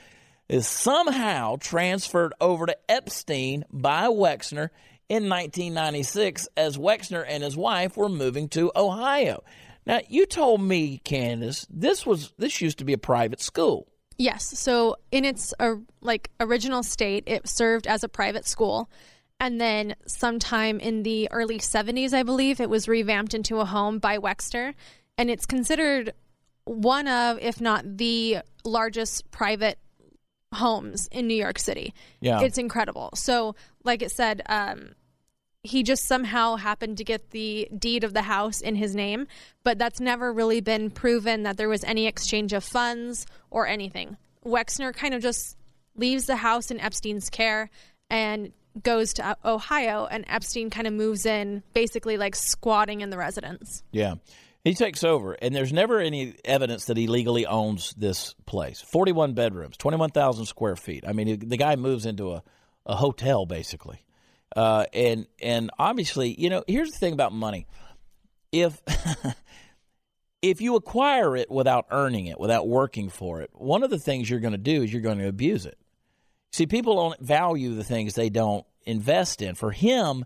is 0.49 0.67
somehow 0.67 1.57
transferred 1.57 2.33
over 2.41 2.65
to 2.65 2.75
Epstein 2.89 3.63
by 3.71 4.07
Wexner 4.07 4.69
in 5.07 5.29
1996 5.29 6.47
as 6.57 6.79
Wexner 6.79 7.23
and 7.27 7.43
his 7.43 7.55
wife 7.55 7.95
were 7.95 8.09
moving 8.09 8.49
to 8.49 8.71
Ohio. 8.75 9.43
Now, 9.85 9.99
you 10.07 10.25
told 10.25 10.61
me, 10.61 10.99
Candace, 11.03 11.65
this 11.69 12.05
was 12.05 12.33
this 12.37 12.61
used 12.61 12.77
to 12.79 12.85
be 12.85 12.93
a 12.93 12.97
private 12.97 13.41
school. 13.41 13.87
Yes. 14.17 14.57
So 14.59 14.97
in 15.11 15.25
its 15.25 15.53
uh, 15.59 15.75
like 16.01 16.29
original 16.39 16.83
state, 16.83 17.23
it 17.25 17.47
served 17.47 17.87
as 17.87 18.03
a 18.03 18.09
private 18.09 18.45
school. 18.45 18.89
And 19.39 19.59
then 19.59 19.95
sometime 20.05 20.79
in 20.79 21.01
the 21.01 21.27
early 21.31 21.57
70s, 21.57 22.13
I 22.13 22.21
believe, 22.21 22.61
it 22.61 22.69
was 22.69 22.87
revamped 22.87 23.33
into 23.33 23.59
a 23.59 23.65
home 23.65 23.97
by 23.97 24.19
Wexner. 24.19 24.75
And 25.17 25.31
it's 25.31 25.47
considered 25.47 26.13
one 26.65 27.07
of, 27.07 27.39
if 27.39 27.59
not 27.59 27.97
the 27.97 28.39
largest 28.63 29.31
private 29.31 29.79
homes 30.53 31.07
in 31.11 31.25
New 31.25 31.35
York 31.35 31.57
City. 31.57 31.95
Yeah. 32.19 32.41
It's 32.41 32.59
incredible. 32.59 33.09
So, 33.15 33.55
like 33.83 34.03
it 34.03 34.11
said, 34.11 34.43
um, 34.45 34.91
he 35.63 35.83
just 35.83 36.07
somehow 36.07 36.55
happened 36.55 36.97
to 36.97 37.03
get 37.03 37.31
the 37.31 37.69
deed 37.77 38.03
of 38.03 38.13
the 38.13 38.23
house 38.23 38.61
in 38.61 38.75
his 38.75 38.95
name, 38.95 39.27
but 39.63 39.77
that's 39.77 39.99
never 39.99 40.33
really 40.33 40.61
been 40.61 40.89
proven 40.89 41.43
that 41.43 41.57
there 41.57 41.69
was 41.69 41.83
any 41.83 42.07
exchange 42.07 42.51
of 42.53 42.63
funds 42.63 43.27
or 43.51 43.67
anything. 43.67 44.17
Wexner 44.43 44.93
kind 44.93 45.13
of 45.13 45.21
just 45.21 45.55
leaves 45.95 46.25
the 46.25 46.37
house 46.37 46.71
in 46.71 46.79
Epstein's 46.79 47.29
care 47.29 47.69
and 48.09 48.51
goes 48.81 49.13
to 49.13 49.37
Ohio, 49.43 50.07
and 50.09 50.25
Epstein 50.27 50.69
kind 50.69 50.87
of 50.87 50.93
moves 50.93 51.25
in, 51.25 51.61
basically 51.73 52.17
like 52.17 52.35
squatting 52.35 53.01
in 53.01 53.09
the 53.09 53.17
residence. 53.17 53.83
Yeah. 53.91 54.15
He 54.63 54.75
takes 54.75 55.03
over, 55.03 55.33
and 55.33 55.55
there's 55.55 55.73
never 55.73 55.99
any 55.99 56.35
evidence 56.45 56.85
that 56.85 56.95
he 56.95 57.07
legally 57.07 57.45
owns 57.45 57.93
this 57.93 58.35
place. 58.45 58.79
41 58.79 59.33
bedrooms, 59.33 59.75
21,000 59.77 60.45
square 60.45 60.75
feet. 60.75 61.03
I 61.07 61.13
mean, 61.13 61.49
the 61.49 61.57
guy 61.57 61.75
moves 61.75 62.05
into 62.05 62.31
a, 62.31 62.43
a 62.85 62.95
hotel, 62.95 63.45
basically. 63.45 64.03
Uh, 64.55 64.85
and 64.93 65.27
and 65.41 65.71
obviously, 65.79 66.39
you 66.39 66.49
know, 66.49 66.63
here's 66.67 66.91
the 66.91 66.97
thing 66.97 67.13
about 67.13 67.33
money. 67.33 67.67
If 68.51 68.81
if 70.41 70.61
you 70.61 70.75
acquire 70.75 71.35
it 71.35 71.49
without 71.49 71.85
earning 71.91 72.27
it, 72.27 72.39
without 72.39 72.67
working 72.67 73.09
for 73.09 73.41
it, 73.41 73.49
one 73.53 73.83
of 73.83 73.89
the 73.89 73.99
things 73.99 74.29
you're 74.29 74.39
going 74.39 74.51
to 74.53 74.57
do 74.57 74.83
is 74.83 74.91
you're 74.91 75.01
going 75.01 75.19
to 75.19 75.27
abuse 75.27 75.65
it. 75.65 75.77
See, 76.51 76.65
people 76.67 76.95
don't 76.95 77.19
value 77.21 77.75
the 77.75 77.83
things 77.83 78.13
they 78.13 78.29
don't 78.29 78.65
invest 78.85 79.41
in. 79.41 79.55
For 79.55 79.71
him, 79.71 80.25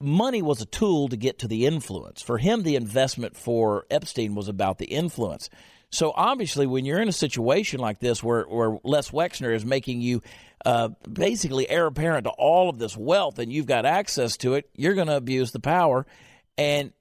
money 0.00 0.42
was 0.42 0.60
a 0.60 0.66
tool 0.66 1.08
to 1.08 1.16
get 1.16 1.38
to 1.40 1.48
the 1.48 1.66
influence. 1.66 2.22
For 2.22 2.38
him, 2.38 2.62
the 2.62 2.76
investment 2.76 3.36
for 3.36 3.86
Epstein 3.90 4.34
was 4.34 4.48
about 4.48 4.78
the 4.78 4.86
influence. 4.86 5.50
So 5.90 6.12
obviously, 6.14 6.66
when 6.66 6.84
you're 6.84 7.00
in 7.00 7.08
a 7.08 7.12
situation 7.12 7.80
like 7.80 7.98
this 7.98 8.22
where, 8.22 8.44
where 8.44 8.78
Les 8.84 9.10
Wexner 9.10 9.54
is 9.54 9.64
making 9.64 10.00
you 10.00 10.22
uh, 10.64 10.90
basically 11.10 11.68
heir 11.68 11.86
apparent 11.86 12.24
to 12.24 12.30
all 12.30 12.68
of 12.68 12.78
this 12.78 12.96
wealth 12.96 13.38
and 13.38 13.52
you've 13.52 13.66
got 13.66 13.84
access 13.84 14.36
to 14.38 14.54
it, 14.54 14.70
you're 14.74 14.94
going 14.94 15.08
to 15.08 15.16
abuse 15.16 15.50
the 15.50 15.60
power. 15.60 16.06
And, 16.56 16.92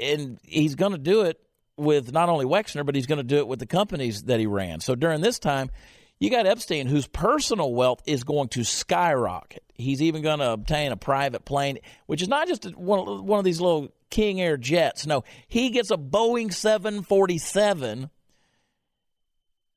and 0.00 0.38
he's 0.42 0.74
going 0.74 0.92
to 0.92 0.98
do 0.98 1.22
it 1.22 1.40
with 1.76 2.12
not 2.12 2.28
only 2.28 2.44
Wexner, 2.44 2.86
but 2.86 2.94
he's 2.94 3.06
going 3.06 3.18
to 3.18 3.24
do 3.24 3.38
it 3.38 3.48
with 3.48 3.58
the 3.58 3.66
companies 3.66 4.24
that 4.24 4.38
he 4.38 4.46
ran. 4.46 4.80
So 4.80 4.94
during 4.94 5.20
this 5.20 5.38
time, 5.38 5.70
you 6.18 6.30
got 6.30 6.46
Epstein, 6.46 6.86
whose 6.86 7.06
personal 7.06 7.74
wealth 7.74 8.02
is 8.06 8.24
going 8.24 8.48
to 8.48 8.64
skyrocket. 8.64 9.62
He's 9.74 10.00
even 10.00 10.22
going 10.22 10.38
to 10.38 10.52
obtain 10.52 10.92
a 10.92 10.96
private 10.96 11.44
plane, 11.44 11.78
which 12.06 12.22
is 12.22 12.28
not 12.28 12.48
just 12.48 12.64
one, 12.76 13.26
one 13.26 13.38
of 13.38 13.44
these 13.44 13.60
little 13.60 13.92
King 14.10 14.40
Air 14.40 14.56
jets. 14.56 15.06
No, 15.06 15.24
he 15.46 15.70
gets 15.70 15.90
a 15.90 15.96
Boeing 15.96 16.52
747. 16.52 18.10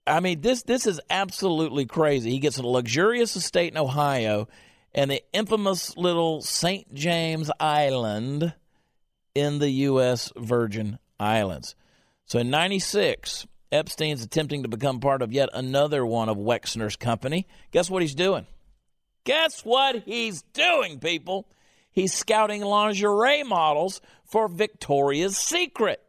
I 0.07 0.19
mean, 0.21 0.41
this 0.41 0.63
this 0.63 0.87
is 0.87 0.99
absolutely 1.09 1.85
crazy. 1.85 2.31
He 2.31 2.39
gets 2.39 2.57
a 2.57 2.65
luxurious 2.65 3.35
estate 3.35 3.73
in 3.73 3.77
Ohio 3.77 4.47
and 4.93 5.11
the 5.11 5.21
infamous 5.33 5.95
little 5.97 6.41
St. 6.41 6.93
James 6.93 7.51
Island 7.59 8.53
in 9.35 9.59
the 9.59 9.69
U.S. 9.69 10.31
Virgin 10.35 10.97
Islands. 11.19 11.75
So 12.25 12.39
in 12.39 12.49
96, 12.49 13.45
Epstein's 13.71 14.23
attempting 14.23 14.63
to 14.63 14.69
become 14.69 14.99
part 14.99 15.21
of 15.21 15.31
yet 15.31 15.49
another 15.53 16.05
one 16.05 16.29
of 16.29 16.37
Wexner's 16.37 16.95
company. 16.95 17.47
Guess 17.71 17.89
what 17.89 18.01
he's 18.01 18.15
doing? 18.15 18.47
Guess 19.25 19.63
what 19.63 19.97
he's 20.05 20.41
doing, 20.53 20.99
people? 20.99 21.47
He's 21.91 22.13
scouting 22.13 22.61
lingerie 22.63 23.43
models 23.43 24.01
for 24.25 24.47
Victoria's 24.47 25.37
Secret. 25.37 26.01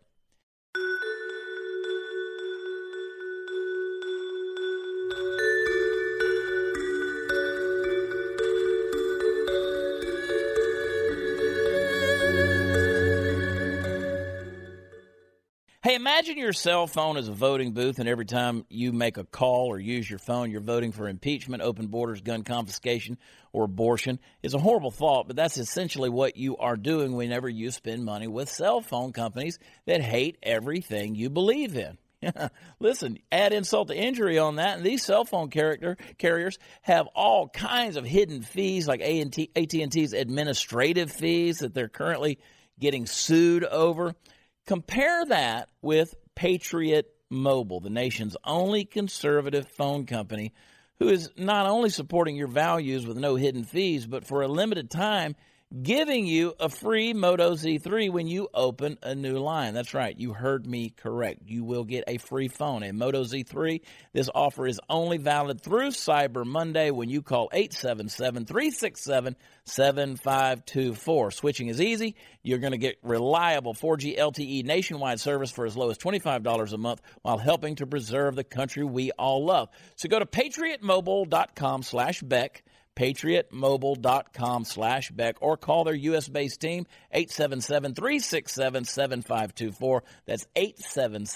Hey, 15.90 15.96
imagine 15.96 16.38
your 16.38 16.52
cell 16.52 16.86
phone 16.86 17.16
as 17.16 17.26
a 17.26 17.32
voting 17.32 17.72
booth, 17.72 17.98
and 17.98 18.08
every 18.08 18.24
time 18.24 18.64
you 18.68 18.92
make 18.92 19.16
a 19.16 19.24
call 19.24 19.66
or 19.66 19.80
use 19.80 20.08
your 20.08 20.20
phone, 20.20 20.52
you're 20.52 20.60
voting 20.60 20.92
for 20.92 21.08
impeachment, 21.08 21.64
open 21.64 21.88
borders, 21.88 22.20
gun 22.20 22.44
confiscation, 22.44 23.18
or 23.52 23.64
abortion. 23.64 24.20
It's 24.40 24.54
a 24.54 24.60
horrible 24.60 24.92
thought, 24.92 25.26
but 25.26 25.34
that's 25.34 25.58
essentially 25.58 26.08
what 26.08 26.36
you 26.36 26.56
are 26.58 26.76
doing 26.76 27.16
whenever 27.16 27.48
you 27.48 27.72
spend 27.72 28.04
money 28.04 28.28
with 28.28 28.48
cell 28.48 28.80
phone 28.80 29.12
companies 29.12 29.58
that 29.86 30.00
hate 30.00 30.38
everything 30.44 31.16
you 31.16 31.28
believe 31.28 31.76
in. 31.76 31.98
Listen, 32.78 33.18
add 33.32 33.52
insult 33.52 33.88
to 33.88 33.96
injury 33.96 34.38
on 34.38 34.54
that, 34.56 34.76
and 34.76 34.86
these 34.86 35.04
cell 35.04 35.24
phone 35.24 35.50
character 35.50 35.96
carriers 36.18 36.60
have 36.82 37.08
all 37.16 37.48
kinds 37.48 37.96
of 37.96 38.04
hidden 38.04 38.42
fees, 38.42 38.86
like 38.86 39.00
AT&T's 39.00 40.12
administrative 40.12 41.10
fees 41.10 41.58
that 41.58 41.74
they're 41.74 41.88
currently 41.88 42.38
getting 42.78 43.06
sued 43.06 43.64
over. 43.64 44.14
Compare 44.70 45.24
that 45.24 45.68
with 45.82 46.14
Patriot 46.36 47.12
Mobile, 47.28 47.80
the 47.80 47.90
nation's 47.90 48.36
only 48.44 48.84
conservative 48.84 49.66
phone 49.66 50.06
company 50.06 50.54
who 51.00 51.08
is 51.08 51.28
not 51.36 51.66
only 51.66 51.90
supporting 51.90 52.36
your 52.36 52.46
values 52.46 53.04
with 53.04 53.16
no 53.16 53.34
hidden 53.34 53.64
fees, 53.64 54.06
but 54.06 54.24
for 54.24 54.42
a 54.42 54.46
limited 54.46 54.88
time, 54.88 55.34
giving 55.82 56.26
you 56.26 56.52
a 56.58 56.68
free 56.68 57.14
Moto 57.14 57.54
Z3 57.54 58.10
when 58.10 58.26
you 58.26 58.48
open 58.52 58.98
a 59.02 59.14
new 59.14 59.38
line. 59.38 59.72
That's 59.72 59.94
right, 59.94 60.18
you 60.18 60.32
heard 60.32 60.66
me 60.66 60.90
correct. 60.90 61.42
You 61.46 61.62
will 61.62 61.84
get 61.84 62.04
a 62.08 62.18
free 62.18 62.48
phone, 62.48 62.82
a 62.82 62.92
Moto 62.92 63.22
Z3. 63.22 63.80
This 64.12 64.28
offer 64.34 64.66
is 64.66 64.80
only 64.88 65.18
valid 65.18 65.60
through 65.60 65.90
Cyber 65.90 66.44
Monday 66.44 66.90
when 66.90 67.08
you 67.08 67.22
call 67.22 67.48
877 67.52 68.46
367 68.46 69.36
7524. 69.64 71.30
Switching 71.30 71.68
is 71.68 71.80
easy. 71.80 72.16
You're 72.42 72.58
going 72.58 72.72
to 72.72 72.78
get 72.78 72.98
reliable 73.02 73.74
4G 73.74 74.18
LTE 74.18 74.64
nationwide 74.64 75.20
service 75.20 75.52
for 75.52 75.66
as 75.66 75.76
low 75.76 75.90
as 75.90 75.98
$25 75.98 76.72
a 76.72 76.78
month 76.78 77.00
while 77.22 77.38
helping 77.38 77.76
to 77.76 77.86
preserve 77.86 78.34
the 78.34 78.44
country 78.44 78.82
we 78.82 79.12
all 79.12 79.44
love. 79.44 79.68
So 79.94 80.08
go 80.08 80.18
to 80.18 80.26
patriotmobile.com 80.26 81.84
slash 81.84 82.22
Beck 82.22 82.64
patriotmobile.com 82.96 84.64
slash 84.64 85.10
Beck 85.10 85.36
or 85.40 85.56
call 85.56 85.84
their 85.84 85.94
U.S. 85.94 86.28
based 86.28 86.60
team 86.60 86.86
877 87.12 87.94
367 87.94 88.84
7524. 88.84 90.02
That's 90.26 90.46
877 90.56 91.26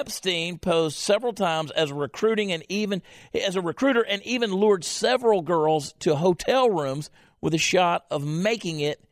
Epstein 0.00 0.56
posed 0.56 0.96
several 0.96 1.34
times 1.34 1.70
as 1.72 1.92
recruiting 1.92 2.52
and 2.52 2.64
even 2.70 3.02
as 3.34 3.54
a 3.54 3.60
recruiter 3.60 4.00
and 4.00 4.22
even 4.22 4.50
lured 4.50 4.82
several 4.82 5.42
girls 5.42 5.92
to 5.98 6.16
hotel 6.16 6.70
rooms 6.70 7.10
with 7.42 7.52
a 7.52 7.58
shot 7.58 8.06
of 8.10 8.24
making 8.24 8.80
it 8.80 9.04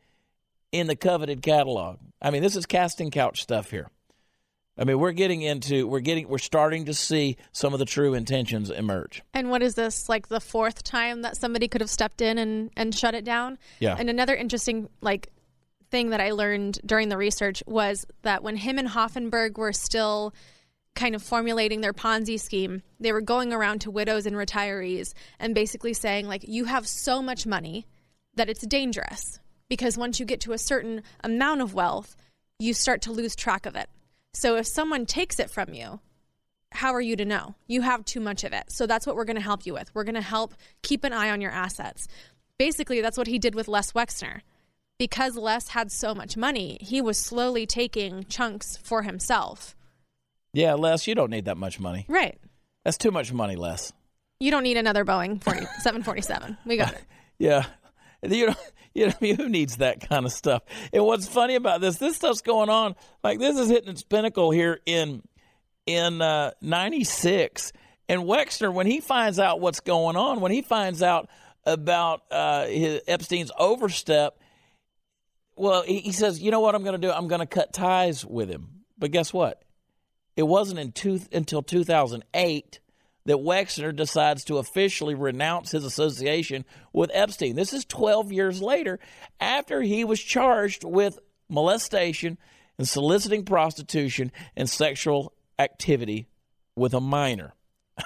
in 0.71 0.87
the 0.87 0.95
coveted 0.95 1.43
catalog. 1.43 1.99
I 2.19 2.31
mean, 2.31 2.41
this 2.41 2.55
is 2.55 2.65
casting 2.65 3.11
couch 3.11 3.43
stuff 3.43 3.69
here. 3.69 3.91
I 4.79 4.83
mean, 4.83 4.97
we're 4.97 5.11
getting 5.11 5.43
into 5.43 5.85
we're 5.85 5.99
getting 5.99 6.27
we're 6.27 6.39
starting 6.39 6.85
to 6.85 6.93
see 6.95 7.37
some 7.51 7.73
of 7.73 7.79
the 7.79 7.85
true 7.85 8.15
intentions 8.15 8.71
emerge. 8.71 9.21
And 9.31 9.51
what 9.51 9.61
is 9.61 9.75
this 9.75 10.09
like 10.09 10.29
the 10.29 10.39
fourth 10.39 10.83
time 10.83 11.21
that 11.21 11.37
somebody 11.37 11.67
could 11.67 11.81
have 11.81 11.89
stepped 11.89 12.21
in 12.21 12.39
and 12.39 12.71
and 12.75 12.95
shut 12.95 13.13
it 13.13 13.25
down? 13.25 13.59
Yeah. 13.79 13.95
And 13.99 14.09
another 14.09 14.33
interesting 14.33 14.89
like 15.01 15.29
thing 15.91 16.09
that 16.09 16.21
I 16.21 16.31
learned 16.31 16.79
during 16.83 17.09
the 17.09 17.17
research 17.17 17.61
was 17.67 18.07
that 18.23 18.41
when 18.41 18.55
him 18.55 18.79
and 18.79 18.87
Hoffenberg 18.87 19.57
were 19.57 19.73
still 19.73 20.33
kind 20.99 21.15
of 21.15 21.23
formulating 21.23 21.79
their 21.79 21.93
Ponzi 21.93 22.37
scheme, 22.37 22.83
they 22.99 23.13
were 23.13 23.21
going 23.21 23.53
around 23.53 23.79
to 23.79 23.89
widows 23.89 24.25
and 24.25 24.35
retirees 24.35 25.13
and 25.39 25.55
basically 25.55 25.93
saying, 25.93 26.27
like, 26.27 26.43
you 26.45 26.65
have 26.65 26.85
so 26.85 27.21
much 27.21 27.47
money 27.47 27.87
that 28.35 28.49
it's 28.49 28.67
dangerous 28.67 29.39
because 29.69 29.97
once 29.97 30.19
you 30.19 30.25
get 30.25 30.41
to 30.41 30.51
a 30.51 30.57
certain 30.57 31.01
amount 31.23 31.61
of 31.61 31.73
wealth, 31.73 32.17
you 32.59 32.73
start 32.73 33.01
to 33.03 33.13
lose 33.13 33.33
track 33.33 33.65
of 33.65 33.77
it. 33.77 33.89
So 34.33 34.57
if 34.57 34.67
someone 34.67 35.05
takes 35.05 35.39
it 35.39 35.49
from 35.49 35.73
you, 35.73 36.01
how 36.73 36.93
are 36.93 37.01
you 37.01 37.15
to 37.15 37.23
know? 37.23 37.55
You 37.65 37.81
have 37.81 38.03
too 38.03 38.19
much 38.19 38.43
of 38.43 38.51
it. 38.51 38.65
So 38.67 38.85
that's 38.85 39.07
what 39.07 39.15
we're 39.15 39.23
going 39.23 39.37
to 39.37 39.41
help 39.41 39.65
you 39.65 39.73
with. 39.73 39.89
We're 39.95 40.03
going 40.03 40.15
to 40.15 40.21
help 40.21 40.53
keep 40.81 41.05
an 41.05 41.13
eye 41.13 41.31
on 41.31 41.39
your 41.39 41.51
assets. 41.51 42.09
Basically, 42.57 42.99
that's 42.99 43.17
what 43.17 43.27
he 43.27 43.39
did 43.39 43.55
with 43.55 43.69
Les 43.69 43.93
Wexner. 43.93 44.41
Because 44.97 45.37
Les 45.37 45.69
had 45.69 45.93
so 45.93 46.13
much 46.13 46.35
money, 46.35 46.77
he 46.81 46.99
was 46.99 47.17
slowly 47.17 47.65
taking 47.65 48.25
chunks 48.25 48.75
for 48.75 49.03
himself 49.03 49.77
yeah, 50.53 50.73
Les, 50.73 51.07
you 51.07 51.15
don't 51.15 51.29
need 51.29 51.45
that 51.45 51.57
much 51.57 51.79
money. 51.79 52.05
Right. 52.07 52.39
That's 52.83 52.97
too 52.97 53.11
much 53.11 53.31
money, 53.31 53.55
Les. 53.55 53.93
You 54.39 54.51
don't 54.51 54.63
need 54.63 54.77
another 54.77 55.05
Boeing 55.05 55.43
40, 55.43 55.59
747. 55.79 56.57
We 56.65 56.77
got 56.77 56.93
it. 56.93 57.03
yeah. 57.39 57.65
You 58.23 58.47
know, 58.47 58.55
you 58.93 59.07
know, 59.07 59.35
who 59.35 59.49
needs 59.49 59.77
that 59.77 60.07
kind 60.07 60.25
of 60.25 60.31
stuff? 60.31 60.63
And 60.91 61.05
what's 61.05 61.27
funny 61.27 61.55
about 61.55 61.81
this, 61.81 61.97
this 61.97 62.15
stuff's 62.15 62.41
going 62.41 62.69
on. 62.69 62.95
Like 63.23 63.39
this 63.39 63.57
is 63.57 63.69
hitting 63.69 63.89
its 63.89 64.03
pinnacle 64.03 64.51
here 64.51 64.79
in 64.85 65.21
in 65.85 66.21
uh, 66.21 66.51
'96. 66.61 67.71
And 68.07 68.23
Wexner, 68.23 68.73
when 68.73 68.87
he 68.87 69.01
finds 69.01 69.39
out 69.39 69.59
what's 69.59 69.81
going 69.81 70.15
on, 70.15 70.41
when 70.41 70.51
he 70.51 70.61
finds 70.63 71.03
out 71.03 71.29
about 71.65 72.23
uh, 72.31 72.65
his, 72.65 73.01
Epstein's 73.07 73.51
overstep, 73.57 74.39
well, 75.55 75.83
he, 75.83 75.99
he 75.99 76.11
says, 76.11 76.41
"You 76.41 76.51
know 76.51 76.59
what 76.59 76.75
I'm 76.75 76.83
going 76.83 76.99
to 76.99 77.07
do? 77.07 77.11
I'm 77.11 77.27
going 77.27 77.41
to 77.41 77.45
cut 77.45 77.71
ties 77.71 78.25
with 78.25 78.49
him." 78.49 78.83
But 78.97 79.11
guess 79.11 79.31
what? 79.31 79.61
It 80.39 80.47
wasn't 80.47 80.79
in 80.79 80.93
two, 80.93 81.19
until 81.33 81.61
2008 81.61 82.79
that 83.25 83.35
Wexner 83.35 83.93
decides 83.93 84.45
to 84.45 84.57
officially 84.57 85.13
renounce 85.13 85.71
his 85.71 85.83
association 85.83 86.63
with 86.93 87.11
Epstein. 87.13 87.57
This 87.57 87.73
is 87.73 87.83
12 87.83 88.31
years 88.31 88.61
later 88.61 89.01
after 89.41 89.81
he 89.81 90.05
was 90.05 90.21
charged 90.21 90.85
with 90.85 91.19
molestation 91.49 92.37
and 92.77 92.87
soliciting 92.87 93.43
prostitution 93.43 94.31
and 94.55 94.69
sexual 94.69 95.33
activity 95.59 96.29
with 96.73 96.93
a 96.93 97.01
minor. 97.01 97.53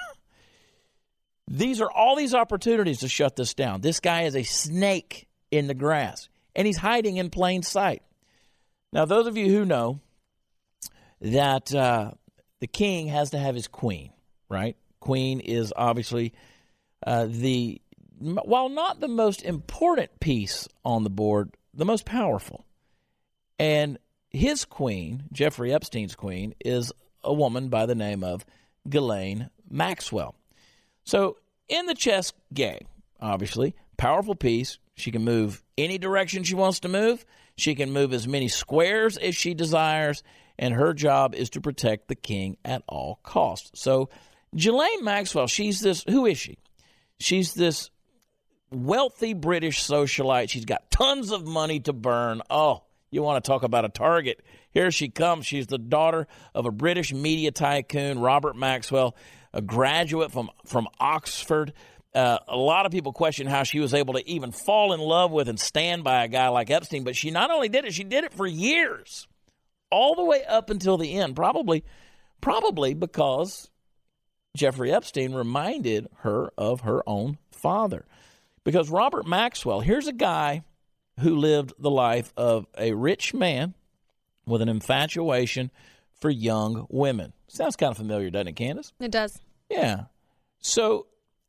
these 1.46 1.80
are 1.80 1.92
all 1.92 2.16
these 2.16 2.34
opportunities 2.34 2.98
to 2.98 3.08
shut 3.08 3.36
this 3.36 3.54
down. 3.54 3.80
This 3.80 4.00
guy 4.00 4.22
is 4.22 4.34
a 4.34 4.42
snake 4.42 5.28
in 5.52 5.68
the 5.68 5.74
grass, 5.74 6.28
and 6.56 6.66
he's 6.66 6.78
hiding 6.78 7.16
in 7.16 7.30
plain 7.30 7.62
sight. 7.62 8.02
Now, 8.92 9.04
those 9.04 9.28
of 9.28 9.36
you 9.36 9.56
who 9.56 9.64
know 9.64 10.00
that 11.20 11.72
uh, 11.72 12.10
the 12.64 12.68
king 12.68 13.08
has 13.08 13.28
to 13.28 13.38
have 13.38 13.54
his 13.54 13.68
queen, 13.68 14.10
right? 14.48 14.74
Queen 14.98 15.40
is 15.40 15.70
obviously 15.76 16.32
uh, 17.06 17.26
the, 17.28 17.78
while 18.18 18.70
not 18.70 19.00
the 19.00 19.06
most 19.06 19.42
important 19.42 20.18
piece 20.18 20.66
on 20.82 21.04
the 21.04 21.10
board, 21.10 21.54
the 21.74 21.84
most 21.84 22.06
powerful. 22.06 22.64
And 23.58 23.98
his 24.30 24.64
queen, 24.64 25.24
Jeffrey 25.30 25.74
Epstein's 25.74 26.14
queen, 26.14 26.54
is 26.64 26.90
a 27.22 27.34
woman 27.34 27.68
by 27.68 27.84
the 27.84 27.94
name 27.94 28.24
of 28.24 28.46
Ghislaine 28.88 29.50
Maxwell. 29.68 30.34
So 31.04 31.36
in 31.68 31.84
the 31.84 31.94
chess 31.94 32.32
game, 32.54 32.86
obviously, 33.20 33.74
powerful 33.98 34.34
piece. 34.34 34.78
She 34.94 35.10
can 35.10 35.22
move 35.22 35.62
any 35.76 35.98
direction 35.98 36.44
she 36.44 36.54
wants 36.54 36.80
to 36.80 36.88
move. 36.88 37.26
She 37.58 37.74
can 37.74 37.92
move 37.92 38.14
as 38.14 38.26
many 38.26 38.48
squares 38.48 39.18
as 39.18 39.36
she 39.36 39.52
desires 39.52 40.22
and 40.58 40.74
her 40.74 40.94
job 40.94 41.34
is 41.34 41.50
to 41.50 41.60
protect 41.60 42.08
the 42.08 42.14
king 42.14 42.56
at 42.64 42.82
all 42.88 43.20
costs. 43.22 43.80
So, 43.80 44.08
Ghislaine 44.54 45.04
Maxwell, 45.04 45.46
she's 45.46 45.80
this, 45.80 46.04
who 46.08 46.26
is 46.26 46.38
she? 46.38 46.58
She's 47.18 47.54
this 47.54 47.90
wealthy 48.70 49.34
British 49.34 49.82
socialite. 49.82 50.50
She's 50.50 50.64
got 50.64 50.90
tons 50.90 51.30
of 51.30 51.46
money 51.46 51.80
to 51.80 51.92
burn. 51.92 52.42
Oh, 52.50 52.82
you 53.10 53.22
want 53.22 53.42
to 53.42 53.48
talk 53.48 53.62
about 53.62 53.84
a 53.84 53.88
target. 53.88 54.44
Here 54.70 54.90
she 54.90 55.08
comes. 55.08 55.46
She's 55.46 55.66
the 55.66 55.78
daughter 55.78 56.26
of 56.54 56.66
a 56.66 56.70
British 56.70 57.12
media 57.12 57.50
tycoon, 57.50 58.18
Robert 58.18 58.56
Maxwell, 58.56 59.16
a 59.52 59.62
graduate 59.62 60.32
from, 60.32 60.50
from 60.66 60.88
Oxford. 60.98 61.72
Uh, 62.14 62.38
a 62.46 62.56
lot 62.56 62.86
of 62.86 62.92
people 62.92 63.12
question 63.12 63.46
how 63.46 63.64
she 63.64 63.80
was 63.80 63.92
able 63.92 64.14
to 64.14 64.28
even 64.28 64.52
fall 64.52 64.92
in 64.92 65.00
love 65.00 65.32
with 65.32 65.48
and 65.48 65.58
stand 65.58 66.04
by 66.04 66.24
a 66.24 66.28
guy 66.28 66.48
like 66.48 66.70
Epstein, 66.70 67.02
but 67.02 67.16
she 67.16 67.30
not 67.30 67.50
only 67.50 67.68
did 67.68 67.84
it, 67.84 67.92
she 67.92 68.04
did 68.04 68.24
it 68.24 68.32
for 68.32 68.46
years 68.46 69.26
all 69.94 70.16
the 70.16 70.24
way 70.24 70.44
up 70.44 70.70
until 70.70 70.98
the 70.98 71.14
end, 71.14 71.36
probably, 71.36 71.84
probably 72.40 72.94
because 72.94 73.70
Jeffrey 74.56 74.92
Epstein 74.92 75.32
reminded 75.32 76.08
her 76.18 76.50
of 76.58 76.80
her 76.80 77.08
own 77.08 77.38
father. 77.52 78.04
Because 78.64 78.90
Robert 78.90 79.24
Maxwell, 79.24 79.80
here's 79.80 80.08
a 80.08 80.12
guy 80.12 80.62
who 81.20 81.36
lived 81.36 81.74
the 81.78 81.90
life 81.90 82.32
of 82.36 82.66
a 82.76 82.92
rich 82.92 83.34
man 83.34 83.74
with 84.46 84.62
an 84.62 84.68
infatuation 84.68 85.70
for 86.20 86.28
young 86.28 86.86
women. 86.90 87.32
Sounds 87.46 87.76
kind 87.76 87.92
of 87.92 87.96
familiar, 87.96 88.30
doesn't 88.30 88.48
it, 88.48 88.56
Candace? 88.56 88.92
It 88.98 89.12
does. 89.12 89.40
Yeah. 89.70 90.06
So 90.58 91.06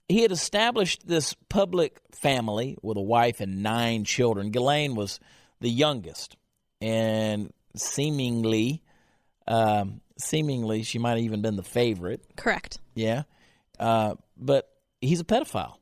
he 0.07 0.21
had 0.21 0.31
established 0.31 1.07
this 1.07 1.33
public 1.49 1.99
family 2.11 2.77
with 2.83 2.97
a 2.97 3.01
wife 3.01 3.39
and 3.39 3.63
nine 3.63 4.03
children. 4.03 4.51
Ghislaine 4.51 4.93
was 4.93 5.19
the 5.61 5.69
youngest. 5.69 6.37
And 6.79 7.51
seemingly, 7.79 8.81
um, 9.47 10.01
seemingly, 10.17 10.83
she 10.83 10.99
might 10.99 11.11
have 11.11 11.19
even 11.19 11.41
been 11.41 11.55
the 11.55 11.63
favorite. 11.63 12.25
Correct. 12.35 12.79
Yeah, 12.93 13.23
uh, 13.79 14.15
but 14.37 14.69
he's 15.01 15.19
a 15.19 15.25
pedophile. 15.25 15.77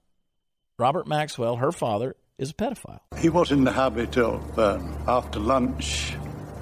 Robert 0.78 1.08
Maxwell, 1.08 1.58
her 1.58 1.72
father, 1.72 2.16
is 2.38 2.52
a 2.52 2.54
pedophile. 2.54 3.02
He 3.18 3.30
was 3.30 3.52
in 3.52 3.64
the 3.64 3.72
habit 3.72 4.18
of, 4.18 4.60
uh, 4.60 4.80
after 5.08 5.40
lunch, 5.40 6.16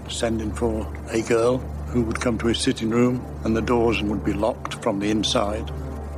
sending 0.10 0.52
for 0.54 0.92
a 1.10 1.22
girl 1.22 1.58
who 1.88 2.04
would 2.04 2.20
come 2.20 2.38
to 2.38 2.48
his 2.48 2.60
sitting 2.60 2.90
room 2.90 3.26
and 3.44 3.56
the 3.56 3.62
doors 3.62 4.02
would 4.04 4.24
be 4.24 4.34
locked 4.34 4.76
from 4.76 5.00
the 5.00 5.10
inside. 5.10 5.72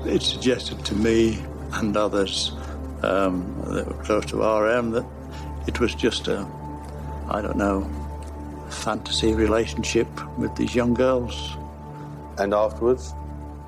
It 0.06 0.22
suggested 0.22 0.84
to 0.86 0.96
me 0.96 1.42
and 1.74 1.96
others 1.96 2.52
um, 3.04 3.64
that 3.68 3.88
were 3.88 4.04
close 4.04 4.26
to 4.26 4.38
RM 4.38 4.92
that 4.92 5.06
it 5.68 5.80
was 5.80 5.96
just 5.96 6.28
a, 6.28 6.48
I 7.30 7.42
don't 7.42 7.58
know, 7.58 7.90
fantasy 8.74 9.34
relationship 9.34 10.08
with 10.38 10.56
these 10.56 10.76
young 10.76 10.94
girls. 10.94 11.56
And 12.38 12.54
afterwards? 12.54 13.14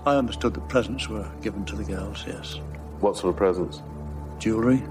I 0.06 0.16
understood 0.16 0.54
that 0.54 0.68
presents 0.70 1.08
were 1.08 1.30
given 1.42 1.66
to 1.66 1.76
the 1.76 1.84
girls, 1.84 2.24
yes. 2.28 2.60
What 3.00 3.18
sort 3.18 3.34
of 3.34 3.38
presents? 3.38 3.82
jewellery. 4.40 4.84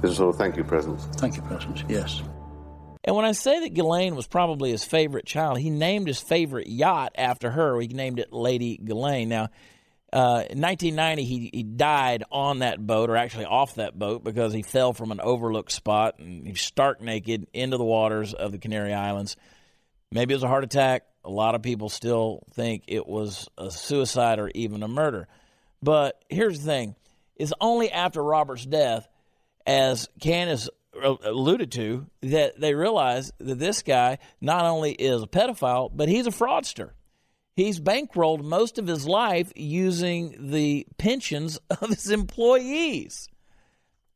This 0.00 0.16
sort 0.16 0.34
of 0.34 0.38
thank 0.38 0.56
you 0.56 0.64
presents. 0.64 1.04
Thank 1.16 1.36
you 1.36 1.42
presents, 1.42 1.84
yes. 1.88 2.22
And 3.04 3.16
when 3.16 3.24
I 3.24 3.32
say 3.32 3.60
that 3.60 3.74
Ghislaine 3.74 4.14
was 4.14 4.26
probably 4.26 4.70
his 4.70 4.84
favorite 4.84 5.26
child, 5.26 5.58
he 5.58 5.70
named 5.70 6.06
his 6.06 6.20
favorite 6.20 6.68
yacht 6.68 7.12
after 7.16 7.50
her. 7.50 7.80
He 7.80 7.88
named 7.88 8.18
it 8.18 8.32
Lady 8.32 8.78
Ghislaine. 8.82 9.28
Now, 9.28 9.48
uh, 10.12 10.44
in 10.50 10.60
1990, 10.60 11.24
he, 11.24 11.50
he 11.52 11.62
died 11.62 12.24
on 12.30 12.58
that 12.58 12.86
boat, 12.86 13.08
or 13.08 13.16
actually 13.16 13.46
off 13.46 13.76
that 13.76 13.98
boat, 13.98 14.22
because 14.22 14.52
he 14.52 14.62
fell 14.62 14.92
from 14.92 15.10
an 15.10 15.20
overlooked 15.20 15.72
spot 15.72 16.18
and 16.18 16.46
he 16.46 16.54
stark 16.54 17.00
naked 17.00 17.46
into 17.54 17.78
the 17.78 17.84
waters 17.84 18.34
of 18.34 18.52
the 18.52 18.58
Canary 18.58 18.92
Islands. 18.92 19.36
Maybe 20.10 20.34
it 20.34 20.36
was 20.36 20.42
a 20.42 20.48
heart 20.48 20.64
attack. 20.64 21.04
A 21.24 21.30
lot 21.30 21.54
of 21.54 21.62
people 21.62 21.88
still 21.88 22.42
think 22.52 22.84
it 22.88 23.06
was 23.06 23.48
a 23.56 23.70
suicide 23.70 24.38
or 24.38 24.50
even 24.54 24.82
a 24.82 24.88
murder. 24.88 25.28
But 25.82 26.22
here's 26.28 26.60
the 26.60 26.66
thing 26.66 26.94
it's 27.36 27.52
only 27.60 27.90
after 27.90 28.22
Robert's 28.22 28.66
death, 28.66 29.08
as 29.66 30.08
Candace 30.20 30.68
alluded 31.24 31.72
to, 31.72 32.06
that 32.20 32.60
they 32.60 32.74
realize 32.74 33.32
that 33.38 33.58
this 33.58 33.82
guy 33.82 34.18
not 34.42 34.66
only 34.66 34.92
is 34.92 35.22
a 35.22 35.26
pedophile, 35.26 35.90
but 35.94 36.08
he's 36.08 36.26
a 36.26 36.30
fraudster. 36.30 36.90
He's 37.54 37.80
bankrolled 37.80 38.42
most 38.42 38.78
of 38.78 38.86
his 38.86 39.06
life 39.06 39.52
using 39.54 40.50
the 40.50 40.86
pensions 40.96 41.58
of 41.70 41.90
his 41.90 42.10
employees. 42.10 43.28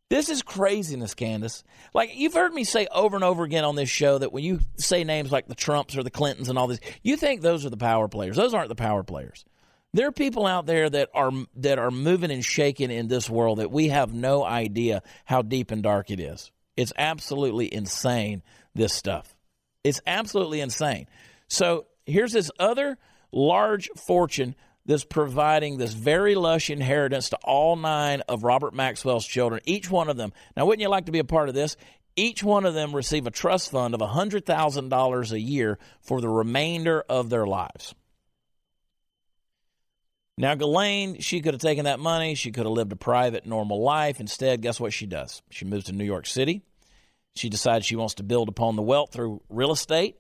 This 0.08 0.28
is 0.28 0.42
craziness, 0.42 1.14
Candace. 1.14 1.64
Like 1.92 2.10
you've 2.14 2.34
heard 2.34 2.54
me 2.54 2.62
say 2.62 2.86
over 2.92 3.16
and 3.16 3.24
over 3.24 3.42
again 3.42 3.64
on 3.64 3.74
this 3.74 3.90
show 3.90 4.18
that 4.18 4.32
when 4.32 4.44
you 4.44 4.60
say 4.76 5.02
names 5.02 5.32
like 5.32 5.48
the 5.48 5.54
Trumps 5.54 5.96
or 5.96 6.04
the 6.04 6.10
Clintons 6.10 6.48
and 6.48 6.56
all 6.56 6.68
this, 6.68 6.78
you 7.02 7.16
think 7.16 7.40
those 7.40 7.66
are 7.66 7.70
the 7.70 7.76
power 7.76 8.06
players. 8.06 8.36
Those 8.36 8.54
aren't 8.54 8.68
the 8.68 8.76
power 8.76 9.02
players. 9.02 9.44
There 9.92 10.06
are 10.06 10.12
people 10.12 10.46
out 10.46 10.66
there 10.66 10.88
that 10.88 11.08
are 11.12 11.32
that 11.56 11.78
are 11.78 11.90
moving 11.90 12.30
and 12.30 12.44
shaking 12.44 12.90
in 12.90 13.08
this 13.08 13.28
world 13.28 13.58
that 13.58 13.72
we 13.72 13.88
have 13.88 14.14
no 14.14 14.44
idea 14.44 15.02
how 15.24 15.42
deep 15.42 15.70
and 15.70 15.82
dark 15.82 16.10
it 16.10 16.20
is. 16.20 16.52
It's 16.76 16.92
absolutely 16.96 17.72
insane 17.72 18.42
this 18.74 18.92
stuff. 18.92 19.34
It's 19.82 20.00
absolutely 20.06 20.60
insane. 20.60 21.06
So, 21.48 21.86
here's 22.04 22.32
this 22.32 22.50
other 22.58 22.98
large 23.36 23.88
fortune 23.96 24.54
that's 24.86 25.04
providing 25.04 25.78
this 25.78 25.92
very 25.92 26.34
lush 26.34 26.70
inheritance 26.70 27.30
to 27.30 27.38
all 27.44 27.76
nine 27.76 28.22
of 28.28 28.44
Robert 28.44 28.72
Maxwell's 28.72 29.26
children, 29.26 29.60
each 29.64 29.90
one 29.90 30.08
of 30.08 30.16
them. 30.16 30.32
Now, 30.56 30.66
wouldn't 30.66 30.82
you 30.82 30.88
like 30.88 31.06
to 31.06 31.12
be 31.12 31.18
a 31.18 31.24
part 31.24 31.48
of 31.48 31.54
this? 31.54 31.76
Each 32.14 32.42
one 32.42 32.64
of 32.64 32.72
them 32.72 32.96
receive 32.96 33.26
a 33.26 33.30
trust 33.30 33.70
fund 33.70 33.94
of 33.94 34.00
$100,000 34.00 35.32
a 35.32 35.40
year 35.40 35.78
for 36.00 36.20
the 36.20 36.28
remainder 36.28 37.04
of 37.08 37.28
their 37.28 37.46
lives. 37.46 37.94
Now, 40.38 40.54
Ghislaine, 40.54 41.20
she 41.20 41.40
could 41.40 41.54
have 41.54 41.62
taken 41.62 41.86
that 41.86 41.98
money. 41.98 42.34
She 42.34 42.52
could 42.52 42.64
have 42.64 42.72
lived 42.72 42.92
a 42.92 42.96
private, 42.96 43.46
normal 43.46 43.82
life. 43.82 44.20
Instead, 44.20 44.62
guess 44.62 44.78
what 44.78 44.92
she 44.92 45.06
does? 45.06 45.42
She 45.50 45.64
moves 45.64 45.86
to 45.86 45.92
New 45.92 46.04
York 46.04 46.26
City. 46.26 46.62
She 47.34 47.48
decides 47.48 47.84
she 47.84 47.96
wants 47.96 48.14
to 48.14 48.22
build 48.22 48.48
upon 48.48 48.76
the 48.76 48.82
wealth 48.82 49.12
through 49.12 49.42
real 49.48 49.72
estate. 49.72 50.16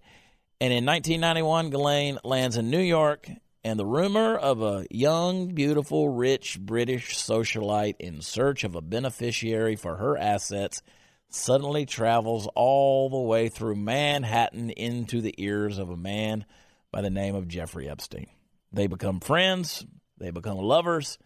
And 0.58 0.72
in 0.72 0.86
1991, 0.86 1.70
Ghislaine 1.70 2.18
lands 2.24 2.56
in 2.56 2.70
New 2.70 2.80
York, 2.80 3.28
and 3.62 3.78
the 3.78 3.84
rumor 3.84 4.36
of 4.36 4.62
a 4.62 4.86
young, 4.90 5.48
beautiful, 5.48 6.08
rich 6.08 6.58
British 6.58 7.14
socialite 7.16 7.96
in 7.98 8.22
search 8.22 8.64
of 8.64 8.74
a 8.74 8.80
beneficiary 8.80 9.76
for 9.76 9.96
her 9.96 10.16
assets 10.16 10.82
suddenly 11.28 11.84
travels 11.84 12.48
all 12.54 13.10
the 13.10 13.18
way 13.18 13.50
through 13.50 13.76
Manhattan 13.76 14.70
into 14.70 15.20
the 15.20 15.34
ears 15.36 15.78
of 15.78 15.90
a 15.90 15.96
man 15.96 16.46
by 16.90 17.02
the 17.02 17.10
name 17.10 17.34
of 17.34 17.48
Jeffrey 17.48 17.88
Epstein. 17.88 18.28
They 18.72 18.86
become 18.86 19.20
friends, 19.20 19.84
they 20.16 20.30
become 20.30 20.56
lovers, 20.56 21.18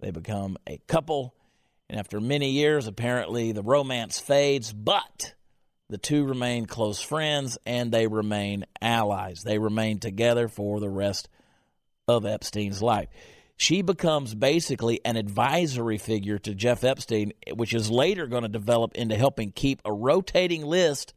they 0.00 0.12
become 0.12 0.56
a 0.66 0.78
couple, 0.86 1.34
and 1.90 1.98
after 1.98 2.20
many 2.20 2.50
years, 2.50 2.86
apparently 2.86 3.52
the 3.52 3.62
romance 3.62 4.18
fades, 4.18 4.72
but 4.72 5.34
the 5.88 5.98
two 5.98 6.24
remain 6.24 6.66
close 6.66 7.00
friends 7.00 7.58
and 7.64 7.90
they 7.90 8.06
remain 8.06 8.66
allies. 8.80 9.42
They 9.42 9.58
remain 9.58 9.98
together 9.98 10.48
for 10.48 10.80
the 10.80 10.90
rest 10.90 11.28
of 12.06 12.26
Epstein's 12.26 12.82
life. 12.82 13.08
She 13.56 13.82
becomes 13.82 14.34
basically 14.34 15.00
an 15.04 15.16
advisory 15.16 15.98
figure 15.98 16.38
to 16.38 16.54
Jeff 16.54 16.84
Epstein, 16.84 17.32
which 17.54 17.74
is 17.74 17.90
later 17.90 18.26
going 18.26 18.44
to 18.44 18.48
develop 18.48 18.94
into 18.94 19.16
helping 19.16 19.50
keep 19.50 19.80
a 19.84 19.92
rotating 19.92 20.64
list 20.64 21.12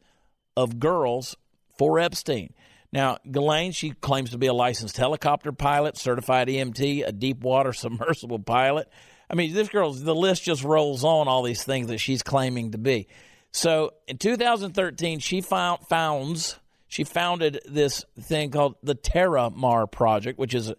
of 0.56 0.80
girls 0.80 1.36
for 1.78 2.00
Epstein. 2.00 2.52
Now, 2.92 3.18
Ghislaine, 3.30 3.72
she 3.72 3.92
claims 3.92 4.30
to 4.30 4.38
be 4.38 4.48
a 4.48 4.52
licensed 4.52 4.96
helicopter 4.96 5.52
pilot, 5.52 5.96
certified 5.96 6.48
EMT, 6.48 7.06
a 7.06 7.12
deep 7.12 7.40
water 7.40 7.72
submersible 7.72 8.40
pilot. 8.40 8.88
I 9.30 9.34
mean, 9.34 9.54
this 9.54 9.68
girl's, 9.68 10.02
the 10.02 10.14
list 10.14 10.42
just 10.42 10.64
rolls 10.64 11.04
on 11.04 11.28
all 11.28 11.42
these 11.42 11.62
things 11.62 11.86
that 11.88 11.98
she's 11.98 12.22
claiming 12.22 12.72
to 12.72 12.78
be. 12.78 13.06
So 13.52 13.92
in 14.06 14.18
2013, 14.18 15.18
she 15.18 15.40
found, 15.40 15.86
founds, 15.86 16.58
she 16.88 17.04
founded 17.04 17.60
this 17.66 18.04
thing 18.18 18.50
called 18.50 18.76
the 18.82 18.94
Terramar 18.94 19.90
Project, 19.90 20.38
which 20.38 20.54
is 20.54 20.72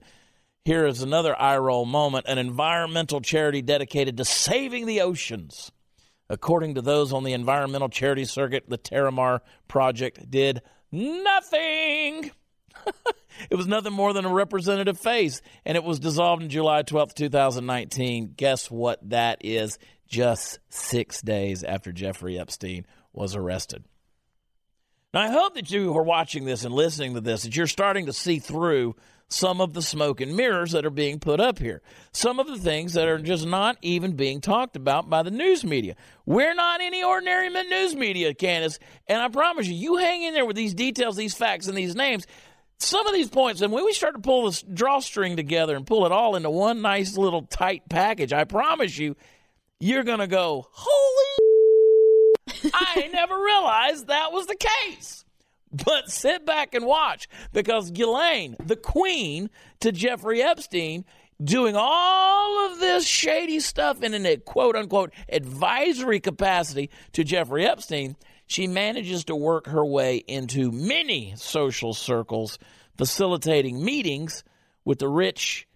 here 0.65 0.87
is 0.87 1.01
another 1.01 1.39
eye 1.39 1.57
roll 1.57 1.85
moment 1.85 2.25
an 2.27 2.37
environmental 2.37 3.19
charity 3.19 3.61
dedicated 3.61 4.17
to 4.17 4.25
saving 4.25 4.85
the 4.85 5.01
oceans. 5.01 5.71
According 6.29 6.75
to 6.75 6.81
those 6.81 7.11
on 7.11 7.23
the 7.23 7.33
environmental 7.33 7.89
charity 7.89 8.25
circuit, 8.25 8.63
the 8.67 8.77
Terramar 8.77 9.41
Project 9.67 10.31
did 10.31 10.61
nothing. 10.91 12.31
it 13.49 13.55
was 13.55 13.67
nothing 13.67 13.91
more 13.91 14.13
than 14.13 14.25
a 14.25 14.33
representative 14.33 14.97
face, 14.97 15.41
and 15.65 15.75
it 15.75 15.83
was 15.83 15.99
dissolved 15.99 16.41
in 16.41 16.49
July 16.49 16.81
12th, 16.81 17.13
2019. 17.13 18.33
Guess 18.37 18.71
what 18.71 19.09
that 19.09 19.39
is? 19.41 19.77
Just 20.13 20.59
six 20.69 21.23
days 21.23 21.63
after 21.63 21.91
Jeffrey 21.91 22.37
Epstein 22.37 22.85
was 23.13 23.35
arrested. 23.35 23.83
Now, 25.11 25.21
I 25.21 25.29
hope 25.29 25.55
that 25.55 25.71
you 25.71 25.97
are 25.97 26.03
watching 26.03 26.45
this 26.45 26.63
and 26.63 26.73
listening 26.73 27.15
to 27.15 27.21
this, 27.21 27.43
that 27.43 27.55
you're 27.55 27.65
starting 27.65 28.05
to 28.05 28.13
see 28.13 28.37
through 28.37 28.95
some 29.27 29.59
of 29.59 29.73
the 29.73 29.81
smoke 29.81 30.21
and 30.21 30.35
mirrors 30.35 30.73
that 30.73 30.85
are 30.85 30.91
being 30.91 31.19
put 31.19 31.39
up 31.39 31.57
here. 31.57 31.81
Some 32.11 32.39
of 32.39 32.45
the 32.45 32.59
things 32.59 32.93
that 32.93 33.07
are 33.07 33.17
just 33.17 33.47
not 33.47 33.77
even 33.81 34.15
being 34.15 34.39
talked 34.39 34.75
about 34.75 35.09
by 35.09 35.23
the 35.23 35.31
news 35.31 35.63
media. 35.63 35.95
We're 36.27 36.53
not 36.53 36.79
any 36.79 37.03
ordinary 37.03 37.49
news 37.49 37.95
media, 37.95 38.35
Candace. 38.35 38.77
And 39.07 39.19
I 39.19 39.29
promise 39.29 39.67
you, 39.67 39.73
you 39.73 39.97
hang 39.97 40.21
in 40.21 40.35
there 40.35 40.45
with 40.45 40.55
these 40.55 40.75
details, 40.75 41.15
these 41.15 41.33
facts, 41.33 41.67
and 41.67 41.75
these 41.75 41.95
names. 41.95 42.27
Some 42.77 43.07
of 43.07 43.13
these 43.13 43.29
points, 43.29 43.61
and 43.61 43.71
when 43.71 43.85
we 43.85 43.93
start 43.93 44.13
to 44.13 44.21
pull 44.21 44.45
this 44.45 44.61
drawstring 44.61 45.37
together 45.37 45.75
and 45.75 45.87
pull 45.87 46.05
it 46.05 46.11
all 46.11 46.35
into 46.35 46.51
one 46.51 46.81
nice 46.83 47.17
little 47.17 47.43
tight 47.43 47.83
package, 47.89 48.33
I 48.33 48.43
promise 48.43 48.95
you, 48.97 49.15
you're 49.83 50.03
going 50.03 50.19
to 50.19 50.27
go, 50.27 50.65
holy, 50.71 51.51
I 52.73 53.09
never 53.11 53.37
realized 53.37 54.07
that 54.07 54.31
was 54.31 54.47
the 54.47 54.55
case. 54.55 55.25
But 55.73 56.09
sit 56.09 56.45
back 56.45 56.73
and 56.73 56.85
watch 56.85 57.27
because 57.51 57.91
Ghislaine, 57.91 58.55
the 58.63 58.77
queen 58.77 59.49
to 59.81 59.91
Jeffrey 59.91 60.41
Epstein, 60.41 61.03
doing 61.43 61.75
all 61.75 62.71
of 62.71 62.79
this 62.79 63.05
shady 63.05 63.59
stuff 63.59 64.01
in 64.03 64.13
a 64.25 64.37
quote 64.37 64.77
unquote 64.77 65.11
advisory 65.27 66.21
capacity 66.21 66.89
to 67.11 67.25
Jeffrey 67.25 67.65
Epstein, 67.65 68.15
she 68.47 68.67
manages 68.67 69.25
to 69.25 69.35
work 69.35 69.67
her 69.67 69.83
way 69.83 70.17
into 70.27 70.71
many 70.71 71.33
social 71.35 71.93
circles, 71.93 72.57
facilitating 72.97 73.83
meetings 73.83 74.45
with 74.85 74.99
the 74.99 75.09
rich 75.09 75.67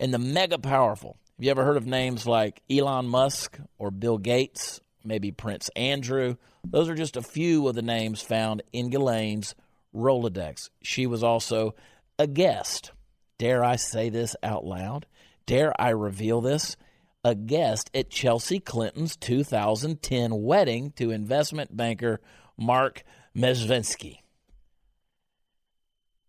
and 0.00 0.14
the 0.14 0.18
mega 0.18 0.58
powerful. 0.58 1.18
Have 1.42 1.46
you 1.46 1.50
ever 1.50 1.64
heard 1.64 1.76
of 1.76 1.88
names 1.88 2.24
like 2.24 2.62
Elon 2.70 3.08
Musk 3.08 3.58
or 3.76 3.90
Bill 3.90 4.16
Gates, 4.16 4.80
maybe 5.02 5.32
Prince 5.32 5.70
Andrew? 5.74 6.36
Those 6.64 6.88
are 6.88 6.94
just 6.94 7.16
a 7.16 7.20
few 7.20 7.66
of 7.66 7.74
the 7.74 7.82
names 7.82 8.22
found 8.22 8.62
in 8.72 8.90
Ghislaine's 8.90 9.56
Rolodex. 9.92 10.70
She 10.84 11.04
was 11.04 11.24
also 11.24 11.74
a 12.16 12.28
guest. 12.28 12.92
Dare 13.38 13.64
I 13.64 13.74
say 13.74 14.08
this 14.08 14.36
out 14.44 14.64
loud? 14.64 15.06
Dare 15.44 15.72
I 15.80 15.88
reveal 15.88 16.40
this? 16.40 16.76
A 17.24 17.34
guest 17.34 17.90
at 17.92 18.08
Chelsea 18.08 18.60
Clinton's 18.60 19.16
2010 19.16 20.42
wedding 20.44 20.92
to 20.92 21.10
investment 21.10 21.76
banker 21.76 22.20
Marc 22.56 23.02
Mezvinsky. 23.36 24.18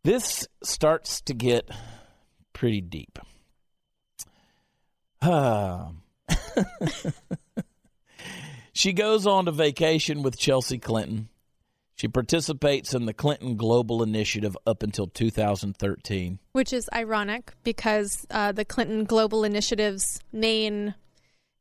This 0.04 0.48
starts 0.64 1.22
to 1.22 1.36
get 1.36 1.70
pretty 2.52 2.82
deep. 2.82 3.20
she 8.74 8.94
goes 8.94 9.26
on 9.26 9.46
to 9.46 9.52
vacation 9.52 10.22
with 10.22 10.38
Chelsea 10.38 10.78
Clinton. 10.78 11.30
She 11.96 12.08
participates 12.08 12.94
in 12.94 13.06
the 13.06 13.14
Clinton 13.14 13.56
Global 13.56 14.04
Initiative 14.04 14.58
up 14.66 14.84
until 14.84 15.08
2013. 15.08 16.40
Which 16.52 16.74
is 16.74 16.90
ironic 16.94 17.54
because 17.64 18.26
uh, 18.32 18.52
the 18.52 18.66
Clinton 18.66 19.06
Global 19.06 19.44
Initiative's 19.44 20.20
main 20.32 20.96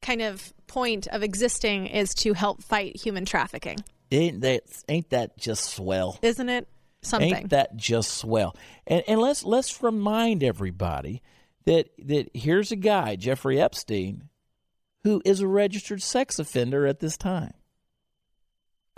kind 0.01 0.23
of 0.23 0.53
point 0.67 1.07
of 1.09 1.23
existing 1.23 1.87
is 1.87 2.15
to 2.15 2.33
help 2.33 2.63
fight 2.63 2.97
human 2.97 3.25
trafficking. 3.25 3.79
Ain't 4.11 4.41
that, 4.41 4.63
ain't 4.89 5.11
that 5.11 5.39
just 5.39 5.75
swell? 5.75 6.19
Isn't 6.23 6.49
it 6.49 6.67
something? 7.03 7.35
Ain't 7.35 7.51
that 7.51 7.77
just 7.77 8.15
swell? 8.15 8.57
And, 8.87 9.05
and 9.07 9.21
let's, 9.21 9.45
let's 9.45 9.83
remind 9.83 10.43
everybody 10.43 11.23
that 11.65 11.89
that 11.99 12.31
here's 12.35 12.73
a 12.73 12.77
guy, 12.77 13.17
Jeffrey 13.17 13.61
Epstein, 13.61 14.29
who 15.05 15.23
is 15.25 15.41
a 15.41 15.47
registered 15.47 16.03
sex 16.03 16.39
offender 16.39 16.87
at 16.87 17.01
this 17.01 17.17
time. 17.17 17.55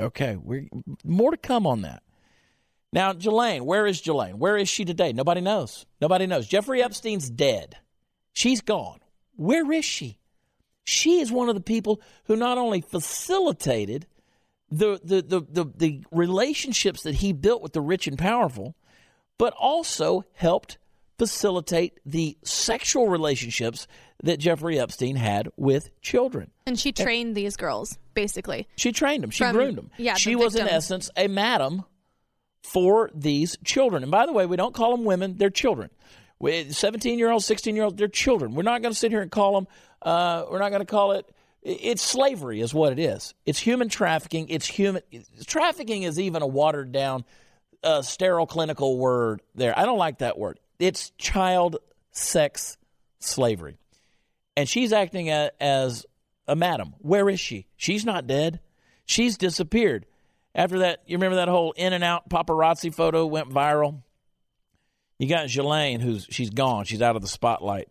Okay, 0.00 0.36
we're 0.36 0.68
more 1.04 1.30
to 1.30 1.36
come 1.36 1.66
on 1.66 1.82
that. 1.82 2.02
Now, 2.92 3.12
Ghislaine, 3.12 3.64
where 3.64 3.86
is 3.86 4.00
Ghislaine? 4.00 4.38
Where 4.38 4.56
is 4.56 4.68
she 4.68 4.84
today? 4.84 5.12
Nobody 5.12 5.40
knows. 5.40 5.84
Nobody 6.00 6.26
knows. 6.26 6.46
Jeffrey 6.46 6.82
Epstein's 6.82 7.28
dead. 7.28 7.76
She's 8.32 8.60
gone. 8.60 9.00
Where 9.36 9.70
is 9.72 9.84
she? 9.84 10.18
She 10.84 11.20
is 11.20 11.32
one 11.32 11.48
of 11.48 11.54
the 11.54 11.60
people 11.60 12.00
who 12.26 12.36
not 12.36 12.58
only 12.58 12.80
facilitated 12.80 14.06
the, 14.70 15.00
the, 15.02 15.22
the, 15.22 15.40
the, 15.40 15.72
the 15.76 16.04
relationships 16.12 17.02
that 17.02 17.16
he 17.16 17.32
built 17.32 17.62
with 17.62 17.72
the 17.72 17.80
rich 17.80 18.06
and 18.06 18.18
powerful, 18.18 18.76
but 19.38 19.54
also 19.58 20.24
helped 20.34 20.78
facilitate 21.18 22.00
the 22.04 22.36
sexual 22.44 23.08
relationships 23.08 23.86
that 24.22 24.38
Jeffrey 24.38 24.78
Epstein 24.78 25.16
had 25.16 25.48
with 25.56 25.90
children. 26.00 26.50
And 26.66 26.78
she 26.78 26.92
trained 26.92 27.34
these 27.34 27.56
girls, 27.56 27.98
basically. 28.14 28.66
She 28.76 28.92
trained 28.92 29.22
them. 29.22 29.30
She 29.30 29.44
From- 29.44 29.54
groomed 29.54 29.76
them. 29.76 29.90
yeah, 29.98 30.14
the 30.14 30.20
she 30.20 30.34
was 30.36 30.54
in 30.54 30.66
essence 30.68 31.10
a 31.16 31.28
madam 31.28 31.84
for 32.62 33.10
these 33.14 33.58
children. 33.64 34.02
And 34.02 34.10
by 34.10 34.26
the 34.26 34.32
way, 34.32 34.46
we 34.46 34.56
don't 34.56 34.74
call 34.74 34.96
them 34.96 35.04
women; 35.04 35.36
they're 35.36 35.50
children. 35.50 35.90
Seventeen-year-olds, 36.70 37.44
sixteen-year-olds, 37.44 37.96
they're 37.96 38.08
children. 38.08 38.54
We're 38.54 38.62
not 38.62 38.82
going 38.82 38.92
to 38.92 38.98
sit 38.98 39.10
here 39.10 39.20
and 39.22 39.30
call 39.30 39.54
them. 39.54 39.66
Uh, 40.02 40.44
we're 40.50 40.58
not 40.58 40.70
going 40.70 40.80
to 40.80 40.86
call 40.86 41.12
it. 41.12 41.26
It's 41.62 42.02
slavery, 42.02 42.60
is 42.60 42.74
what 42.74 42.92
it 42.92 42.98
is. 42.98 43.32
It's 43.46 43.58
human 43.58 43.88
trafficking. 43.88 44.48
It's 44.50 44.66
human 44.66 45.02
trafficking 45.46 46.02
is 46.02 46.20
even 46.20 46.42
a 46.42 46.46
watered 46.46 46.92
down, 46.92 47.24
uh, 47.82 48.02
sterile 48.02 48.46
clinical 48.46 48.98
word. 48.98 49.40
There, 49.54 49.78
I 49.78 49.86
don't 49.86 49.96
like 49.98 50.18
that 50.18 50.38
word. 50.38 50.58
It's 50.78 51.10
child 51.18 51.76
sex 52.12 52.76
slavery 53.18 53.78
and 54.56 54.68
she's 54.68 54.92
acting 54.92 55.30
a, 55.30 55.50
as 55.60 56.06
a 56.46 56.56
madam. 56.56 56.94
Where 56.98 57.28
is 57.28 57.40
she? 57.40 57.66
She's 57.76 58.04
not 58.04 58.26
dead. 58.26 58.60
She's 59.06 59.36
disappeared. 59.36 60.06
After 60.54 60.80
that, 60.80 61.02
you 61.06 61.16
remember 61.16 61.36
that 61.36 61.48
whole 61.48 61.72
in 61.72 61.92
and 61.92 62.04
out 62.04 62.28
paparazzi 62.28 62.94
photo 62.94 63.26
went 63.26 63.50
viral. 63.50 64.02
You 65.18 65.28
got 65.28 65.48
Ghislaine, 65.48 66.00
who's 66.00 66.26
she's 66.30 66.50
gone. 66.50 66.84
She's 66.84 67.02
out 67.02 67.16
of 67.16 67.22
the 67.22 67.28
spotlight. 67.28 67.88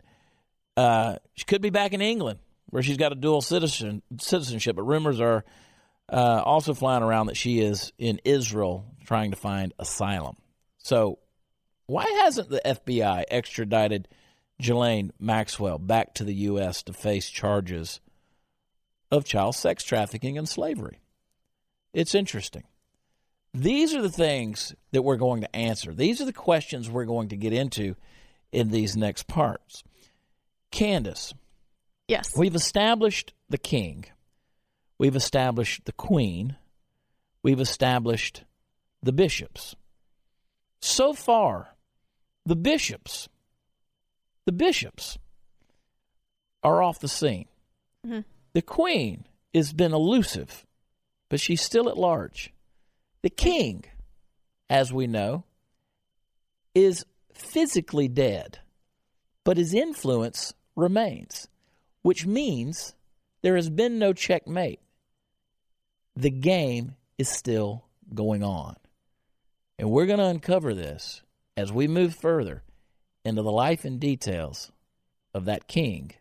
Uh, 0.75 1.17
she 1.33 1.45
could 1.45 1.61
be 1.61 1.69
back 1.69 1.93
in 1.93 2.01
England, 2.01 2.39
where 2.67 2.81
she's 2.81 2.97
got 2.97 3.11
a 3.11 3.15
dual 3.15 3.41
citizen 3.41 4.01
citizenship. 4.19 4.75
But 4.75 4.83
rumors 4.83 5.19
are 5.19 5.43
uh, 6.09 6.41
also 6.43 6.73
flying 6.73 7.03
around 7.03 7.27
that 7.27 7.37
she 7.37 7.59
is 7.59 7.91
in 7.97 8.19
Israel 8.23 8.85
trying 9.05 9.31
to 9.31 9.37
find 9.37 9.73
asylum. 9.77 10.35
So, 10.77 11.19
why 11.85 12.05
hasn't 12.23 12.49
the 12.49 12.61
FBI 12.65 13.23
extradited 13.29 14.07
Ghislaine 14.61 15.11
Maxwell 15.19 15.77
back 15.77 16.13
to 16.15 16.23
the 16.23 16.33
U.S. 16.33 16.83
to 16.83 16.93
face 16.93 17.29
charges 17.29 17.99
of 19.11 19.25
child 19.25 19.55
sex 19.55 19.83
trafficking 19.83 20.37
and 20.37 20.47
slavery? 20.47 20.99
It's 21.93 22.15
interesting. 22.15 22.63
These 23.53 23.93
are 23.93 24.01
the 24.01 24.09
things 24.09 24.73
that 24.91 25.03
we're 25.03 25.17
going 25.17 25.41
to 25.41 25.55
answer. 25.55 25.93
These 25.93 26.21
are 26.21 26.25
the 26.25 26.33
questions 26.33 26.89
we're 26.89 27.05
going 27.05 27.29
to 27.29 27.37
get 27.37 27.53
into 27.53 27.95
in 28.51 28.69
these 28.69 28.97
next 28.97 29.27
parts. 29.27 29.83
Candace, 30.71 31.33
Yes. 32.07 32.35
We've 32.37 32.55
established 32.55 33.33
the 33.49 33.57
king. 33.57 34.05
We've 34.97 35.15
established 35.15 35.85
the 35.85 35.93
queen. 35.93 36.57
We've 37.41 37.59
established 37.59 38.43
the 39.01 39.13
bishops. 39.13 39.75
So 40.81 41.13
far, 41.13 41.72
the 42.45 42.55
bishops, 42.55 43.29
the 44.45 44.51
bishops 44.51 45.17
are 46.63 46.81
off 46.81 46.99
the 46.99 47.07
scene. 47.07 47.47
Mm-hmm. 48.05 48.21
The 48.53 48.61
queen 48.61 49.25
has 49.53 49.73
been 49.73 49.93
elusive, 49.93 50.65
but 51.29 51.39
she's 51.39 51.61
still 51.61 51.89
at 51.89 51.97
large. 51.97 52.53
The 53.21 53.29
king, 53.29 53.85
as 54.69 54.91
we 54.93 55.07
know, 55.07 55.45
is 56.75 57.05
physically 57.33 58.07
dead, 58.07 58.59
but 59.43 59.57
his 59.57 59.73
influence 59.73 60.53
remains 60.75 61.47
which 62.03 62.25
means 62.25 62.93
there 63.41 63.55
has 63.55 63.69
been 63.69 63.97
no 63.97 64.13
checkmate. 64.13 64.79
The 66.15 66.29
game 66.29 66.95
is 67.17 67.29
still 67.29 67.85
going 68.13 68.43
on. 68.43 68.75
And 69.79 69.89
we're 69.89 70.05
going 70.05 70.19
to 70.19 70.25
uncover 70.25 70.75
this 70.75 71.23
as 71.55 71.71
we 71.71 71.87
move 71.87 72.15
further 72.15 72.63
into 73.23 73.41
the 73.41 73.51
life 73.51 73.85
and 73.85 73.99
details 73.99 74.71
of 75.33 75.45
that 75.45 75.67
king, 75.67 76.11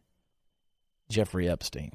Jeffrey 1.08 1.48
Epstein. 1.48 1.92